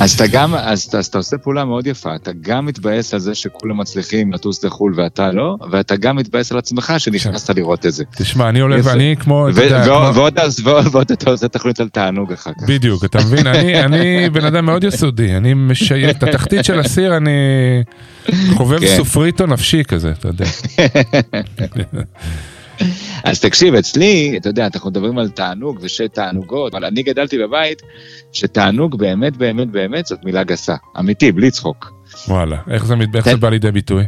אז 0.00 0.14
אתה 0.16 0.26
גם, 0.26 0.54
אז, 0.54 0.88
אז 0.98 1.06
אתה 1.06 1.18
עושה 1.18 1.38
פעולה 1.38 1.64
מאוד 1.64 1.86
יפה, 1.86 2.14
אתה 2.14 2.30
גם 2.40 2.66
מתבאס 2.66 3.14
על 3.14 3.20
זה 3.20 3.34
שכולם 3.34 3.80
מצליחים 3.80 4.32
לטוס 4.32 4.64
לחו"ל 4.64 4.94
ואתה 4.96 5.32
לא, 5.32 5.56
ואתה 5.70 5.96
גם 5.96 6.16
מתבאס 6.16 6.52
על 6.52 6.58
עצמך 6.58 6.92
שנכנסת 6.98 7.50
לראות 7.56 7.86
את 7.86 7.92
זה. 7.92 8.04
תשמע, 8.16 8.48
אני 8.48 8.60
עולה. 8.60 8.76
ואני 8.84 9.14
כמו, 9.20 9.48
אתה 9.48 9.62
יודע, 9.64 9.84
ועוד- 10.64 11.10
אתה 11.12 11.30
עושה 11.30 11.48
תוכנית 11.48 11.80
על 11.80 11.88
תענוג 11.88 12.32
אחר 12.32 12.50
כך. 12.60 12.68
בדיוק, 12.68 13.04
אתה 13.04 13.18
מבין? 13.18 13.46
אני, 13.46 13.80
אני 13.84 14.30
בן 14.30 14.44
אדם 14.44 14.64
מאוד 14.66 14.84
יסודי, 14.84 15.36
אני 15.36 15.54
משייט, 15.54 16.16
את 16.16 16.22
התחתית 16.22 16.64
של 16.64 16.80
הסיר 16.80 17.16
אני 17.16 17.32
חובב 18.54 18.80
כן. 18.80 18.96
סופריטו 18.96 19.46
נפשי 19.46 19.84
כזה, 19.84 20.10
אתה 20.10 20.28
יודע. 20.28 20.44
אז 23.24 23.40
תקשיב, 23.40 23.74
אצלי, 23.74 24.34
אתה 24.36 24.48
יודע, 24.48 24.68
אנחנו 24.74 24.90
מדברים 24.90 25.18
על 25.18 25.28
תענוג 25.28 25.78
ושתענוגות, 25.80 26.74
אבל 26.74 26.84
אני 26.84 27.02
גדלתי 27.02 27.38
בבית 27.38 27.82
שתענוג 28.32 28.98
באמת 28.98 29.36
באמת 29.36 29.70
באמת 29.70 30.06
זאת 30.06 30.24
מילה 30.24 30.44
גסה, 30.44 30.74
אמיתי, 30.98 31.32
בלי 31.32 31.50
צחוק. 31.50 31.92
וואלה, 32.28 32.56
איך 32.70 32.84
זה, 32.86 32.94
איך 33.14 33.24
זה. 33.24 33.36
בא 33.36 33.48
לידי 33.48 33.70
ביטוי? 33.70 34.04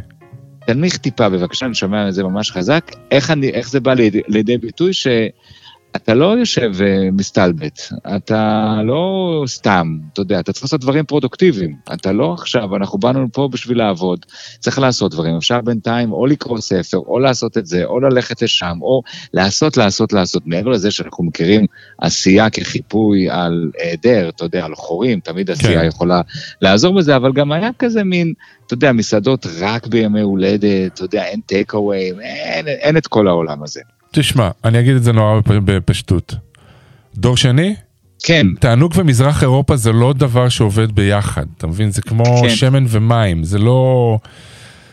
תנמיך 0.67 0.97
טיפה 0.97 1.29
בבקשה, 1.29 1.65
אני 1.65 1.75
שומע 1.75 2.07
את 2.07 2.13
זה 2.13 2.23
ממש 2.23 2.51
חזק. 2.51 2.91
איך, 3.11 3.31
אני, 3.31 3.49
איך 3.49 3.69
זה 3.69 3.79
בא 3.79 3.93
לידי, 3.93 4.21
לידי 4.27 4.57
ביטוי 4.57 4.91
שאתה 5.95 6.13
לא 6.13 6.25
יושב 6.25 6.71
ומסתלבט, 6.73 7.79
אתה 8.15 8.75
לא 8.83 9.43
סתם, 9.47 9.97
אתה 10.13 10.21
יודע, 10.21 10.39
אתה 10.39 10.53
צריך 10.53 10.63
לעשות 10.63 10.81
דברים 10.81 11.05
פרודוקטיביים. 11.05 11.75
אתה 11.93 12.11
לא 12.11 12.33
עכשיו, 12.33 12.75
אנחנו 12.75 12.99
באנו 12.99 13.27
פה 13.33 13.49
בשביל 13.51 13.77
לעבוד, 13.77 14.25
צריך 14.59 14.79
לעשות 14.79 15.11
דברים. 15.11 15.37
אפשר 15.37 15.61
בינתיים 15.61 16.11
או 16.11 16.25
לקרוא 16.25 16.59
ספר, 16.59 16.97
או 16.97 17.19
לעשות 17.19 17.57
את 17.57 17.65
זה, 17.65 17.85
או 17.85 17.99
ללכת 17.99 18.41
לשם, 18.41 18.77
או 18.81 19.01
לעשות, 19.33 19.77
לעשות, 19.77 20.13
לעשות. 20.13 20.43
מעבר 20.45 20.69
לזה 20.69 20.91
שאנחנו 20.91 21.23
מכירים 21.23 21.65
עשייה 21.97 22.49
כחיפוי 22.49 23.29
על 23.29 23.71
היעדר, 23.83 24.29
אתה 24.29 24.45
יודע, 24.45 24.65
על 24.65 24.75
חורים, 24.75 25.19
תמיד 25.19 25.51
עשייה 25.51 25.81
כן. 25.81 25.87
יכולה 25.87 26.21
לעזור 26.61 26.95
בזה, 26.95 27.15
אבל 27.15 27.33
גם 27.33 27.51
היה 27.51 27.69
כזה 27.79 28.03
מין... 28.03 28.33
אתה 28.65 28.73
יודע, 28.73 28.91
מסעדות 28.91 29.45
רק 29.59 29.87
בימי 29.87 30.21
הולדת, 30.21 30.93
אתה 30.93 31.03
יודע, 31.03 31.25
אין 31.25 31.39
טייק 31.45 31.73
אווי, 31.73 32.11
אין, 32.21 32.67
אין 32.67 32.97
את 32.97 33.07
כל 33.07 33.27
העולם 33.27 33.63
הזה. 33.63 33.81
תשמע, 34.19 34.49
אני 34.65 34.79
אגיד 34.79 34.95
את 34.95 35.03
זה 35.03 35.11
נורא 35.11 35.39
בפ- 35.39 35.51
בפשטות. 35.65 36.35
דור 37.15 37.37
שני, 37.37 37.75
כן, 38.23 38.47
תענוג 38.59 38.91
ומזרח 38.95 39.41
אירופה 39.43 39.75
זה 39.75 39.91
לא 39.91 40.13
דבר 40.13 40.49
שעובד 40.49 40.91
ביחד, 40.91 41.45
אתה 41.57 41.67
מבין? 41.67 41.91
זה 41.91 42.01
כמו 42.01 42.23
כן. 42.41 42.49
שמן 42.49 42.85
ומים, 42.89 43.43
זה 43.43 43.59
לא... 43.59 44.19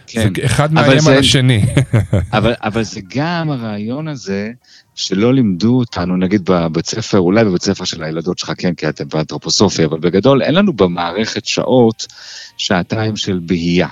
כן. 0.07 0.21
זה 0.37 0.45
אחד 0.45 0.73
מאיים 0.73 1.01
זה- 1.01 1.13
על 1.13 1.19
השני. 1.19 1.65
אבל, 2.33 2.55
אבל 2.63 2.83
זה 2.83 3.01
גם 3.15 3.51
הרעיון 3.51 4.09
הזה 4.09 4.51
שלא 4.95 5.35
לימדו 5.35 5.79
אותנו, 5.79 6.17
נגיד 6.17 6.43
בבית 6.45 6.87
ספר, 6.87 7.19
אולי 7.19 7.45
בבית 7.45 7.63
ספר 7.63 7.85
של 7.85 8.03
הילדות 8.03 8.39
שלך, 8.39 8.53
כן, 8.59 8.75
כי 8.75 8.89
אתם 8.89 9.09
באנתרופוסופיה, 9.09 9.87
אבל 9.87 9.99
בגדול 9.99 10.43
אין 10.43 10.55
לנו 10.55 10.73
במערכת 10.73 11.47
שעות, 11.47 12.07
שעתיים 12.57 13.17
של 13.17 13.41
בהייה. 13.47 13.89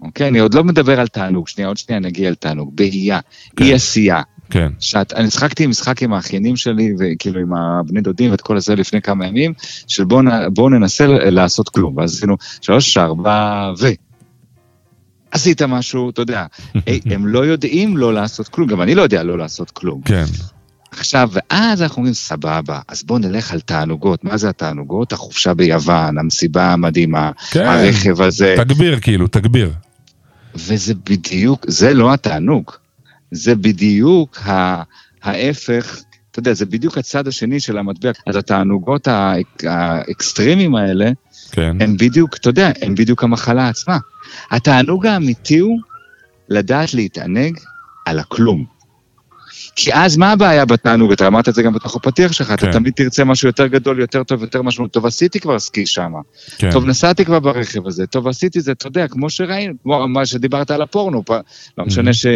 אוקיי? 0.00 0.28
אני 0.28 0.38
עוד 0.38 0.54
לא 0.54 0.64
מדבר 0.64 1.00
על 1.00 1.06
תענוג, 1.08 1.48
שנייה, 1.48 1.68
עוד 1.68 1.76
שנייה 1.76 2.00
נגיע 2.00 2.30
לתענוג. 2.30 2.70
בהייה, 2.76 3.20
כן. 3.56 3.64
אי 3.64 3.74
עשייה. 3.74 4.22
כן, 4.50 4.72
שאת, 4.80 5.12
אני 5.12 5.26
משחקתי 5.26 5.66
משחק 5.66 6.02
עם 6.02 6.12
האחיינים 6.12 6.56
שלי, 6.56 6.94
וכאילו 6.98 7.40
עם 7.40 7.54
הבני 7.54 8.00
דודים 8.00 8.30
ואת 8.30 8.40
כל 8.40 8.56
הזה 8.56 8.74
לפני 8.74 9.02
כמה 9.02 9.26
ימים, 9.26 9.52
של 9.86 10.04
בואו 10.04 10.22
בוא 10.54 10.70
ננסה 10.70 11.06
לעשות 11.06 11.68
כלום. 11.68 11.96
ואז 11.96 12.14
עשינו 12.14 12.36
שלוש, 12.60 12.96
ארבע, 12.96 13.72
ו... 13.78 13.86
עשית 15.30 15.62
משהו, 15.62 16.10
אתה 16.10 16.22
יודע, 16.22 16.46
הם 17.12 17.26
לא 17.26 17.46
יודעים 17.46 17.96
לא 17.96 18.14
לעשות 18.14 18.48
כלום, 18.48 18.68
גם 18.68 18.82
אני 18.82 18.94
לא 18.94 19.02
יודע 19.02 19.22
לא 19.22 19.38
לעשות 19.38 19.70
כלום. 19.70 20.00
כן. 20.04 20.24
עכשיו, 20.90 21.30
ואז 21.32 21.82
אנחנו 21.82 21.96
אומרים, 21.96 22.14
סבבה, 22.14 22.80
אז 22.88 23.02
בואו 23.02 23.18
נלך 23.18 23.52
על 23.52 23.60
תענוגות. 23.60 24.24
מה 24.24 24.36
זה 24.36 24.48
התענוגות? 24.48 25.12
החופשה 25.12 25.54
ביוון, 25.54 26.18
המסיבה 26.18 26.72
המדהימה, 26.72 27.30
כן. 27.50 27.66
הרכב 27.66 28.22
הזה. 28.22 28.54
תגביר 28.56 29.00
כאילו, 29.00 29.26
תגביר. 29.26 29.72
וזה 30.54 30.94
בדיוק, 30.94 31.64
זה 31.68 31.94
לא 31.94 32.12
התענוג. 32.12 32.70
זה 33.36 33.54
בדיוק 33.54 34.38
ה, 34.38 34.82
ההפך, 35.22 36.00
אתה 36.30 36.38
יודע, 36.38 36.52
זה 36.52 36.66
בדיוק 36.66 36.98
הצד 36.98 37.28
השני 37.28 37.60
של 37.60 37.78
המטבע. 37.78 38.10
אז 38.26 38.36
התענוגות 38.36 39.08
האק, 39.08 39.64
האקסטרימיים 39.64 40.74
האלה, 40.74 41.10
כן. 41.52 41.76
הם 41.80 41.96
בדיוק, 41.96 42.36
אתה 42.36 42.48
יודע, 42.48 42.70
הם 42.82 42.94
בדיוק 42.94 43.24
המחלה 43.24 43.68
עצמה. 43.68 43.98
התענוג 44.50 45.06
האמיתי 45.06 45.58
הוא 45.58 45.78
לדעת 46.48 46.94
להתענג 46.94 47.58
על 48.06 48.18
הכלום. 48.18 48.64
כי 49.76 49.94
אז 49.94 50.16
מה 50.16 50.32
הבעיה 50.32 50.64
בתענוג? 50.64 51.12
אתה 51.12 51.26
אמרת 51.26 51.48
את 51.48 51.54
זה 51.54 51.62
גם 51.62 51.72
בתוך 51.72 51.96
הפתיח 51.96 52.32
שלך, 52.32 52.46
כן. 52.46 52.54
אתה 52.54 52.72
תמיד 52.72 52.92
תרצה 52.96 53.24
משהו 53.24 53.48
יותר 53.48 53.66
גדול, 53.66 54.00
יותר 54.00 54.24
טוב, 54.24 54.42
יותר 54.42 54.62
משמעות. 54.62 54.92
טוב, 54.92 55.06
עשיתי 55.06 55.40
כבר 55.40 55.58
סקי 55.58 55.86
שמה. 55.86 56.18
כן. 56.58 56.72
טוב, 56.72 56.86
נסעתי 56.86 57.24
כבר 57.24 57.40
ברכב 57.40 57.86
הזה, 57.86 58.06
טוב, 58.06 58.28
עשיתי 58.28 58.60
זה, 58.60 58.72
אתה 58.72 58.86
יודע, 58.86 59.08
כמו 59.08 59.30
שראינו, 59.30 59.74
כמו 59.82 60.08
מה 60.08 60.26
שדיברת 60.26 60.70
על 60.70 60.82
הפורנו, 60.82 61.24
פ- 61.24 61.30
לא 61.78 61.84
משנה 61.84 62.12
ש... 62.12 62.26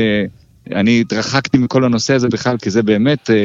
אני 0.74 1.00
התרחקתי 1.00 1.58
מכל 1.58 1.84
הנושא 1.84 2.14
הזה 2.14 2.28
בכלל, 2.28 2.56
כי 2.58 2.70
זה 2.70 2.82
באמת 2.82 3.30
אה, 3.30 3.36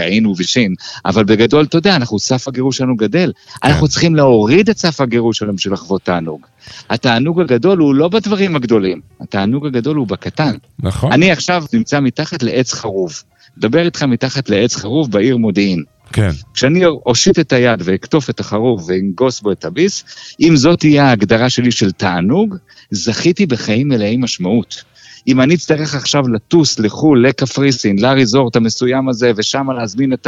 ראינו 0.00 0.34
ושין, 0.38 0.74
אבל 1.04 1.24
בגדול, 1.24 1.64
אתה 1.64 1.78
יודע, 1.78 1.96
אנחנו, 1.96 2.18
סף 2.18 2.48
הגירוש 2.48 2.76
שלנו 2.76 2.96
גדל. 2.96 3.32
אנחנו 3.64 3.88
צריכים 3.88 4.14
להוריד 4.14 4.70
את 4.70 4.78
סף 4.78 5.00
הגירוש 5.00 5.38
שלנו 5.38 5.56
בשביל 5.56 5.74
לחוות 5.74 6.02
תענוג. 6.02 6.46
התענוג 6.90 7.40
הגדול 7.40 7.78
הוא 7.78 7.94
לא 7.94 8.08
בדברים 8.08 8.56
הגדולים, 8.56 9.00
התענוג 9.20 9.66
הגדול 9.66 9.96
הוא 9.96 10.06
בקטן. 10.06 10.56
נכון. 10.78 11.12
אני 11.12 11.30
עכשיו 11.30 11.64
נמצא 11.72 12.00
מתחת 12.00 12.42
לעץ 12.42 12.72
חרוב. 12.72 13.22
מדבר 13.56 13.84
איתך 13.84 14.02
מתחת 14.02 14.50
לעץ 14.50 14.76
חרוב 14.76 15.10
בעיר 15.10 15.36
מודיעין. 15.36 15.82
כן. 16.12 16.30
כשאני 16.54 16.86
אושיט 16.86 17.38
את 17.38 17.52
היד 17.52 17.82
ואקטוף 17.84 18.30
את 18.30 18.40
החרוב 18.40 18.84
ואנגוס 18.88 19.40
בו 19.40 19.52
את 19.52 19.64
הביס, 19.64 20.04
אם 20.40 20.56
זאת 20.56 20.78
תהיה 20.78 21.04
ההגדרה 21.04 21.50
שלי 21.50 21.70
של 21.70 21.92
תענוג, 21.92 22.56
זכיתי 22.90 23.46
בחיים 23.46 23.88
מלאי 23.88 24.16
משמעות. 24.16 24.84
אם 25.28 25.40
אני 25.40 25.54
אצטרך 25.54 25.94
עכשיו 25.94 26.28
לטוס 26.28 26.78
לחו"ל, 26.78 27.26
לקפריסין, 27.26 27.98
לריזורט 27.98 28.56
המסוים 28.56 29.08
הזה, 29.08 29.32
ושם 29.36 29.70
להזמין 29.70 30.12
את 30.12 30.26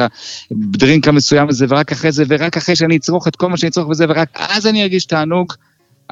הדרינק 0.50 1.08
המסוים 1.08 1.48
הזה, 1.48 1.66
ורק 1.68 1.92
אחרי 1.92 2.12
זה, 2.12 2.24
ורק 2.28 2.56
אחרי 2.56 2.76
שאני 2.76 2.96
אצרוך 2.96 3.28
את 3.28 3.36
כל 3.36 3.48
מה 3.48 3.56
שאני 3.56 3.70
אצרוך 3.70 3.88
וזה, 3.88 4.04
ורק 4.08 4.28
אז 4.34 4.66
אני 4.66 4.82
ארגיש 4.82 5.04
תענוג, 5.04 5.52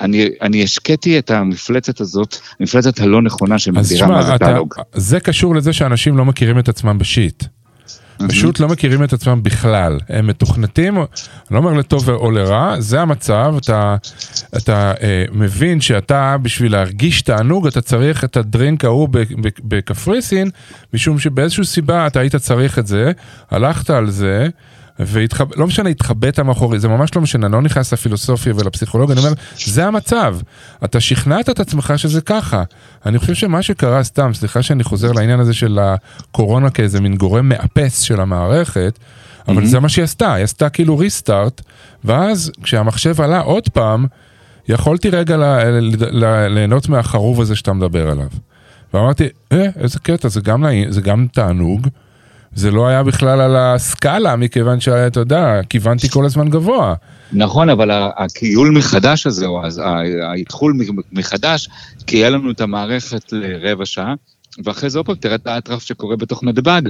אני, 0.01 0.28
אני 0.43 0.62
השקיתי 0.62 1.18
את 1.18 1.30
המפלצת 1.30 2.01
הזאת, 2.01 2.37
המפלצת 2.61 3.01
הלא 3.01 3.22
נכונה 3.22 3.59
שמגדירה 3.59 4.09
מה 4.09 4.22
זה 4.22 4.39
תענוג. 4.39 4.74
זה 4.95 5.20
קשור 5.20 5.55
לזה 5.55 5.72
שאנשים 5.72 6.16
לא 6.16 6.24
מכירים 6.24 6.59
את 6.59 6.68
עצמם 6.68 6.99
בשיט. 6.99 7.45
פשוט 8.28 8.60
לא 8.60 8.68
מכירים 8.68 9.04
את 9.04 9.12
עצמם 9.12 9.42
בכלל. 9.42 9.98
הם 10.08 10.26
מתוכנתים, 10.26 10.98
לא 11.50 11.58
אומר 11.58 11.72
לטוב 11.72 12.10
או 12.10 12.30
לרע, 12.30 12.80
זה 12.80 13.00
המצב, 13.00 13.54
אתה, 13.62 13.96
אתה 14.56 14.92
אה, 15.02 15.24
מבין 15.32 15.80
שאתה, 15.80 16.36
בשביל 16.42 16.72
להרגיש 16.72 17.22
תענוג, 17.22 17.66
אתה 17.66 17.80
צריך 17.80 18.24
את 18.24 18.36
הדרינק 18.36 18.84
ההוא 18.84 19.08
בקפריסין, 19.64 20.50
משום 20.94 21.18
שבאיזושהי 21.18 21.64
סיבה 21.64 22.06
אתה 22.06 22.20
היית 22.20 22.36
צריך 22.36 22.78
את 22.78 22.86
זה, 22.86 23.12
הלכת 23.50 23.90
על 23.90 24.10
זה. 24.10 24.48
והתחב... 24.99 25.47
לא 25.57 25.66
משנה, 25.66 25.88
התחבאת 25.88 26.40
מאחורי, 26.40 26.78
זה 26.78 26.88
ממש 26.88 27.14
לא 27.16 27.22
משנה, 27.22 27.47
אני 27.47 27.53
לא 27.53 27.62
נכנס 27.62 27.92
לפילוסופיה 27.92 28.53
ולפסיכולוגיה, 28.57 29.16
אני 29.16 29.24
אומר, 29.24 29.34
זה 29.64 29.86
המצב. 29.86 30.36
אתה 30.84 31.01
שכנעת 31.01 31.51
את 31.51 31.61
עצמך 31.61 31.92
שזה 31.97 32.20
ככה. 32.20 32.62
אני 33.07 33.18
חושב 33.18 33.34
שמה 33.34 33.62
שקרה 33.62 34.05
סתם, 34.05 34.34
סליחה 34.34 34.62
שאני 34.62 34.84
חוזר 34.84 35.12
לעניין 35.12 35.40
הזה 35.40 35.55
של 35.55 35.78
הקורונה 35.82 36.70
כאיזה 36.70 37.01
מין 37.01 37.16
גורם 37.16 37.49
מאפס 37.49 38.01
של 38.01 38.20
המערכת, 38.20 38.99
אבל 39.49 39.66
זה 39.66 39.80
מה 39.80 39.88
שהיא 39.88 40.03
עשתה, 40.03 40.34
היא 40.34 40.45
עשתה 40.45 40.68
כאילו 40.68 40.99
ריסטארט, 40.99 41.61
ואז 42.05 42.53
כשהמחשב 42.62 43.20
עלה 43.20 43.40
עוד 43.40 43.68
פעם, 43.68 44.07
יכולתי 44.68 45.11
רגע 45.11 45.36
ליהנות 46.49 46.88
מהחרוב 46.88 47.40
הזה 47.40 47.57
שאתה 47.57 47.72
מדבר 47.72 48.11
עליו. 48.11 48.28
ואמרתי, 48.95 49.28
אה, 49.53 49.66
איזה 49.76 49.99
קטע, 49.99 50.28
זה 50.28 50.40
גם, 50.40 50.64
זה 50.88 51.01
גם 51.01 51.26
תענוג. 51.32 51.88
זה 52.55 52.70
לא 52.70 52.86
היה 52.86 53.02
בכלל 53.02 53.40
על 53.40 53.57
הסקאלה, 53.57 54.36
מכיוון 54.36 54.80
שאתה 54.80 55.20
יודע, 55.20 55.61
כיוונתי 55.68 56.09
כל 56.09 56.24
הזמן 56.24 56.48
גבוה. 56.48 56.94
נכון, 57.32 57.68
אבל 57.68 57.90
הכיול 58.16 58.70
מחדש 58.70 59.26
הזה, 59.26 59.46
או 59.46 59.62
האתחול 60.22 60.76
מחדש, 61.12 61.68
כי 62.07 62.16
היה 62.16 62.30
לנו 62.30 62.50
את 62.50 62.61
המערכת 62.61 63.32
לרבע 63.32 63.86
שעה, 63.86 64.14
ואחרי 64.64 64.90
זה 64.90 64.98
עוד 64.98 65.07
פעם 65.07 65.14
תראה 65.14 65.34
את 65.34 65.46
האטרף 65.46 65.82
שקורה 65.82 66.16
בתוך 66.16 66.44
נתב"ג, 66.44 66.82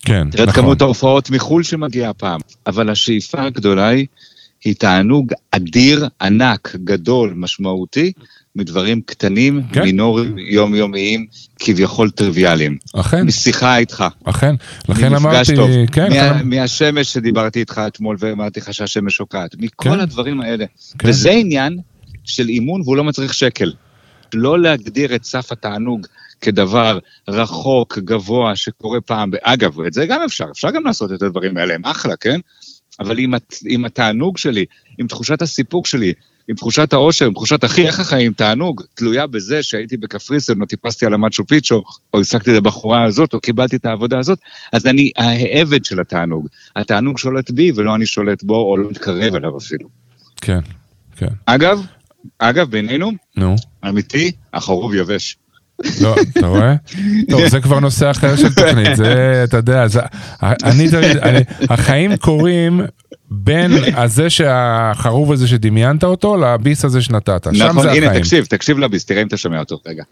כן, 0.00 0.30
תראה 0.30 0.44
את 0.44 0.48
נכון. 0.48 0.62
כמות 0.62 0.80
ההופעות 0.82 1.30
מחו"ל 1.30 1.62
שמגיעה 1.62 2.10
הפעם. 2.10 2.40
אבל 2.66 2.90
השאיפה 2.90 3.42
הגדולה 3.42 3.88
היא, 3.88 4.06
היא 4.64 4.74
תענוג 4.74 5.32
אדיר, 5.50 6.08
ענק, 6.20 6.76
גדול, 6.84 7.34
משמעותי, 7.36 8.12
מדברים 8.56 9.00
קטנים, 9.00 9.62
כן. 9.72 9.82
מינוריים, 9.82 10.38
יומיומיים, 10.38 11.26
כביכול 11.58 12.10
טריוויאליים. 12.10 12.76
אכן, 12.96 13.26
משיחה 13.26 13.76
איתך. 13.78 14.04
אכן. 14.24 14.54
לכן 14.88 15.14
אמרתי, 15.14 15.54
טוב. 15.56 15.70
כן, 15.92 16.08
מה- 16.10 16.32
לכן- 16.32 16.48
מהשמש 16.48 17.12
שדיברתי 17.12 17.60
איתך 17.60 17.80
אתמול 17.86 18.16
ואמרתי 18.18 18.60
לך 18.60 18.74
שהשמש 18.74 19.16
שוקעת. 19.16 19.54
מכל 19.58 19.90
כן. 19.90 20.00
הדברים 20.00 20.40
האלה. 20.40 20.64
כן. 20.98 21.08
וזה 21.08 21.30
עניין 21.30 21.78
של 22.24 22.48
אימון 22.48 22.80
והוא 22.80 22.96
לא 22.96 23.04
מצריך 23.04 23.34
שקל. 23.34 23.72
לא 24.34 24.60
להגדיר 24.60 25.14
את 25.14 25.24
סף 25.24 25.52
התענוג 25.52 26.06
כדבר 26.40 26.98
רחוק, 27.28 27.98
גבוה, 27.98 28.56
שקורה 28.56 29.00
פעם, 29.00 29.30
אגב, 29.42 29.80
את 29.80 29.92
זה 29.92 30.06
גם 30.06 30.22
אפשר, 30.22 30.44
אפשר 30.52 30.70
גם 30.70 30.84
לעשות 30.86 31.12
את 31.12 31.22
הדברים 31.22 31.56
האלה, 31.56 31.74
הם 31.74 31.84
אחלה, 31.84 32.16
כן? 32.16 32.40
אבל 33.00 33.16
הת- 33.34 33.54
עם 33.68 33.84
התענוג 33.84 34.38
שלי, 34.38 34.64
עם 34.98 35.06
תחושת 35.06 35.42
הסיפוק 35.42 35.86
שלי, 35.86 36.12
עם 36.50 36.56
תחושת 36.56 36.92
העושר, 36.92 37.26
עם 37.26 37.32
תחושת 37.32 37.64
אחי, 37.64 37.86
איך 37.86 38.00
החיים, 38.00 38.32
תענוג, 38.32 38.82
תלויה 38.94 39.26
בזה 39.26 39.62
שהייתי 39.62 39.96
בקפריסין, 39.96 40.60
או 40.60 40.66
טיפסתי 40.66 41.06
על 41.06 41.14
המצ'ו 41.14 41.46
פיצ'ו, 41.46 41.82
או 42.14 42.20
השגתי 42.20 42.50
את 42.52 42.56
הבחורה 42.56 43.04
הזאת, 43.04 43.34
או 43.34 43.40
קיבלתי 43.40 43.76
את 43.76 43.86
העבודה 43.86 44.18
הזאת, 44.18 44.38
אז 44.72 44.86
אני 44.86 45.10
העבד 45.16 45.84
של 45.84 46.00
התענוג. 46.00 46.46
התענוג 46.76 47.18
שולט 47.18 47.50
בי, 47.50 47.72
ולא 47.74 47.94
אני 47.94 48.06
שולט 48.06 48.42
בו, 48.42 48.56
או 48.56 48.76
לא 48.76 48.90
מתקרב 48.90 49.34
אליו 49.34 49.58
אפילו. 49.58 49.88
כן, 50.36 50.58
כן. 51.16 51.28
אגב, 51.46 51.86
אגב, 52.38 52.70
בינינו, 52.70 53.12
נו, 53.36 53.56
אמיתי, 53.88 54.32
החרוב 54.54 54.94
יבש. 54.94 55.36
לא, 56.00 56.16
אתה 56.38 56.46
רואה? 56.46 56.74
טוב, 57.30 57.48
זה 57.48 57.60
כבר 57.60 57.80
נושא 57.80 58.10
אחר 58.10 58.36
של 58.36 58.54
תוכנית, 58.54 58.96
זה, 58.96 59.40
אתה 59.44 59.56
יודע, 59.56 59.88
זה, 59.88 60.00
אני 60.42 60.90
תמיד, 60.90 61.16
אני, 61.16 61.40
החיים 61.70 62.16
קורים 62.16 62.80
בין 63.30 63.72
הזה 64.02 64.30
שהחרוב 64.30 65.32
הזה 65.32 65.48
שדמיינת 65.48 66.04
אותו, 66.04 66.36
לביס 66.36 66.84
הזה 66.84 67.02
שנתת. 67.02 67.46
שם 67.52 67.64
נכון, 67.64 67.82
זה 67.82 67.92
הנה, 67.92 68.06
החיים. 68.06 68.22
תקשיב, 68.22 68.44
תקשיב 68.44 68.78
לביס, 68.78 69.04
תראה 69.04 69.22
אם 69.22 69.26
אתה 69.26 69.36
שומע 69.36 69.58
אותו, 69.60 69.80
רגע. 69.86 70.02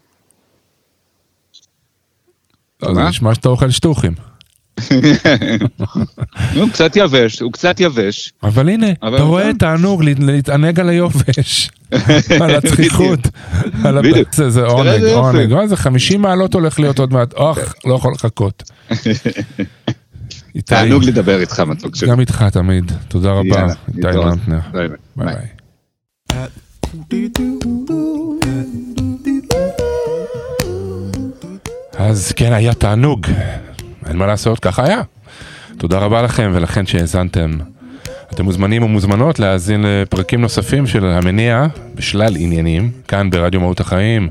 לא, 2.83 2.93
זה? 2.93 3.03
נשמע 3.03 3.35
שאתה 3.35 3.49
אוכל 3.49 3.69
שטוחים. 3.69 4.13
הוא 6.55 6.69
קצת 6.73 6.91
יבש, 6.95 7.39
הוא 7.39 7.51
קצת 7.53 7.79
יבש. 7.79 8.33
אבל 8.43 8.69
הנה, 8.69 8.87
אתה 8.91 9.21
רואה 9.23 9.47
גם- 9.51 9.57
תענוג 9.57 10.03
לה- 10.03 10.11
להתענג 10.19 10.79
על 10.79 10.89
היובש, 10.89 11.69
על 12.41 12.55
הצחיחות, 12.55 13.19
בדיוק. 13.83 14.33
זה 14.47 14.65
עונג. 14.65 15.03
עונג, 15.03 15.53
מה 15.53 15.67
זה 15.67 15.75
50 15.75 16.21
מעלות 16.21 16.53
הולך 16.53 16.79
להיות 16.79 16.99
עוד 16.99 17.13
מעט, 17.13 17.33
אוח, 17.33 17.73
לא 17.85 17.93
יכול 17.95 18.13
לחכות. 18.15 18.63
איתי, 20.55 20.61
תענוג 20.61 21.03
לדבר 21.03 21.39
איתך, 21.39 21.59
מתוק 21.59 21.95
שלי. 21.95 22.09
גם 22.09 22.19
איתך 22.19 22.43
תמיד, 22.51 22.91
תודה 23.07 23.31
רבה, 23.31 23.67
איתי 23.87 24.07
לאונטנר, 24.07 24.59
ביי. 24.71 24.87
ביי. 25.15 25.35
אז 31.97 32.31
כן, 32.35 32.53
היה 32.53 32.73
תענוג, 32.73 33.27
אין 34.05 34.17
מה 34.17 34.27
לעשות, 34.27 34.59
ככה 34.59 34.85
היה. 34.85 35.01
תודה 35.77 35.99
רבה 35.99 36.21
לכם 36.21 36.51
ולכן 36.53 36.85
שהאזנתם. 36.85 37.51
אתם 38.33 38.43
מוזמנים 38.43 38.83
ומוזמנות 38.83 39.39
להאזין 39.39 39.85
לפרקים 39.87 40.41
נוספים 40.41 40.87
של 40.87 41.05
המניע 41.05 41.65
בשלל 41.95 42.35
עניינים, 42.35 42.91
כאן 43.07 43.29
ברדיו 43.29 43.59
מהות 43.59 43.79
החיים. 43.79 44.29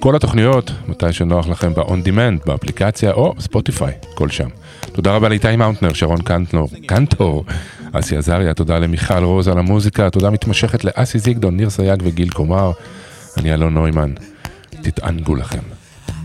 כל 0.00 0.16
התוכניות, 0.16 0.70
מתי 0.88 1.12
שנוח 1.12 1.48
לכם 1.48 1.74
ב-on 1.74 2.06
demand, 2.06 2.46
באפליקציה 2.46 3.12
או 3.12 3.34
ספוטיפיי, 3.38 3.92
הכל 4.14 4.28
שם. 4.28 4.48
תודה 4.92 5.12
רבה 5.12 5.28
לאיתי 5.28 5.56
לאונטנר, 5.56 5.92
שרון 5.92 6.22
קנטנור, 6.22 6.68
קנטור, 6.86 7.44
אסי 7.92 8.16
עזריה, 8.16 8.54
תודה 8.54 8.78
למיכל 8.78 9.24
רוז 9.24 9.48
על 9.48 9.58
המוזיקה, 9.58 10.10
תודה 10.10 10.30
מתמשכת 10.30 10.84
לאסי 10.84 11.18
זיגדון, 11.18 11.56
ניר 11.56 11.70
סייג 11.70 12.02
וגיל 12.04 12.30
קומר. 12.30 12.72
אני 13.36 13.54
אלון 13.54 13.74
נוימן, 13.74 14.12
תתענגו 14.82 15.34
לכם. 15.34 15.62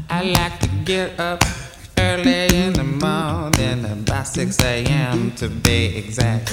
I 0.09 0.23
like 0.23 0.59
to 0.63 0.69
get 0.85 1.19
up 1.19 1.43
early 1.99 2.47
in 2.63 2.73
the 2.73 2.87
morning, 3.05 3.79
about 3.85 4.27
6 4.27 4.59
a.m. 4.63 5.31
to 5.35 5.49
be 5.49 5.97
exact. 5.97 6.47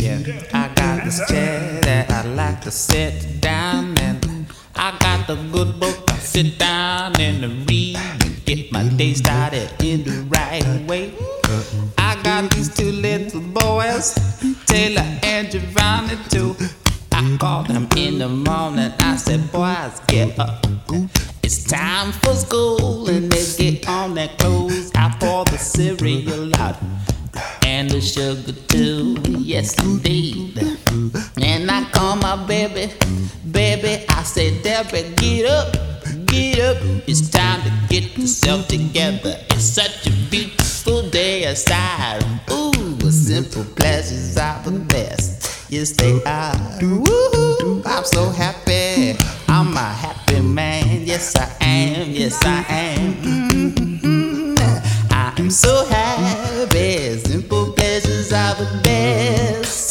Yeah, 0.00 0.18
I 0.52 0.68
got 0.74 1.04
this 1.04 1.18
chair 1.28 1.80
that 1.82 2.10
I 2.10 2.22
like 2.40 2.60
to 2.66 2.70
sit 2.70 3.40
down 3.40 3.94
in. 4.06 4.27
I 4.80 4.96
got 5.00 5.26
the 5.26 5.36
good 5.52 5.78
book, 5.80 6.10
I 6.10 6.18
sit 6.18 6.58
down 6.58 7.20
and 7.20 7.68
read 7.68 7.98
get 8.48 8.72
my 8.72 8.82
day 8.96 9.12
started 9.12 9.68
in 9.82 10.02
the 10.04 10.24
right 10.30 10.64
way. 10.88 11.12
I 11.98 12.18
got 12.22 12.50
these 12.52 12.74
two 12.74 12.92
little 12.92 13.40
boys, 13.40 14.14
Taylor 14.64 15.04
and 15.22 15.50
Giovanni 15.50 16.16
too. 16.30 16.56
I 17.12 17.36
call 17.38 17.64
them 17.64 17.88
in 17.96 18.18
the 18.18 18.28
morning. 18.28 18.92
I 19.00 19.16
said, 19.16 19.52
boys, 19.52 20.00
get 20.06 20.38
up. 20.38 20.64
It's 21.42 21.64
time 21.64 22.12
for 22.12 22.34
school, 22.34 23.08
and 23.10 23.30
they 23.30 23.44
get 23.58 23.86
on 23.88 24.14
their 24.14 24.28
clothes. 24.38 24.90
I 24.94 25.14
pour 25.20 25.44
the 25.44 25.58
cereal 25.58 26.56
out 26.56 26.76
and 27.64 27.90
the 27.90 28.00
sugar 28.00 28.52
too. 28.68 29.16
Yes, 29.28 29.78
indeed. 29.82 30.58
And 31.40 31.70
I 31.70 31.84
call 31.92 32.16
my 32.16 32.36
baby, 32.46 32.92
baby. 33.50 34.04
I 34.08 34.22
say, 34.22 34.60
Deborah, 34.62 35.02
get 35.16 35.46
up, 35.46 35.72
get 36.26 36.58
up. 36.60 36.76
It's 37.06 37.28
time 37.30 37.62
to 37.62 37.70
get 37.88 38.16
yourself 38.16 38.68
together. 38.68 39.36
It's 39.50 39.64
such 39.64 40.06
a 40.06 40.10
beautiful 40.30 41.08
day 41.10 41.44
aside. 41.44 42.22
Ooh, 42.50 43.10
simple 43.10 43.64
pleasures 43.76 44.36
are 44.36 44.62
the 44.62 44.78
best. 44.78 45.70
Yes, 45.70 45.92
they 45.92 46.22
are. 46.24 46.56
Woo, 46.82 47.82
I'm 47.84 48.04
so 48.04 48.30
happy. 48.30 49.18
I'm 49.48 49.76
a 49.76 49.80
happy 49.80 50.40
man. 50.40 51.06
Yes, 51.06 51.36
I 51.36 51.56
am. 51.60 52.10
Yes, 52.10 52.42
I 52.44 52.64
am. 52.68 53.14
Mm-hmm. 53.14 53.97
I 55.38 55.40
am 55.40 55.50
so 55.50 55.86
happy. 55.86 57.16
Simple 57.16 57.70
pleasures 57.70 58.32
are 58.32 58.56
the 58.56 58.80
best. 58.82 59.87